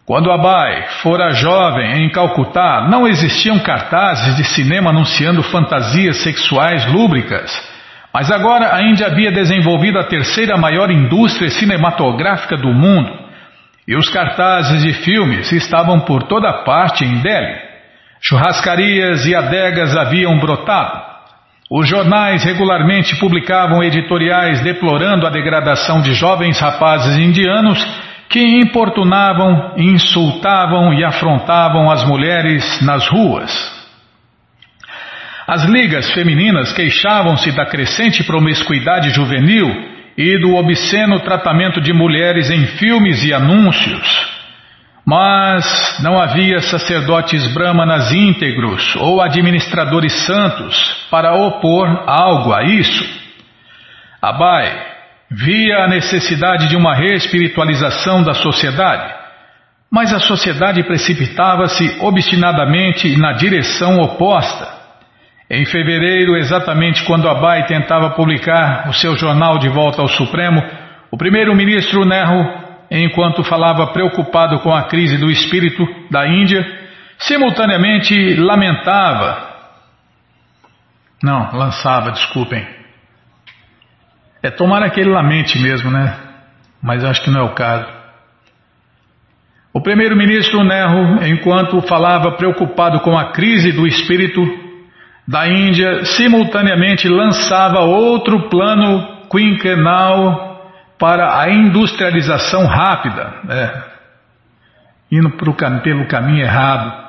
Quando 0.06 0.30
Abai 0.30 0.86
fora 1.02 1.32
jovem 1.32 2.04
em 2.04 2.10
Calcutá, 2.10 2.86
não 2.88 3.08
existiam 3.08 3.58
cartazes 3.58 4.36
de 4.36 4.44
cinema 4.44 4.90
anunciando 4.90 5.42
fantasias 5.42 6.18
sexuais 6.18 6.84
lúbricas. 6.86 7.71
Mas 8.12 8.30
agora 8.30 8.74
a 8.74 8.82
Índia 8.82 9.06
havia 9.06 9.32
desenvolvido 9.32 9.98
a 9.98 10.04
terceira 10.04 10.56
maior 10.56 10.90
indústria 10.90 11.48
cinematográfica 11.48 12.56
do 12.56 12.68
mundo 12.68 13.22
e 13.88 13.96
os 13.96 14.08
cartazes 14.10 14.82
de 14.82 14.92
filmes 14.92 15.50
estavam 15.50 16.00
por 16.00 16.24
toda 16.24 16.64
parte 16.64 17.04
em 17.04 17.18
Delhi. 17.20 17.58
Churrascarias 18.20 19.26
e 19.26 19.34
adegas 19.34 19.96
haviam 19.96 20.38
brotado. 20.38 21.12
Os 21.70 21.88
jornais 21.88 22.44
regularmente 22.44 23.16
publicavam 23.16 23.82
editoriais 23.82 24.60
deplorando 24.60 25.26
a 25.26 25.30
degradação 25.30 26.02
de 26.02 26.12
jovens 26.12 26.60
rapazes 26.60 27.16
indianos 27.16 27.82
que 28.28 28.40
importunavam, 28.40 29.72
insultavam 29.76 30.92
e 30.92 31.02
afrontavam 31.02 31.90
as 31.90 32.04
mulheres 32.04 32.80
nas 32.82 33.08
ruas. 33.08 33.71
As 35.46 35.64
ligas 35.64 36.10
femininas 36.12 36.72
queixavam-se 36.72 37.50
da 37.52 37.66
crescente 37.66 38.22
promiscuidade 38.22 39.10
juvenil 39.10 39.92
e 40.16 40.38
do 40.38 40.54
obsceno 40.54 41.20
tratamento 41.20 41.80
de 41.80 41.92
mulheres 41.92 42.50
em 42.50 42.66
filmes 42.78 43.24
e 43.24 43.32
anúncios. 43.32 44.32
Mas 45.04 45.98
não 46.00 46.20
havia 46.20 46.60
sacerdotes 46.60 47.52
brahmanas 47.52 48.12
íntegros 48.12 48.94
ou 48.96 49.20
administradores 49.20 50.12
santos 50.24 51.06
para 51.10 51.34
opor 51.34 52.04
algo 52.06 52.52
a 52.52 52.62
isso. 52.62 53.04
Abai 54.20 54.92
via 55.28 55.84
a 55.84 55.88
necessidade 55.88 56.68
de 56.68 56.76
uma 56.76 56.94
reespiritualização 56.94 58.22
da 58.22 58.34
sociedade, 58.34 59.12
mas 59.90 60.12
a 60.12 60.20
sociedade 60.20 60.84
precipitava-se 60.84 61.96
obstinadamente 62.00 63.16
na 63.16 63.32
direção 63.32 63.98
oposta. 63.98 64.81
Em 65.54 65.66
fevereiro, 65.66 66.34
exatamente 66.34 67.04
quando 67.04 67.28
Abai 67.28 67.66
tentava 67.66 68.12
publicar 68.12 68.88
o 68.88 68.94
seu 68.94 69.14
jornal 69.16 69.58
de 69.58 69.68
volta 69.68 70.00
ao 70.00 70.08
Supremo, 70.08 70.62
o 71.10 71.18
primeiro-ministro 71.18 72.06
Nehru, 72.06 72.42
enquanto 72.90 73.44
falava 73.44 73.88
preocupado 73.88 74.60
com 74.60 74.74
a 74.74 74.84
crise 74.84 75.18
do 75.18 75.30
espírito 75.30 75.84
da 76.10 76.26
Índia, 76.26 76.64
simultaneamente 77.18 78.34
lamentava. 78.36 79.50
Não, 81.22 81.50
lançava, 81.52 82.12
desculpem. 82.12 82.66
É 84.42 84.50
tomar 84.50 84.82
aquele 84.82 85.10
lamente 85.10 85.58
mesmo, 85.58 85.90
né? 85.90 86.16
Mas 86.82 87.04
acho 87.04 87.22
que 87.22 87.30
não 87.30 87.42
é 87.42 87.44
o 87.44 87.54
caso. 87.54 87.86
O 89.70 89.82
primeiro-ministro 89.82 90.64
Nehru, 90.64 91.26
enquanto 91.26 91.82
falava 91.82 92.38
preocupado 92.38 93.00
com 93.00 93.18
a 93.18 93.32
crise 93.32 93.70
do 93.70 93.86
espírito 93.86 94.61
da 95.26 95.48
Índia 95.48 96.04
simultaneamente 96.04 97.08
lançava 97.08 97.80
outro 97.80 98.48
plano 98.48 99.26
quinquenal 99.30 100.52
para 100.98 101.40
a 101.40 101.50
industrialização 101.50 102.66
rápida, 102.66 103.34
é, 103.48 103.82
indo 105.10 105.30
pro, 105.30 105.54
pelo 105.82 106.06
caminho 106.06 106.44
errado. 106.44 107.02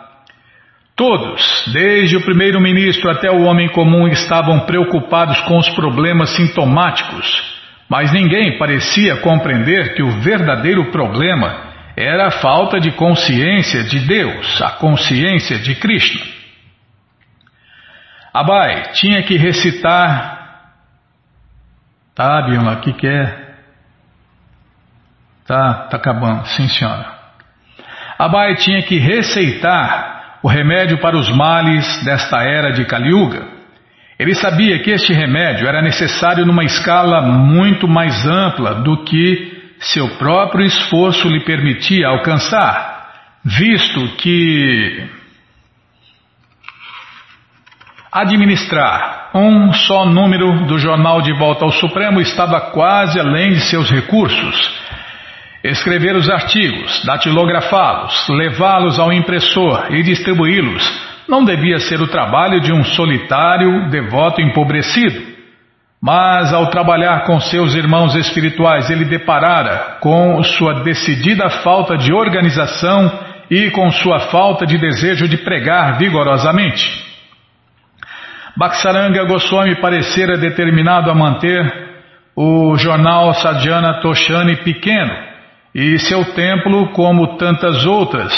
Todos, 0.96 1.70
desde 1.74 2.16
o 2.18 2.22
primeiro-ministro 2.22 3.10
até 3.10 3.30
o 3.32 3.44
homem 3.44 3.68
comum, 3.70 4.08
estavam 4.08 4.62
preocupados 4.62 5.40
com 5.42 5.58
os 5.58 5.70
problemas 5.70 6.30
sintomáticos, 6.36 7.26
mas 7.90 8.12
ninguém 8.12 8.58
parecia 8.60 9.18
compreender 9.18 9.96
que 9.96 10.04
o 10.04 10.22
verdadeiro 10.22 10.92
problema 10.92 11.74
era 11.98 12.28
a 12.28 12.32
falta 12.32 12.80
de 12.80 12.92
consciência 12.92 13.84
de 13.84 14.00
Deus, 14.00 14.62
a 14.62 14.72
consciência 14.72 15.58
de 15.60 15.76
Krishna. 15.76 16.43
Abai 18.34 18.92
tinha 18.94 19.24
que 19.24 19.38
recitar 19.38 20.44
Tá, 22.16 22.44
Bima, 22.44 22.74
o 22.74 22.80
que, 22.82 22.94
que 22.94 23.08
é? 23.08 23.54
Tá, 25.48 25.88
tá 25.90 25.98
acabando, 25.98 26.46
sim 26.48 26.68
senhora. 26.68 27.06
Abai 28.20 28.56
tinha 28.56 28.84
que 28.84 29.00
receitar 29.00 30.40
o 30.44 30.48
remédio 30.48 31.00
para 31.00 31.18
os 31.18 31.28
males 31.30 32.04
desta 32.06 32.44
era 32.44 32.72
de 32.72 32.86
Kaliuga. 32.86 33.48
Ele 34.20 34.36
sabia 34.36 34.80
que 34.80 34.92
este 34.92 35.12
remédio 35.12 35.68
era 35.68 35.82
necessário 35.82 36.46
numa 36.46 36.64
escala 36.64 37.22
muito 37.22 37.88
mais 37.88 38.26
ampla 38.28 38.76
do 38.76 39.04
que 39.04 39.74
seu 39.80 40.18
próprio 40.18 40.66
esforço 40.66 41.28
lhe 41.28 41.44
permitia 41.44 42.08
alcançar, 42.08 43.10
visto 43.44 44.16
que 44.18 45.10
administrar 48.14 49.32
um 49.34 49.74
só 49.74 50.06
número 50.06 50.66
do 50.68 50.78
jornal 50.78 51.22
de 51.22 51.34
volta 51.34 51.66
ao 51.66 51.72
Supremo 51.72 52.22
estava 52.22 52.62
quase 52.72 53.20
além 53.20 53.54
de 53.54 53.62
seus 53.62 53.90
recursos. 53.90 54.84
Escrever 55.64 56.16
os 56.16 56.30
artigos, 56.30 57.04
datilografá-los, 57.06 58.28
levá-los 58.30 59.00
ao 59.00 59.12
impressor 59.12 59.88
e 59.92 60.04
distribuí-los 60.04 61.14
não 61.28 61.44
devia 61.44 61.80
ser 61.80 62.02
o 62.02 62.08
trabalho 62.08 62.60
de 62.60 62.74
um 62.74 62.84
solitário 62.84 63.90
devoto 63.90 64.42
empobrecido. 64.42 65.34
Mas 66.02 66.54
ao 66.54 66.70
trabalhar 66.70 67.24
com 67.24 67.40
seus 67.40 67.74
irmãos 67.76 68.14
espirituais, 68.14 68.90
ele 68.90 69.06
deparara 69.06 69.98
com 70.02 70.44
sua 70.44 70.84
decidida 70.84 71.50
falta 71.50 71.98
de 71.98 72.14
organização 72.14 73.10
e 73.50 73.72
com 73.72 73.90
sua 73.90 74.20
falta 74.20 74.66
de 74.66 74.78
desejo 74.78 75.30
de 75.30 75.38
pregar 75.38 75.98
vigorosamente. 75.98 77.03
Baksaranga 78.56 79.24
Goswami 79.26 79.76
parecera 79.82 80.38
determinado 80.38 81.10
a 81.10 81.16
manter 81.16 81.92
o 82.36 82.76
jornal 82.78 83.34
Sadhana 83.34 84.00
Toshani 84.00 84.58
pequeno 84.58 85.12
e 85.74 85.98
seu 85.98 86.24
templo, 86.34 86.92
como 86.92 87.36
tantas 87.38 87.84
outras, 87.84 88.32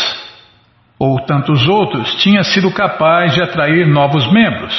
ou 0.97 1.20
tantos 1.26 1.68
outros, 1.68 2.16
tinha 2.16 2.43
sido 2.43 2.72
capaz 2.72 3.34
de 3.34 3.41
atrair 3.41 3.86
novos 3.86 4.32
membros. 4.32 4.74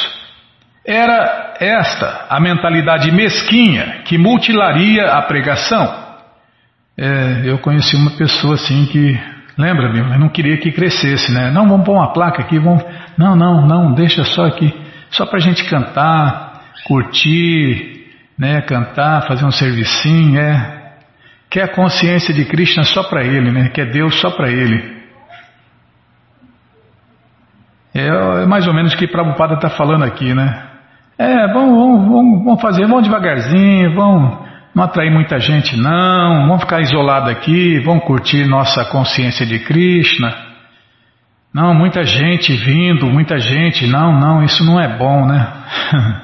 Era 0.87 1.55
esta 1.61 2.27
a 2.31 2.41
mentalidade 2.41 3.13
mesquinha 3.13 4.03
que 4.07 4.17
mutilaria 4.17 5.05
a 5.05 5.23
pregação. 5.23 6.07
É, 6.97 7.43
eu 7.45 7.59
conheci 7.59 7.95
uma 7.95 8.13
pessoa 8.13 8.55
assim 8.55 8.87
que, 8.87 9.21
lembra-me, 9.59 10.01
não 10.19 10.31
queria 10.31 10.57
que 10.57 10.73
crescesse, 10.73 11.31
né? 11.31 11.51
Não, 11.51 11.69
vamos 11.69 11.85
pôr 11.85 11.93
uma 11.93 12.15
placa 12.15 12.41
aqui, 12.41 12.59
vamos. 12.59 12.83
Não, 13.19 13.37
não, 13.37 13.67
não, 13.67 13.93
deixa 13.93 14.25
só 14.25 14.47
aqui 14.47 14.86
só 15.11 15.27
para 15.27 15.39
a 15.39 15.41
gente 15.41 15.65
cantar, 15.69 16.63
curtir, 16.87 18.07
né, 18.39 18.61
cantar, 18.63 19.27
fazer 19.27 19.45
um 19.45 19.51
servicinho, 19.51 20.39
é. 20.39 20.77
Quer 21.49 21.63
a 21.63 21.75
consciência 21.75 22.35
de 22.35 22.45
Krishna 22.45 22.83
só 22.83 23.05
para 23.05 23.25
ele, 23.25 23.53
né? 23.53 23.69
Quer 23.69 23.91
Deus 23.91 24.21
só 24.21 24.31
para 24.31 24.51
ele. 24.51 24.97
É, 27.95 28.09
é, 28.09 28.47
mais 28.47 28.67
ou 28.67 28.75
menos 28.75 28.93
o 28.93 28.97
que 28.97 29.07
Prabhupada 29.07 29.55
está 29.55 29.71
falando 29.71 30.05
aqui, 30.05 30.35
né? 30.35 30.65
É, 31.17 31.53
vamos, 31.53 32.09
vamos, 32.09 32.45
vamos 32.45 32.61
fazer, 32.61 32.87
vamos 32.87 33.05
devagarzinho, 33.05 33.95
vamos 33.95 34.47
não 34.77 34.85
atrair 34.85 35.11
muita 35.11 35.39
gente 35.41 35.75
não, 35.75 36.49
vamos 36.49 36.61
ficar 36.61 36.83
isolado 36.83 37.31
aqui, 37.31 37.81
vamos 37.81 38.05
curtir 38.05 38.47
nossa 38.47 38.85
consciência 38.85 39.47
de 39.47 39.61
Krishna. 39.61 40.56
Não, 41.57 41.73
muita 41.73 42.05
gente 42.05 42.53
vindo, 42.55 43.07
muita 43.07 43.39
gente. 43.39 43.87
Não, 43.87 44.13
não, 44.13 44.43
isso 44.43 44.63
não 44.63 44.79
é 44.79 44.89
bom, 44.99 45.25
né? 45.25 45.49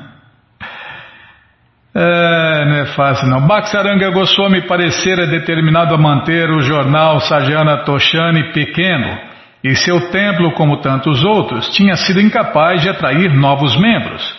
é, 1.96 2.64
não 2.66 2.76
é 2.76 2.84
fácil 2.94 3.28
não. 3.28 3.40
Bhaksaranga 3.46 4.10
Goswami 4.10 4.60
parecera 4.68 5.26
determinado 5.26 5.94
a 5.94 5.98
manter 5.98 6.50
o 6.50 6.60
jornal 6.60 7.18
Sajana 7.20 7.78
Toshani 7.78 8.52
pequeno 8.52 9.18
e 9.64 9.74
seu 9.74 10.10
templo, 10.10 10.52
como 10.52 10.82
tantos 10.82 11.24
outros, 11.24 11.70
tinha 11.70 11.96
sido 11.96 12.20
incapaz 12.20 12.82
de 12.82 12.90
atrair 12.90 13.32
novos 13.32 13.74
membros. 13.80 14.36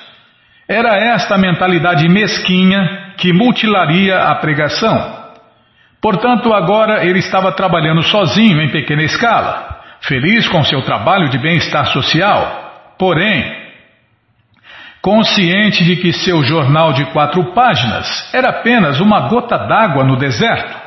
Era 0.67 0.95
esta 0.95 1.39
mentalidade 1.39 2.07
mesquinha 2.07 3.15
que 3.17 3.33
mutilaria 3.33 4.19
a 4.19 4.35
pregação. 4.35 5.23
Portanto, 5.99 6.53
agora 6.53 7.03
ele 7.03 7.17
estava 7.17 7.51
trabalhando 7.51 8.03
sozinho 8.03 8.61
em 8.61 8.69
pequena 8.69 9.01
escala 9.01 9.72
feliz 10.03 10.47
com 10.47 10.63
seu 10.63 10.81
trabalho 10.81 11.29
de 11.29 11.37
bem-estar 11.37 11.85
social, 11.87 12.95
porém, 12.99 13.63
consciente 15.01 15.83
de 15.83 15.97
que 15.97 16.13
seu 16.13 16.43
jornal 16.43 16.93
de 16.93 17.05
quatro 17.07 17.53
páginas 17.53 18.31
era 18.33 18.49
apenas 18.49 18.99
uma 18.99 19.27
gota 19.27 19.57
d'água 19.57 20.03
no 20.03 20.17
deserto. 20.17 20.83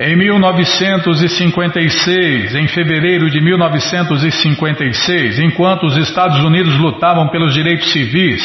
Em 0.00 0.16
1956, 0.16 2.54
em 2.54 2.68
fevereiro 2.68 3.28
de 3.28 3.40
1956, 3.40 5.40
enquanto 5.40 5.86
os 5.86 5.96
Estados 5.96 6.38
Unidos 6.38 6.78
lutavam 6.78 7.26
pelos 7.28 7.52
direitos 7.52 7.90
civis, 7.90 8.40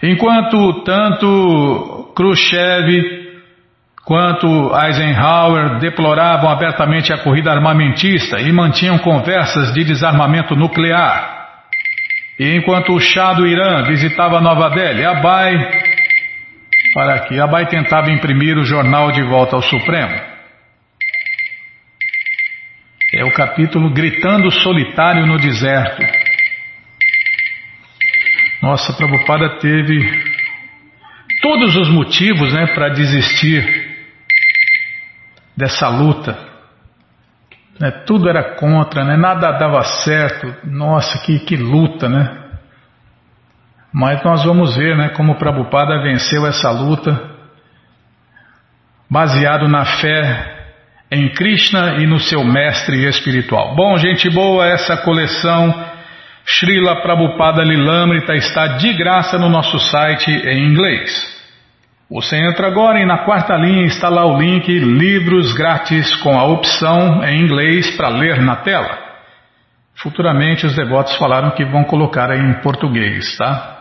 enquanto 0.00 0.84
tanto 0.84 2.12
Khrushchev 2.14 3.23
Quanto 4.04 4.46
Eisenhower 4.78 5.78
deploravam 5.78 6.50
abertamente 6.50 7.10
a 7.10 7.22
corrida 7.22 7.50
armamentista 7.50 8.38
e 8.38 8.52
mantinham 8.52 8.98
conversas 8.98 9.72
de 9.72 9.82
desarmamento 9.82 10.54
nuclear. 10.54 11.62
E 12.38 12.54
enquanto 12.56 12.92
o 12.92 13.00
Shah 13.00 13.32
do 13.32 13.46
Irã 13.46 13.82
visitava 13.84 14.42
Nova 14.42 14.68
Delhi, 14.70 15.06
Abai, 15.06 15.56
para 16.92 17.14
aqui, 17.14 17.40
Abai 17.40 17.66
tentava 17.66 18.10
imprimir 18.10 18.58
o 18.58 18.64
jornal 18.64 19.10
de 19.10 19.22
volta 19.22 19.56
ao 19.56 19.62
Supremo. 19.62 20.34
É 23.14 23.24
o 23.24 23.32
capítulo 23.32 23.90
Gritando 23.90 24.50
Solitário 24.50 25.24
no 25.24 25.38
Deserto. 25.38 26.02
Nossa, 28.60 28.92
Prabhupada 28.92 29.58
teve 29.60 30.24
todos 31.40 31.76
os 31.76 31.88
motivos 31.88 32.52
né, 32.52 32.66
para 32.74 32.88
desistir 32.90 33.83
dessa 35.56 35.88
luta. 35.88 36.36
Né? 37.80 37.90
Tudo 38.06 38.28
era 38.28 38.54
contra, 38.56 39.04
né? 39.04 39.16
nada 39.16 39.52
dava 39.52 39.82
certo. 39.82 40.54
Nossa, 40.64 41.18
que, 41.18 41.38
que 41.40 41.56
luta, 41.56 42.08
né? 42.08 42.42
Mas 43.92 44.22
nós 44.24 44.44
vamos 44.44 44.76
ver 44.76 44.96
né, 44.96 45.10
como 45.10 45.36
Prabhupada 45.36 46.02
venceu 46.02 46.44
essa 46.46 46.68
luta 46.70 47.30
baseado 49.08 49.68
na 49.68 49.84
fé 49.84 50.54
em 51.12 51.28
Krishna 51.28 51.98
e 51.98 52.06
no 52.06 52.18
seu 52.18 52.42
mestre 52.42 53.06
espiritual. 53.06 53.76
Bom, 53.76 53.96
gente 53.96 54.28
boa, 54.28 54.66
essa 54.66 54.96
coleção 54.96 55.72
Srila 56.44 57.02
Prabhupada 57.02 57.62
Lilamrita 57.62 58.34
está 58.34 58.66
de 58.78 58.92
graça 58.94 59.38
no 59.38 59.48
nosso 59.48 59.78
site 59.78 60.30
em 60.30 60.68
inglês. 60.68 61.33
Você 62.14 62.36
entra 62.36 62.68
agora 62.68 63.00
e 63.00 63.04
na 63.04 63.24
quarta 63.24 63.56
linha 63.56 63.86
está 63.86 64.08
lá 64.08 64.24
o 64.24 64.38
link 64.38 64.68
Livros 64.68 65.52
Grátis 65.52 66.14
com 66.22 66.38
a 66.38 66.44
opção 66.44 67.24
em 67.24 67.42
inglês 67.42 67.90
para 67.96 68.08
ler 68.08 68.40
na 68.40 68.54
tela. 68.54 68.96
Futuramente 69.96 70.64
os 70.64 70.76
devotos 70.76 71.16
falaram 71.16 71.50
que 71.50 71.64
vão 71.64 71.82
colocar 71.82 72.30
em 72.36 72.52
português, 72.60 73.36
tá? 73.36 73.74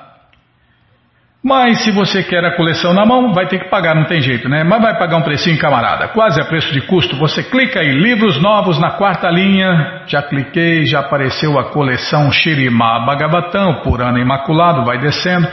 Mas 1.44 1.84
se 1.84 1.92
você 1.92 2.24
quer 2.24 2.44
a 2.44 2.56
coleção 2.56 2.92
na 2.92 3.06
mão, 3.06 3.34
vai 3.34 3.46
ter 3.48 3.60
que 3.60 3.70
pagar, 3.70 3.94
não 3.94 4.06
tem 4.06 4.20
jeito, 4.20 4.50
né? 4.50 4.64
Mas 4.64 4.82
vai 4.82 4.98
pagar 4.98 5.18
um 5.18 5.22
precinho, 5.22 5.60
camarada, 5.60 6.08
quase 6.08 6.42
a 6.42 6.46
preço 6.46 6.74
de 6.74 6.82
custo. 6.88 7.16
Você 7.18 7.44
clica 7.44 7.82
aí, 7.82 7.92
livros 7.92 8.42
novos 8.42 8.80
na 8.80 8.92
quarta 8.92 9.30
linha. 9.30 10.06
Já 10.08 10.24
cliquei, 10.24 10.88
já 10.88 11.02
apareceu 11.02 11.60
a 11.60 11.66
coleção 11.66 12.32
Shirima 12.32 13.06
Bhagavatam, 13.06 13.82
por 13.84 14.02
ano 14.02 14.18
imaculado, 14.18 14.86
vai 14.86 14.98
descendo. 14.98 15.48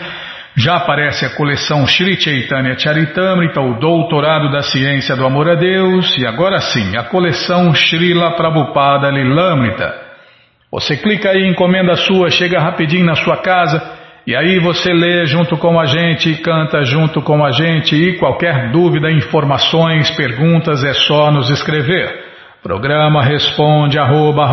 Já 0.57 0.76
aparece 0.76 1.24
a 1.24 1.36
coleção 1.36 1.86
Sri 1.86 2.20
Chaitanya 2.20 2.76
Charitamrita, 2.76 3.61
o 3.61 3.78
Doutorado 3.78 4.51
da 4.51 4.62
Ciência 4.62 5.14
do 5.14 5.24
Amor 5.24 5.48
a 5.48 5.55
Deus, 5.55 6.16
e 6.18 6.26
agora 6.26 6.61
sim, 6.61 6.96
a 6.96 7.05
coleção 7.05 7.72
Srila 7.72 8.32
Prabhupada 8.32 9.11
Lilamrita. 9.11 9.94
Você 10.72 10.96
clica 10.96 11.30
aí, 11.30 11.46
encomenda 11.46 11.94
sua, 11.94 12.30
chega 12.30 12.61
rapidinho 12.61 13.07
na 13.07 13.14
sua 13.14 13.36
casa, 13.36 13.80
e 14.26 14.34
aí 14.34 14.59
você 14.59 14.92
lê 14.92 15.24
junto 15.24 15.57
com 15.57 15.78
a 15.78 15.86
gente, 15.86 16.34
canta 16.42 16.82
junto 16.82 17.22
com 17.22 17.44
a 17.44 17.53
gente, 17.53 17.94
e 17.94 18.18
qualquer 18.18 18.72
dúvida, 18.72 19.11
informações, 19.11 20.11
perguntas, 20.16 20.82
é 20.82 20.94
só 20.94 21.30
nos 21.30 21.48
escrever. 21.48 22.28
Programa 22.61 23.22
responde 23.22 23.98
arroba, 23.98 24.46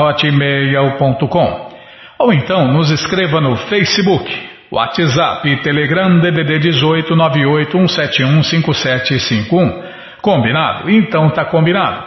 Ou 2.19 2.33
então 2.33 2.67
nos 2.71 2.91
escreva 2.91 3.41
no 3.41 3.55
Facebook 3.55 4.56
WhatsApp 4.71 5.47
e 5.47 5.61
Telegram 5.61 6.19
DDD 6.19 6.57
18 6.59 7.15
981715751. 7.15 9.83
Combinado? 10.21 10.89
Então 10.89 11.29
tá 11.29 11.45
combinado. 11.45 12.03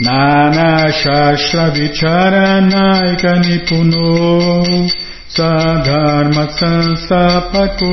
Nana 0.00 0.90
Shastra 0.90 1.70
Vicharanaika 1.70 3.38
Nipuno 3.44 5.03
Sadharma 5.34 6.46
Sansapako 6.58 7.90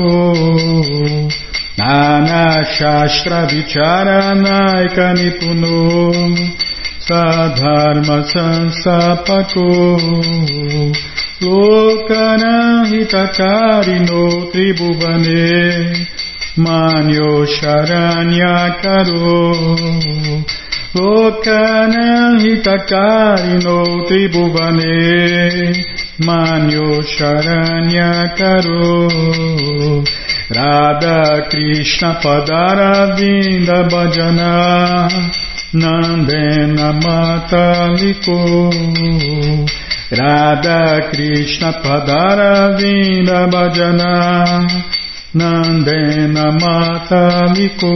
Nana 1.76 2.64
Shastra 2.64 3.46
Vicharanaika 3.50 5.06
Nipuno 5.18 6.12
Sadharma 7.00 8.22
Sansapako 8.32 9.66
Lokanahita 11.42 13.24
Karino 13.34 14.22
Tribhuvane 14.52 16.06
Manyo 16.56 17.44
Charanyakaro 17.56 19.42
Lokanahita 20.94 22.76
Karino 22.86 23.78
Tribhuvane 24.06 24.94
Manyo 25.82 26.01
Manyo 26.20 27.00
Manyo 27.00 27.00
Sharanyakaro 27.02 28.84
Radha 30.50 31.48
Krishna 31.48 32.20
Padaravinda 32.20 33.88
Bhajana 33.88 35.08
Nandena 35.72 36.92
Mataliko 37.00 38.70
Radha 40.12 41.08
Krishna 41.10 41.72
Padaravinda 41.80 43.48
Bhajana 43.48 44.12
Nandena 45.34 46.52
Mataliko 46.60 47.94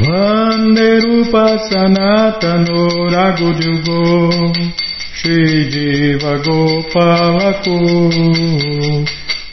Vande 0.00 1.00
Rupa 1.04 1.58
Sanatano 1.68 2.80
Ragujugo 3.12 4.81
Shri 5.14 5.68
Jiva 5.72 6.32
Gopalaku 6.44 7.76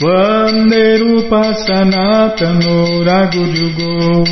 Vanderupa 0.02 1.42
Sanatano 1.66 3.04
Ragudyugo 3.08 4.26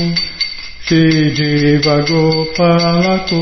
Shri 0.85 1.31
Jiva 1.35 1.95
Gopalaku 2.07 3.41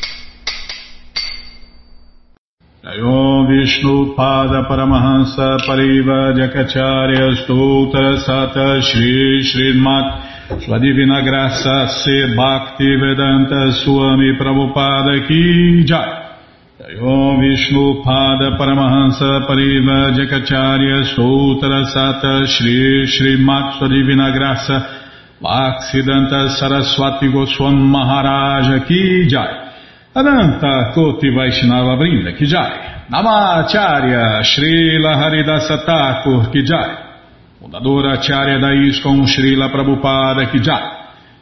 Om 2.83 3.45
Vishnu 3.45 4.15
Pada 4.15 4.65
Paramahansa 4.65 5.57
Pariva 5.67 6.33
Jakacharya 6.33 7.45
Stoutra 7.45 8.17
Sata 8.25 8.81
Shri 8.81 9.43
Srimat. 9.43 10.65
Sua 10.65 10.79
Divina 10.79 11.21
Graça 11.21 11.87
Se 12.01 12.33
Bhakti 12.35 12.95
Vedanta 12.97 13.71
Swami 13.83 14.35
Prabhupada 14.35 15.27
Ki 15.27 15.83
Jai. 15.85 16.09
Om 16.99 17.39
Vishnu 17.39 18.01
Pada 18.01 18.57
Paramahansa 18.57 19.45
Pariva 19.45 20.17
Jakacharya 20.17 21.05
Stoutra 21.13 21.85
Sata 21.85 22.47
Shri 22.47 23.05
Srimat. 23.05 23.77
Sua 23.77 23.89
Divina 23.89 24.31
Graça 24.31 24.87
Saraswati 26.57 27.27
Goswam 27.31 27.77
Maharaja 27.77 28.83
Ki 28.87 29.27
Jai 29.29 29.70
Ananta 30.13 30.91
Koti 30.93 31.29
Vaishnava 31.29 31.95
Brinda 31.95 32.33
Kijai, 32.33 33.07
Namacharya 33.09 34.43
Srila 34.43 35.15
Haridasa 35.15 35.85
Thakur 35.85 36.49
Kijai, 36.51 36.97
Fundadora 37.57 38.19
Acharya 38.19 38.59
da 38.59 38.73
ISKCON 38.73 39.25
Srila 39.25 39.69
Prabhupada 39.69 40.49
Kijai, 40.51 40.99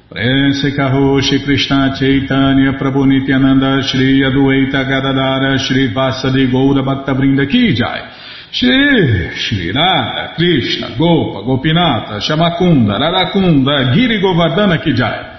Prense 0.08 0.76
Karoshi 0.76 1.44
Krishna 1.44 1.96
Chaitanya 1.98 2.74
Prabhu 2.78 3.08
Nityananda 3.08 3.82
Shri 3.82 4.22
Adueita 4.22 4.84
Gadadara 4.84 5.58
Shri 5.58 5.92
Vasadi 5.92 6.46
Goura 6.52 6.84
Bhakta 6.84 7.16
Brinda 7.16 7.48
Kijai, 7.48 8.08
Shri 8.52 9.32
Shri 9.36 9.72
Radha 9.72 10.36
Krishna 10.36 10.96
Gopa 10.96 11.42
Gopinata 11.42 12.20
Shamakunda 12.22 13.00
Radakunda 13.00 13.96
Giri 13.96 14.22
Govardhana 14.22 14.78
Kijai, 14.78 15.39